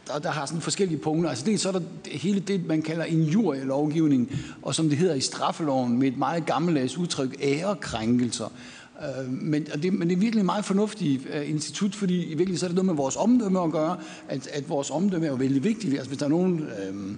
[0.06, 1.30] der, der har sådan forskellige punkter.
[1.30, 4.32] Altså det, så er der hele det, man kalder injurielovgivning,
[4.62, 8.52] og som det hedder i straffeloven med et meget gammeldags udtryk, ærekrænkelser.
[9.00, 12.28] Øh, men, og det, men det er virkelig et meget fornuftigt øh, institut, fordi i
[12.28, 13.96] virkeligheden så er det noget med vores omdømme at gøre,
[14.28, 15.94] at, at vores omdømme er jo vældig vigtigt.
[15.94, 16.60] Altså hvis der er nogen...
[16.60, 17.16] Øh,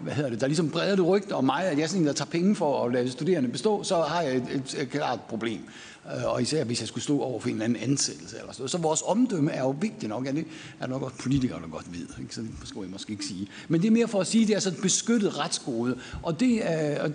[0.00, 2.06] hvad hedder det, der ligesom breder det rygte om mig, at jeg er sådan en,
[2.06, 5.20] der tager penge for at lade studerende bestå, så har jeg et, et, et klart
[5.28, 5.60] problem.
[6.16, 8.36] Øh, og især hvis jeg skulle stå over for en eller anden ansættelse.
[8.40, 8.68] Eller sådan.
[8.68, 10.46] så vores omdømme er jo vigtigt nok, er det
[10.80, 12.34] er nok også politikere, der godt ved, ikke?
[12.34, 13.48] så det skulle jeg måske ikke sige.
[13.68, 16.40] Men det er mere for at sige, at det er sådan et beskyttet retsgode, og
[16.40, 17.08] det øh, er,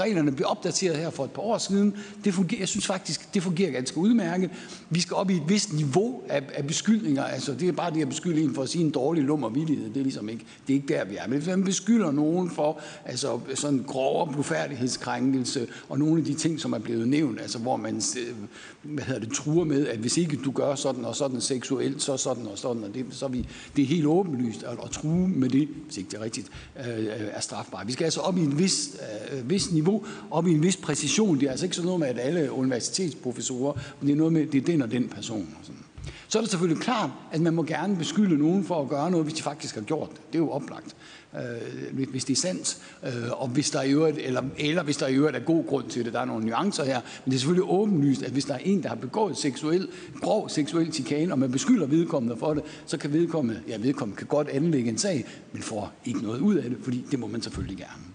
[0.00, 1.96] reglerne blev opdateret her for et par år siden.
[2.24, 4.50] Det fungerer, jeg synes faktisk, det fungerer ganske udmærket.
[4.90, 7.24] Vi skal op i et vist niveau af, af beskyldninger.
[7.24, 9.88] Altså, det er bare det at beskylde en for at sige en dårlig lummer villighed.
[9.88, 11.28] Det er ligesom ikke, det er ikke der, vi er.
[11.28, 16.60] Men hvis man beskylder nogen for altså, sådan grov blufærdighedskrænkelse og nogle af de ting,
[16.60, 18.34] som er blevet nævnt, altså hvor man Øh,
[18.82, 22.16] hvad hedder det, truer med, at hvis ikke du gør sådan og sådan seksuelt, så
[22.16, 25.28] sådan og sådan, og det, så er vi, det er helt åbenlyst at, at true
[25.28, 26.48] med det, hvis ikke det er rigtigt,
[26.78, 27.86] øh, øh er strafbart.
[27.86, 28.96] Vi skal altså op i en vis,
[29.32, 31.40] øh, øh, vis niveau, op i en vis præcision.
[31.40, 34.46] Det er altså ikke sådan noget med, at alle universitetsprofessorer, men det er noget med,
[34.46, 35.48] det er den og den person.
[35.62, 35.80] Sådan.
[36.28, 39.26] Så er det selvfølgelig klart, at man må gerne beskylde nogen for at gøre noget,
[39.26, 40.20] hvis de faktisk har gjort det.
[40.26, 40.96] Det er jo oplagt
[41.36, 45.06] øh, hvis det er sandt, øh, og hvis der i øvrigt, eller, eller hvis der
[45.06, 46.12] i øvrigt er god grund til det.
[46.12, 48.82] Der er nogle nuancer her, men det er selvfølgelig åbenlyst, at hvis der er en,
[48.82, 49.88] der har begået seksuel,
[50.20, 54.26] grov seksuel chikane, og man beskylder vedkommende for det, så kan vedkommende, ja, vedkommende kan
[54.26, 57.42] godt anlægge en sag, men får ikke noget ud af det, fordi det må man
[57.42, 58.13] selvfølgelig gerne.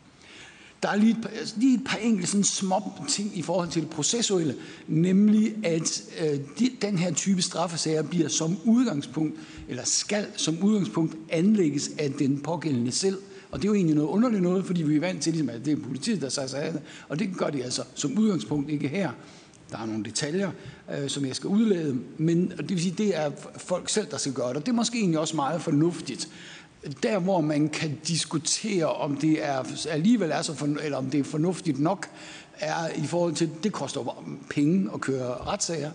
[0.84, 3.70] Der er lige et, par, altså, lige et par enkelte sådan små ting i forhold
[3.70, 4.56] til det processuelle,
[4.88, 9.36] nemlig at øh, de, den her type straffesager bliver som udgangspunkt,
[9.68, 13.18] eller skal som udgangspunkt anlægges af den pågældende selv.
[13.52, 15.66] Og det er jo egentlig noget underligt noget, fordi vi er vant til, ligesom, at
[15.66, 16.82] det er politiet, der sig af det.
[17.10, 19.12] Og det gør de altså som udgangspunkt ikke her.
[19.72, 20.52] Der er nogle detaljer,
[20.98, 24.34] øh, som jeg skal udlade, men det vil sige, det er folk selv, der skal
[24.34, 24.56] gøre det.
[24.56, 26.30] Og det er måske egentlig også meget fornuftigt
[27.04, 31.20] der, hvor man kan diskutere, om det er, alligevel er så for, eller om det
[31.20, 32.10] er fornuftigt nok,
[32.60, 35.92] er i forhold til, det koster penge at køre retssager,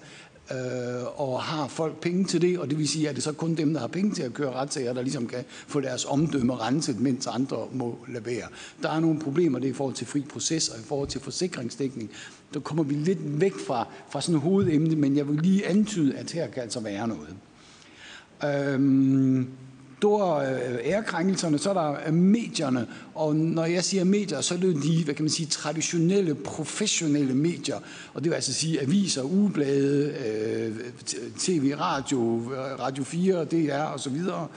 [0.50, 3.54] øh, og har folk penge til det, og det vil sige, at det så kun
[3.54, 7.00] dem, der har penge til at køre retssager, der ligesom kan få deres omdømme renset,
[7.00, 8.44] mens andre må levere.
[8.82, 12.10] Der er nogle problemer det i forhold til fri proces og i forhold til forsikringsdækning.
[12.54, 16.16] Der kommer vi lidt væk fra, fra sådan et hovedemne, men jeg vil lige antyde,
[16.16, 17.36] at her kan altså være noget.
[18.44, 19.48] Øhm,
[20.04, 22.86] store øh, ærekrænkelserne, så er der øh, medierne.
[23.14, 26.34] Og når jeg siger medier, så er det jo de, hvad kan man sige, traditionelle,
[26.34, 27.76] professionelle medier.
[28.14, 30.72] Og det vil altså sige aviser, ugeblade, øh,
[31.38, 32.42] tv, radio,
[32.78, 34.48] Radio 4, DR og så videre.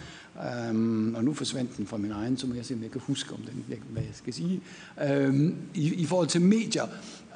[0.70, 3.02] Um, og nu forsvandt den fra min egen, så må jeg se, om jeg kan
[3.06, 4.62] huske, om den, hvad jeg skal sige.
[5.28, 6.86] Um, i, I forhold til medier,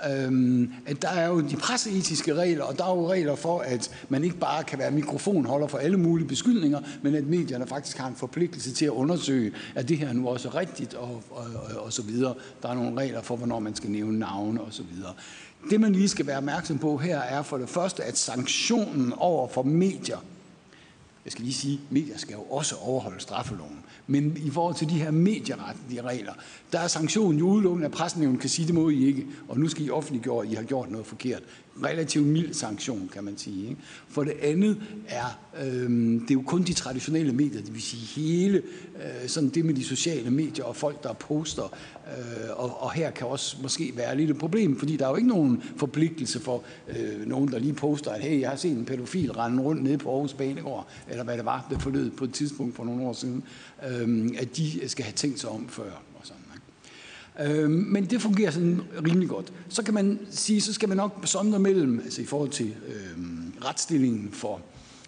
[0.10, 3.92] øhm, at der er jo de presseetiske regler, og der er jo regler for, at
[4.10, 8.08] man ikke bare kan være mikrofonholder for alle mulige beskyldninger, men at medierne faktisk har
[8.08, 11.84] en forpligtelse til at undersøge, at det her nu også er rigtigt, og, og, og,
[11.84, 12.34] og så videre.
[12.62, 15.14] Der er nogle regler for, hvornår man skal nævne navne, og så videre.
[15.70, 19.48] Det, man lige skal være opmærksom på her, er for det første, at sanktionen over
[19.48, 20.18] for medier,
[21.26, 23.81] jeg skal lige sige, medier skal jo også overholde straffeloven.
[24.12, 26.34] Men i forhold til de her medieretlige regler,
[26.72, 29.68] der er sanktionen jo udelukkende, at pressen kan sige, det må I ikke, og nu
[29.68, 31.44] skal I offentliggøre, at I har gjort noget forkert.
[31.84, 33.70] Relativt mild sanktion, kan man sige.
[33.70, 33.82] Ikke?
[34.10, 35.90] For det andet er, øh,
[36.22, 38.58] det er jo kun de traditionelle medier, det vil sige hele
[38.96, 41.64] øh, sådan det med de sociale medier og folk, der poster.
[42.08, 45.16] Øh, og, og her kan også måske være lidt et problem, fordi der er jo
[45.16, 48.86] ikke nogen forpligtelse for øh, nogen, der lige poster, at hey, jeg har set en
[48.86, 52.34] pædofil rende rundt nede på Aarhus Banegård, eller hvad det var, det forlød på et
[52.34, 53.44] tidspunkt for nogle år siden,
[53.90, 56.11] øh, at de skal have tænkt sig om før.
[57.40, 59.54] Øh, men det fungerer sådan rimelig godt.
[59.70, 63.24] Så kan man sige, så skal man nok sondre mellem, altså i forhold til øh,
[63.66, 64.62] retsstillingen for,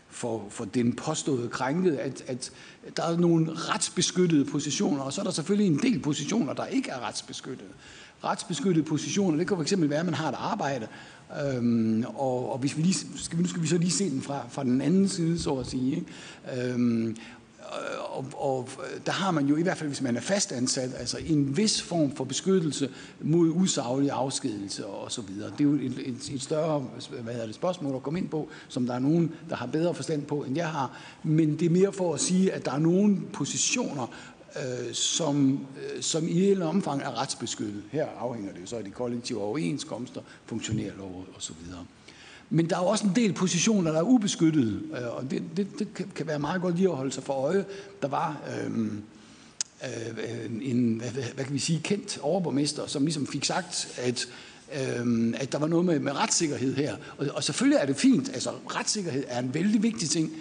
[0.10, 2.52] for, for den påståede krænkede, at, at
[2.98, 6.90] der er nogle retsbeskyttede positioner, og så er der selvfølgelig en del positioner, der ikke
[6.90, 7.70] er retsbeskyttede.
[8.24, 10.88] Retsbeskyttede positioner, det kan fx være, at man har et arbejde,
[11.42, 14.22] Øhm, og, og hvis vi lige, skal vi, nu skal vi så lige se den
[14.22, 15.96] fra, fra den anden side, så at sige.
[15.96, 16.72] Ikke?
[16.72, 17.18] Øhm,
[18.14, 21.18] og, og øh, der har man jo i hvert fald, hvis man er fastansat, altså
[21.18, 22.90] en vis form for beskyttelse
[23.22, 25.52] mod usaglig afskedelse og så videre.
[25.52, 26.80] Det er jo et, et, et større
[27.10, 29.94] hvad hedder det, spørgsmål at komme ind på, som der er nogen, der har bedre
[29.94, 31.00] forstand på, end jeg har.
[31.24, 34.08] Men det er mere for at sige, at der er nogle positioner,
[34.56, 37.84] øh, som, øh, som i hele omfang er retsbeskyttet.
[37.92, 41.86] Her afhænger det jo så af de kollektive overenskomster, funktionærlov og så videre.
[42.50, 45.88] Men der er også en del positioner, der er ubeskyttede, øh, og det, det, det
[46.16, 47.66] kan være meget godt lige at holde sig for øje.
[48.02, 49.04] Der var øhm,
[49.84, 54.28] øh, en, hvad, hvad kan vi sige, kendt overborgmester, som ligesom fik sagt, at
[54.76, 56.96] øhm, at der var noget med, med retssikkerhed her.
[57.18, 60.32] Og, og selvfølgelig er det fint, altså retssikkerhed er en vældig vigtig ting,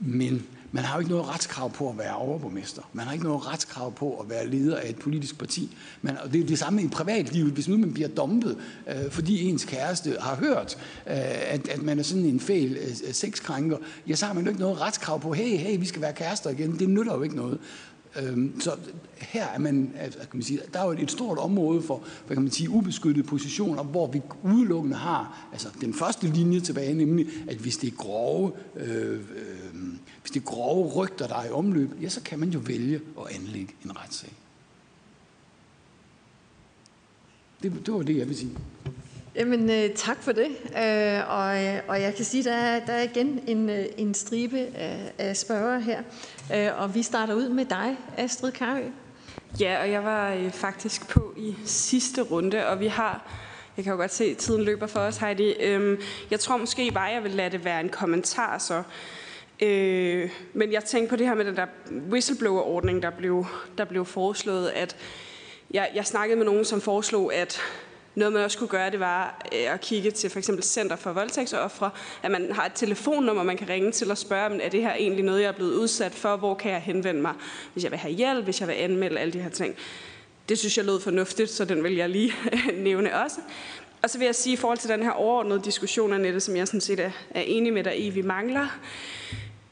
[0.00, 2.82] men man har jo ikke noget retskrav på at være overborgmester.
[2.92, 5.76] Man har ikke noget retskrav på at være leder af et politisk parti.
[6.02, 7.52] Man, og det er det samme i privatlivet.
[7.52, 8.56] Hvis nu man bliver dumpet,
[8.88, 11.16] øh, fordi ens kæreste har hørt, øh,
[11.52, 13.76] at, at man er sådan en fæl øh, sexkrænker,
[14.08, 16.50] ja, så har man jo ikke noget retskrav på, hey, hey, vi skal være kærester
[16.50, 16.78] igen.
[16.78, 17.58] Det nytter jo ikke noget.
[18.22, 18.70] Øhm, så
[19.16, 22.36] her er man, øh, kan man sige, der er jo et stort område for, hvad
[22.36, 27.26] kan man sige, ubeskyttede positioner, hvor vi udelukkende har altså den første linje tilbage, nemlig
[27.48, 29.18] at hvis det er grove, øh, øh,
[30.22, 33.00] hvis det er grove rygter, der er i omløb, ja, så kan man jo vælge
[33.18, 34.32] at anlægge en retssag.
[37.62, 38.58] Det, det var det, jeg vil sige.
[39.34, 40.48] Jamen, øh, tak for det.
[40.48, 43.84] Øh, og, øh, og jeg kan sige, at der er, der er igen en, øh,
[43.96, 46.02] en stribe af, af spørger her.
[46.54, 48.84] Øh, og vi starter ud med dig, Astrid Karø.
[49.60, 53.30] Ja, og jeg var øh, faktisk på i sidste runde, og vi har...
[53.76, 55.52] Jeg kan jo godt se, at tiden løber for os, Heidi.
[55.52, 56.00] Øhm,
[56.30, 58.82] jeg tror måske bare, jeg vil lade det være en kommentar så.
[59.62, 61.66] Øh, men jeg tænkte på det her med den der
[62.10, 63.46] whistleblower-ordning, der blev,
[63.78, 64.96] der blev foreslået, at
[65.70, 67.60] jeg, jeg snakkede med nogen, som foreslog, at
[68.14, 71.12] Noget, man også kunne gøre, det var øh, at kigge til for eksempel Center for
[71.12, 71.90] Voldtægtsoffre,
[72.22, 75.24] at man har et telefonnummer, man kan ringe til og spørge, er det her egentlig
[75.24, 76.36] noget, jeg er blevet udsat for?
[76.36, 77.34] Hvor kan jeg henvende mig,
[77.72, 79.74] hvis jeg vil have hjælp, hvis jeg vil anmelde alle de her ting?
[80.48, 82.32] Det synes jeg lød fornuftigt, så den vil jeg lige
[82.74, 83.40] nævne også.
[84.02, 86.66] Og så vil jeg sige, i forhold til den her overordnede diskussion, Annette, som jeg
[86.66, 88.78] sådan set er, er enig med dig i, vi mangler,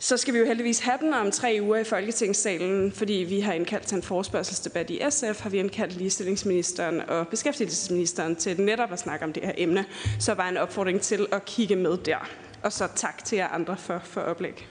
[0.03, 3.53] så skal vi jo heldigvis have den om tre uger i Folketingssalen, fordi vi har
[3.53, 8.99] indkaldt til en forspørgselsdebat i SF, har vi indkaldt ligestillingsministeren og beskæftigelsesministeren til netop at
[8.99, 9.85] snakke om det her emne.
[10.19, 12.29] Så var en opfordring til at kigge med der.
[12.63, 14.69] Og så tak til jer andre for, for oplæg.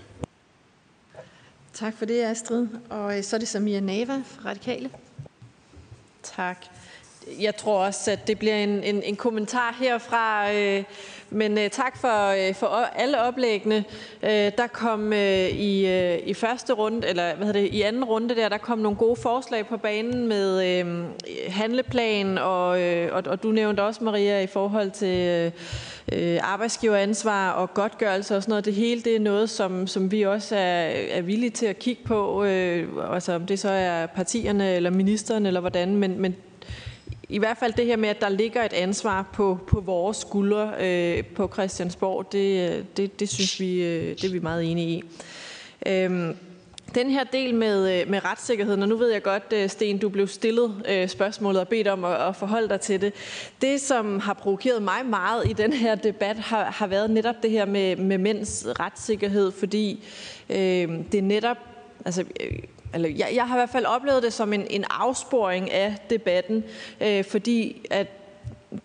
[1.74, 2.68] Tak for det, Astrid.
[2.90, 4.90] Og øh, så er det Samia Nava fra Radikale.
[6.24, 6.66] Tak.
[7.40, 10.54] Jeg tror også, at det bliver en, en, en kommentar herfra.
[10.54, 10.84] Øh,
[11.30, 13.84] men øh, tak for, øh, for alle oplæggene.
[14.24, 18.04] Øh, der kom øh, i, øh, i første runde, eller hvad hedder det, i anden
[18.04, 21.06] runde der, der kom nogle gode forslag på banen med øh,
[21.48, 25.52] handleplan, og, øh, og, og du nævnte også, Maria, i forhold til
[26.12, 28.66] øh, arbejdsgiveransvar og godtgørelse og sådan noget.
[28.66, 32.04] Det hele det er noget, som, som vi også er, er villige til at kigge
[32.06, 36.36] på, øh, altså om det så er partierne eller ministeren eller hvordan, men, men
[37.30, 40.74] i hvert fald det her med, at der ligger et ansvar på, på vores skuldre
[40.80, 45.04] øh, på Christiansborg, det, det, det synes vi, øh, det er vi meget enige i.
[45.86, 46.36] Øhm,
[46.96, 50.10] den her del med, øh, med retssikkerheden, og nu ved jeg godt, øh, Sten, du
[50.10, 53.14] blev stillet øh, spørgsmålet og bedt om at, at forholde dig til det.
[53.62, 57.52] Det, som har provokeret mig meget i den her debat, har, har været netop det
[57.52, 60.04] her med, med mænds retssikkerhed, fordi
[60.50, 61.58] øh, det netop,
[62.06, 62.24] altså
[62.94, 66.64] eller jeg, jeg har i hvert fald oplevet det som en, en afsporing af debatten,
[67.02, 68.08] øh, fordi at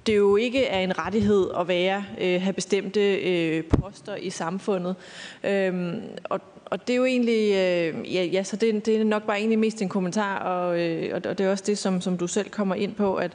[0.06, 4.96] det jo ikke er en rettighed at være, øh, have bestemte øh, poster i samfundet.
[5.44, 9.22] Øhm, og, og det er jo egentlig, øh, ja, ja, så det, det er nok
[9.22, 12.26] bare egentlig mest en kommentar, og, øh, og det er også det, som, som du
[12.26, 13.32] selv kommer ind på, at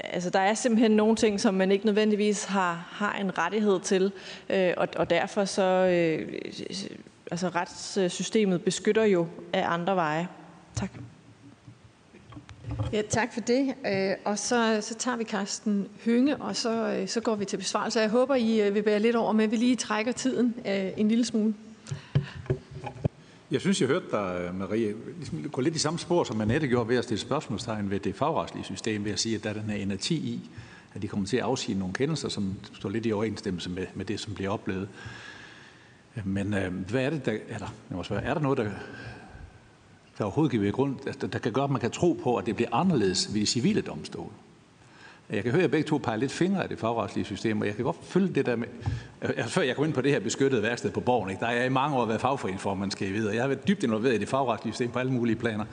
[0.00, 4.12] altså, der er simpelthen nogle ting, som man ikke nødvendigvis har, har en rettighed til,
[4.50, 6.40] øh, og, og derfor så øh,
[7.30, 10.28] altså retssystemet beskytter jo af andre veje.
[10.74, 10.90] Tak.
[12.92, 13.74] Ja, tak for det.
[13.86, 17.56] Øh, og så, så tager vi Karsten Hynge, og så, øh, så går vi til
[17.56, 18.00] besvarelse.
[18.00, 20.54] Jeg håber, I øh, vil være lidt over med, at vi lige trækker tiden
[20.96, 21.54] en lille smule.
[23.50, 26.88] Jeg synes, jeg hørte dig, Marie, ligesom gå lidt i samme spor, som Annette gjorde
[26.88, 29.70] ved at stille spørgsmålstegn ved det fagretslige system, ved at sige, at der er den
[29.70, 30.50] her energi i,
[30.94, 34.04] at de kommer til at afsige nogle kendelser, som står lidt i overensstemmelse med, med
[34.04, 34.88] det, som bliver oplevet.
[36.24, 37.58] Men øh, hvad er det, der er?
[37.90, 38.64] Jeg må spørge, er der noget, der,
[40.18, 42.56] der overhovedet giver grund, der, der kan gøre, at man kan tro på, at det
[42.56, 44.30] bliver anderledes ved de civile domstole?
[45.30, 47.76] Jeg kan høre, at begge to peger lidt fingre af det fagretslige system, og jeg
[47.76, 48.66] kan godt følge det der med...
[49.20, 51.56] Altså, før jeg kom ind på det her beskyttede værksted på Borgen, ikke, der er
[51.56, 54.14] jeg i mange år været fagforeningsformand, skal I vide, og jeg har været dybt involveret
[54.14, 55.64] i det fagretslige system på alle mulige planer.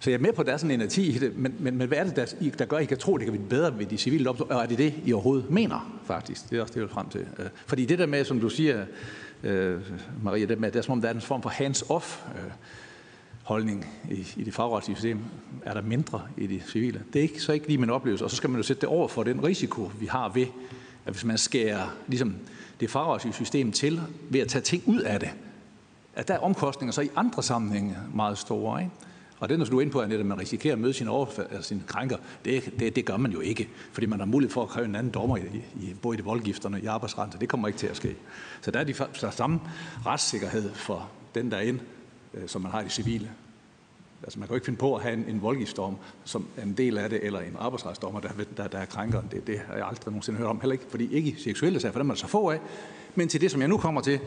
[0.00, 1.76] Så jeg er med på, at der er sådan en energi i det, men, men,
[1.76, 3.48] men hvad er det, der, der gør, at I kan tro, at det kan blive
[3.48, 4.50] bedre ved de civile domstole?
[4.50, 6.50] Og er det det, I overhovedet mener, faktisk?
[6.50, 7.20] Det er også det, jeg vil frem til.
[7.38, 8.84] Øh, fordi det der med, som du siger,
[9.42, 9.80] øh,
[10.22, 12.50] Maria, det, med, det er som om, der er en form for hands-off øh,
[13.42, 15.20] holdning i, i det fagretslige system,
[15.62, 17.02] er der mindre i det civile.
[17.12, 18.88] Det er ikke, så ikke lige min oplevelse, og så skal man jo sætte det
[18.88, 20.46] over for den risiko, vi har ved,
[21.06, 22.34] at hvis man skærer ligesom,
[22.80, 24.00] det fagretslige system til
[24.30, 25.30] ved at tage ting ud af det,
[26.14, 28.82] at der er omkostninger så i andre sammenhænge meget store.
[28.82, 28.92] Ikke?
[29.40, 31.68] Og det, når du er inde på, at man risikerer at møde sin, overfald, altså
[31.68, 34.68] sin krænker, det, det, det gør man jo ikke, fordi man har mulighed for at
[34.68, 35.40] kræve en anden dommer, i,
[35.80, 38.16] i, både i de voldgifterne i arbejdsretten, så det kommer ikke til at ske.
[38.60, 39.60] Så der er de der samme
[40.06, 41.80] retssikkerhed for den der ind,
[42.34, 43.30] øh, som man har i det civile.
[44.22, 46.72] Altså man kan jo ikke finde på at have en, en voldgiftsdom som er en
[46.72, 49.28] del af det, eller en arbejdsretsdommer, der, der, der er krænkeren.
[49.30, 50.60] Det, det har jeg aldrig nogensinde hørt om.
[50.60, 52.60] Heller ikke, fordi ikke i seksuelle sager, for dem er der så få af.
[53.14, 54.20] Men til det, som jeg nu kommer til.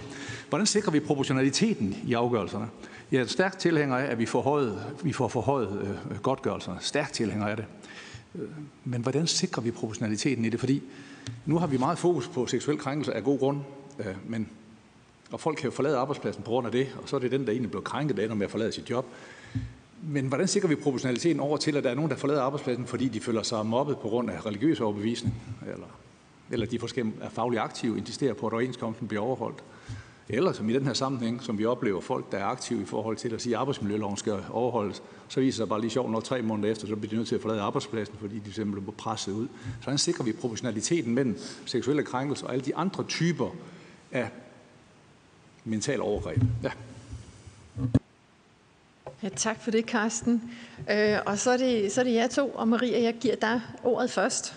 [0.50, 2.68] Hvordan sikrer vi proportionaliteten i afgørelserne?
[3.12, 6.78] Jeg er stærkt tilhænger af, at vi får, højet, vi får forhøjet øh, godtgørelserne.
[6.82, 7.66] Stærkt tilhænger af det.
[8.36, 8.42] Øh,
[8.84, 10.60] men hvordan sikrer vi proportionaliteten i det?
[10.60, 10.84] Fordi
[11.46, 13.60] nu har vi meget fokus på seksuel krænkelse af god grund,
[14.00, 14.50] øh, men
[15.34, 17.46] og folk kan jo forlade arbejdspladsen på grund af det, og så er det den,
[17.46, 19.06] der egentlig bliver krænket, der ender med at forlade sit job.
[20.02, 23.08] Men hvordan sikrer vi proportionaliteten over til, at der er nogen, der forlader arbejdspladsen, fordi
[23.08, 25.88] de føler sig mobbet på grund af religiøs overbevisning, eller,
[26.52, 29.64] eller de forskellige er fagligt aktive, insisterer på, at overenskomsten bliver overholdt?
[30.30, 33.18] Eller som i den her sammenhæng, som vi oplever folk, der er aktive i forhold
[33.18, 36.42] til at sige, at arbejdsmiljøloven skal overholdes, så viser sig bare lige sjovt, når tre
[36.42, 39.32] måneder efter, så bliver de nødt til at forlade arbejdspladsen, fordi de simpelthen bliver presset
[39.32, 39.48] ud.
[39.82, 43.56] Så sikrer vi proportionaliteten mellem seksuelle krænkelser og alle de andre typer
[44.12, 44.30] af
[45.66, 46.42] mental overgreb?
[46.64, 46.72] Ja.
[49.24, 50.42] Ja, tak for det, Karsten.
[50.92, 53.62] Øh, og så er, det, så er det jer to, og Maria, jeg giver dig
[53.84, 54.56] ordet først.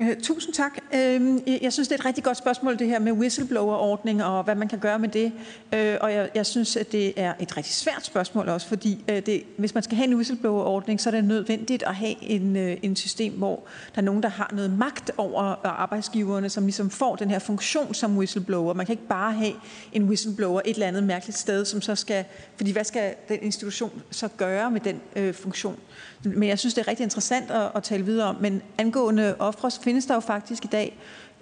[0.00, 0.72] Øh, tusind tak.
[0.94, 4.54] Øhm, jeg synes, det er et rigtig godt spørgsmål, det her med whistleblower-ordning og hvad
[4.54, 5.32] man kan gøre med det.
[5.74, 9.26] Øh, og jeg, jeg synes, at det er et rigtig svært spørgsmål også, fordi øh,
[9.26, 12.76] det, hvis man skal have en whistleblower-ordning, så er det nødvendigt at have en, øh,
[12.82, 13.62] en system, hvor
[13.94, 17.38] der er nogen, der har noget magt over øh, arbejdsgiverne, som ligesom får den her
[17.38, 18.74] funktion som whistleblower.
[18.74, 19.52] Man kan ikke bare have
[19.92, 22.24] en whistleblower et eller andet mærkeligt sted, som så skal...
[22.56, 25.78] Fordi hvad skal den institution så gøre med den øh, funktion?
[26.22, 28.36] Men jeg synes, det er rigtig interessant at, at tale videre om.
[28.40, 30.98] Men angående ofre, så findes der jo faktisk i dag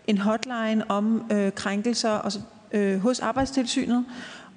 [0.06, 2.32] en hotline om øh, krænkelser og,
[2.72, 4.04] øh, hos Arbejdstilsynet,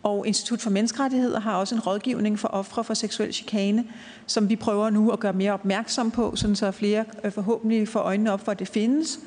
[0.03, 3.85] og Institut for Menneskerettigheder har også en rådgivning for ofre for seksuel chikane,
[4.27, 7.99] som vi prøver nu at gøre mere opmærksom på, sådan så flere øh, forhåbentlig får
[7.99, 9.19] øjnene op for, at det findes.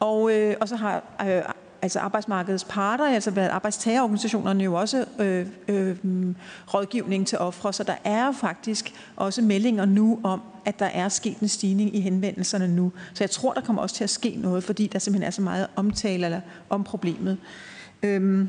[0.00, 1.42] Og, øh, og så har øh,
[1.84, 6.36] altså arbejdsmarkedets parter, altså blandt arbejdstagerorganisationerne jo også øh, øh, mm,
[6.74, 11.38] rådgivning til ofre, så der er faktisk også meldinger nu om, at der er sket
[11.38, 12.92] en stigning i henvendelserne nu.
[13.14, 15.42] Så jeg tror, der kommer også til at ske noget, fordi der simpelthen er så
[15.42, 16.40] meget omtale eller,
[16.70, 17.38] om problemet.
[18.02, 18.48] Øhm,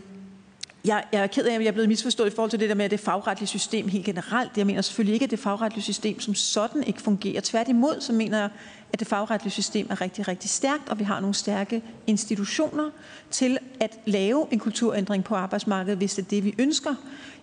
[0.85, 2.75] jeg, jeg er ked af, at jeg er blevet misforstået i forhold til det der
[2.75, 4.57] med, at det fagretlige system helt generelt.
[4.57, 7.41] Jeg mener selvfølgelig ikke, at det fagretlige system som sådan ikke fungerer.
[7.41, 8.49] Tværtimod, så mener jeg,
[8.93, 12.89] at det fagretlige system er rigtig, rigtig stærkt, og vi har nogle stærke institutioner
[13.31, 16.95] til at lave en kulturændring på arbejdsmarkedet, hvis det er det, vi ønsker.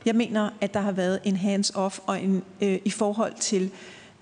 [0.07, 3.71] Jeg mener, at der har været en hands-off og en, øh, i forhold til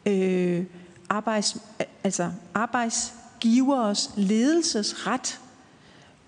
[0.07, 0.65] øh,
[1.09, 1.57] arbejds,
[2.05, 5.41] altså arbejdsgiveres ledelsesret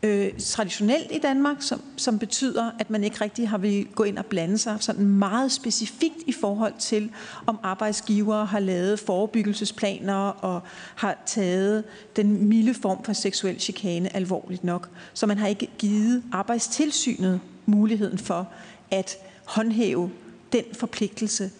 [0.02, 4.18] øh, traditionelt i Danmark, som, som betyder, at man ikke rigtig har vil gå ind
[4.18, 7.10] og blande sig sådan meget specifikt i forhold til,
[7.46, 10.62] om arbejdsgivere har lavet forebyggelsesplaner og
[10.94, 11.84] har taget
[12.16, 14.88] den milde form for seksuel chikane alvorligt nok.
[15.14, 18.48] Så man har ikke givet arbejdstilsynet muligheden for
[18.90, 20.10] at håndhæve
[20.52, 21.50] den forpligtelse,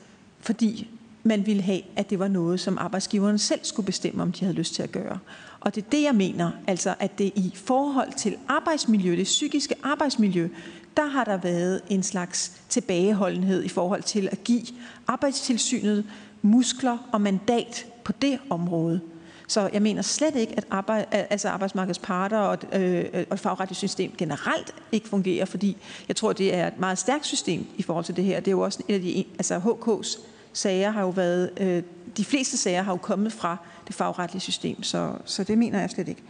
[0.41, 0.89] fordi
[1.23, 4.57] man ville have, at det var noget, som arbejdsgiveren selv skulle bestemme, om de havde
[4.57, 5.19] lyst til at gøre.
[5.63, 9.75] Og det er det, jeg mener, altså at det i forhold til arbejdsmiljø, det psykiske
[9.83, 10.49] arbejdsmiljø,
[10.97, 14.63] der har der været en slags tilbageholdenhed i forhold til at give
[15.07, 16.05] arbejdstilsynet
[16.43, 19.01] muskler og mandat på det område.
[19.49, 23.79] Så jeg mener slet ikke, at arbejde, altså arbejdsmarkedets parter og, øh, og et fagretligt
[23.79, 25.77] system generelt ikke fungerer, fordi
[26.09, 28.41] jeg tror, det er et meget stærkt system i forhold til det her.
[28.41, 30.21] Det er jo også en af de, altså HK's
[30.53, 31.83] sager har jo været, øh,
[32.17, 33.57] de fleste sager har jo kommet fra
[33.87, 36.23] det fagretlige system, så, så det mener jeg slet ikke.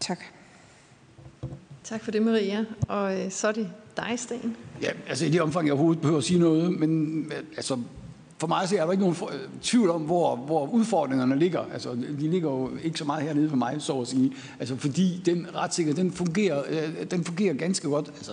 [0.00, 0.18] Tak.
[1.84, 2.64] Tak for det, Maria.
[2.88, 4.56] Og øh, så er det dig, Sten.
[4.82, 7.78] Ja, altså i det omfang, jeg overhovedet behøver at sige noget, men øh, altså,
[8.38, 11.60] for mig så er der ikke nogen øh, tvivl om, hvor, hvor udfordringerne ligger.
[11.72, 14.32] Altså, de ligger jo ikke så meget hernede for mig, så at sige.
[14.60, 16.62] Altså, fordi den retssikkerhed, den fungerer,
[17.10, 18.08] den fungerer ganske godt.
[18.08, 18.32] Altså,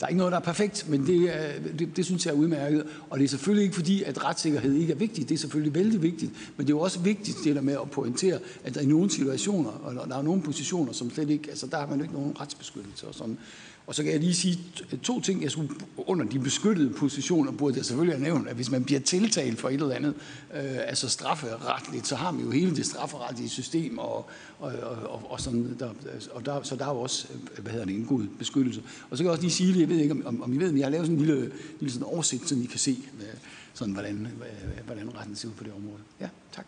[0.00, 2.36] der er ikke noget, der er perfekt, men det, øh, det, det synes jeg er
[2.36, 2.86] udmærket.
[3.10, 5.28] Og det er selvfølgelig ikke fordi, at retssikkerhed ikke er vigtigt.
[5.28, 6.32] Det er selvfølgelig vældig vigtigt.
[6.56, 9.10] Men det er jo også vigtigt, det der med at pointere, at der i nogle
[9.10, 12.14] situationer, og der er nogle positioner, som slet ikke, altså der har man jo ikke
[12.14, 13.38] nogen retsbeskyttelse og sådan.
[13.86, 14.58] Og så kan jeg lige sige
[15.02, 15.42] to ting.
[15.42, 19.00] Jeg skulle, under de beskyttede positioner burde jeg selvfølgelig have nævnt, at hvis man bliver
[19.00, 20.14] tiltalt for et eller andet,
[20.54, 24.28] øh, altså strafferetligt, så har man jo hele det strafferetlige system, og,
[24.58, 24.72] og,
[25.08, 25.90] og, og, sådan, der,
[26.32, 28.82] og der, så der er jo også øh, hvad hedder det, en god beskyttelse.
[29.10, 30.78] Og så kan jeg også lige sige, jeg ved ikke, om, om I ved, men
[30.78, 33.26] jeg har lavet sådan en lille, lille sådan oversigt, så I kan se, øh,
[33.74, 36.00] sådan, hvordan, øh, hvordan retten ser ud på det område.
[36.20, 36.66] Ja, tak.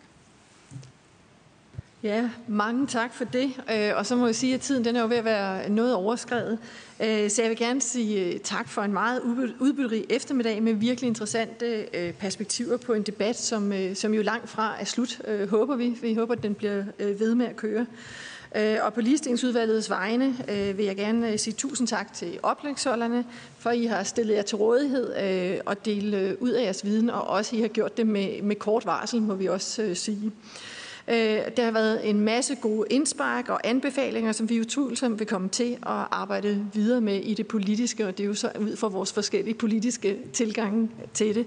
[2.03, 3.51] Ja, mange tak for det.
[3.71, 5.93] Øh, og så må jeg sige, at tiden den er jo ved at være noget
[5.95, 6.59] overskrevet.
[7.03, 9.21] Øh, så jeg vil gerne sige øh, tak for en meget
[9.59, 11.85] udbytterig eftermiddag med virkelig interessante
[12.19, 15.97] perspektiver på en debat, som, som jo langt fra er slut, håber vi.
[16.01, 17.85] Vi håber, at den bliver ved med at køre.
[18.81, 20.35] Og på ligestillingsudvalgets vegne
[20.75, 23.25] vil jeg gerne sige tusind tak til oplægsholderne,
[23.57, 25.13] for I har stillet jer til rådighed
[25.65, 28.85] og dele ud af jeres viden, og også I har gjort det med, med kort
[28.85, 30.31] varsel, må vi også sige.
[31.09, 35.49] Øh, der har været en masse gode indspark og anbefalinger, som vi utvivlsomt vil komme
[35.49, 38.87] til at arbejde videre med i det politiske, og det er jo så ud fra
[38.87, 41.45] vores forskellige politiske tilgange til det.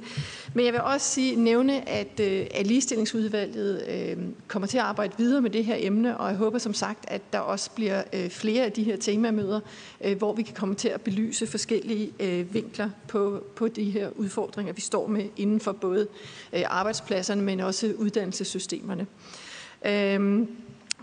[0.54, 4.16] Men jeg vil også sige, nævne, at, øh, at ligestillingsudvalget øh,
[4.48, 7.32] kommer til at arbejde videre med det her emne, og jeg håber som sagt, at
[7.32, 9.60] der også bliver øh, flere af de her temamøder,
[10.04, 12.12] øh, hvor vi kan komme til at belyse forskellige
[12.52, 16.06] vinkler på, på de her udfordringer, vi står med inden for både
[16.66, 19.06] arbejdspladserne, men også uddannelsessystemerne.
[19.86, 20.48] Øhm,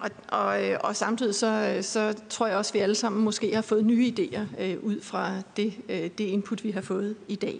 [0.01, 3.23] og, og, øh, og samtidig så, øh, så tror jeg også, at vi alle sammen
[3.23, 7.15] måske har fået nye idéer øh, ud fra det, øh, det input, vi har fået
[7.27, 7.59] i dag.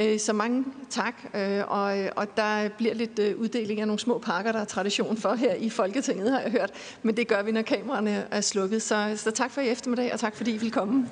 [0.00, 3.98] Øh, så mange tak, øh, og, øh, og der bliver lidt øh, uddeling af nogle
[3.98, 6.70] små pakker, der er tradition for her i Folketinget, har jeg hørt.
[7.02, 8.82] Men det gør vi, når kameraerne er slukket.
[8.82, 11.08] Så, så tak for i eftermiddag, og tak fordi I vil komme.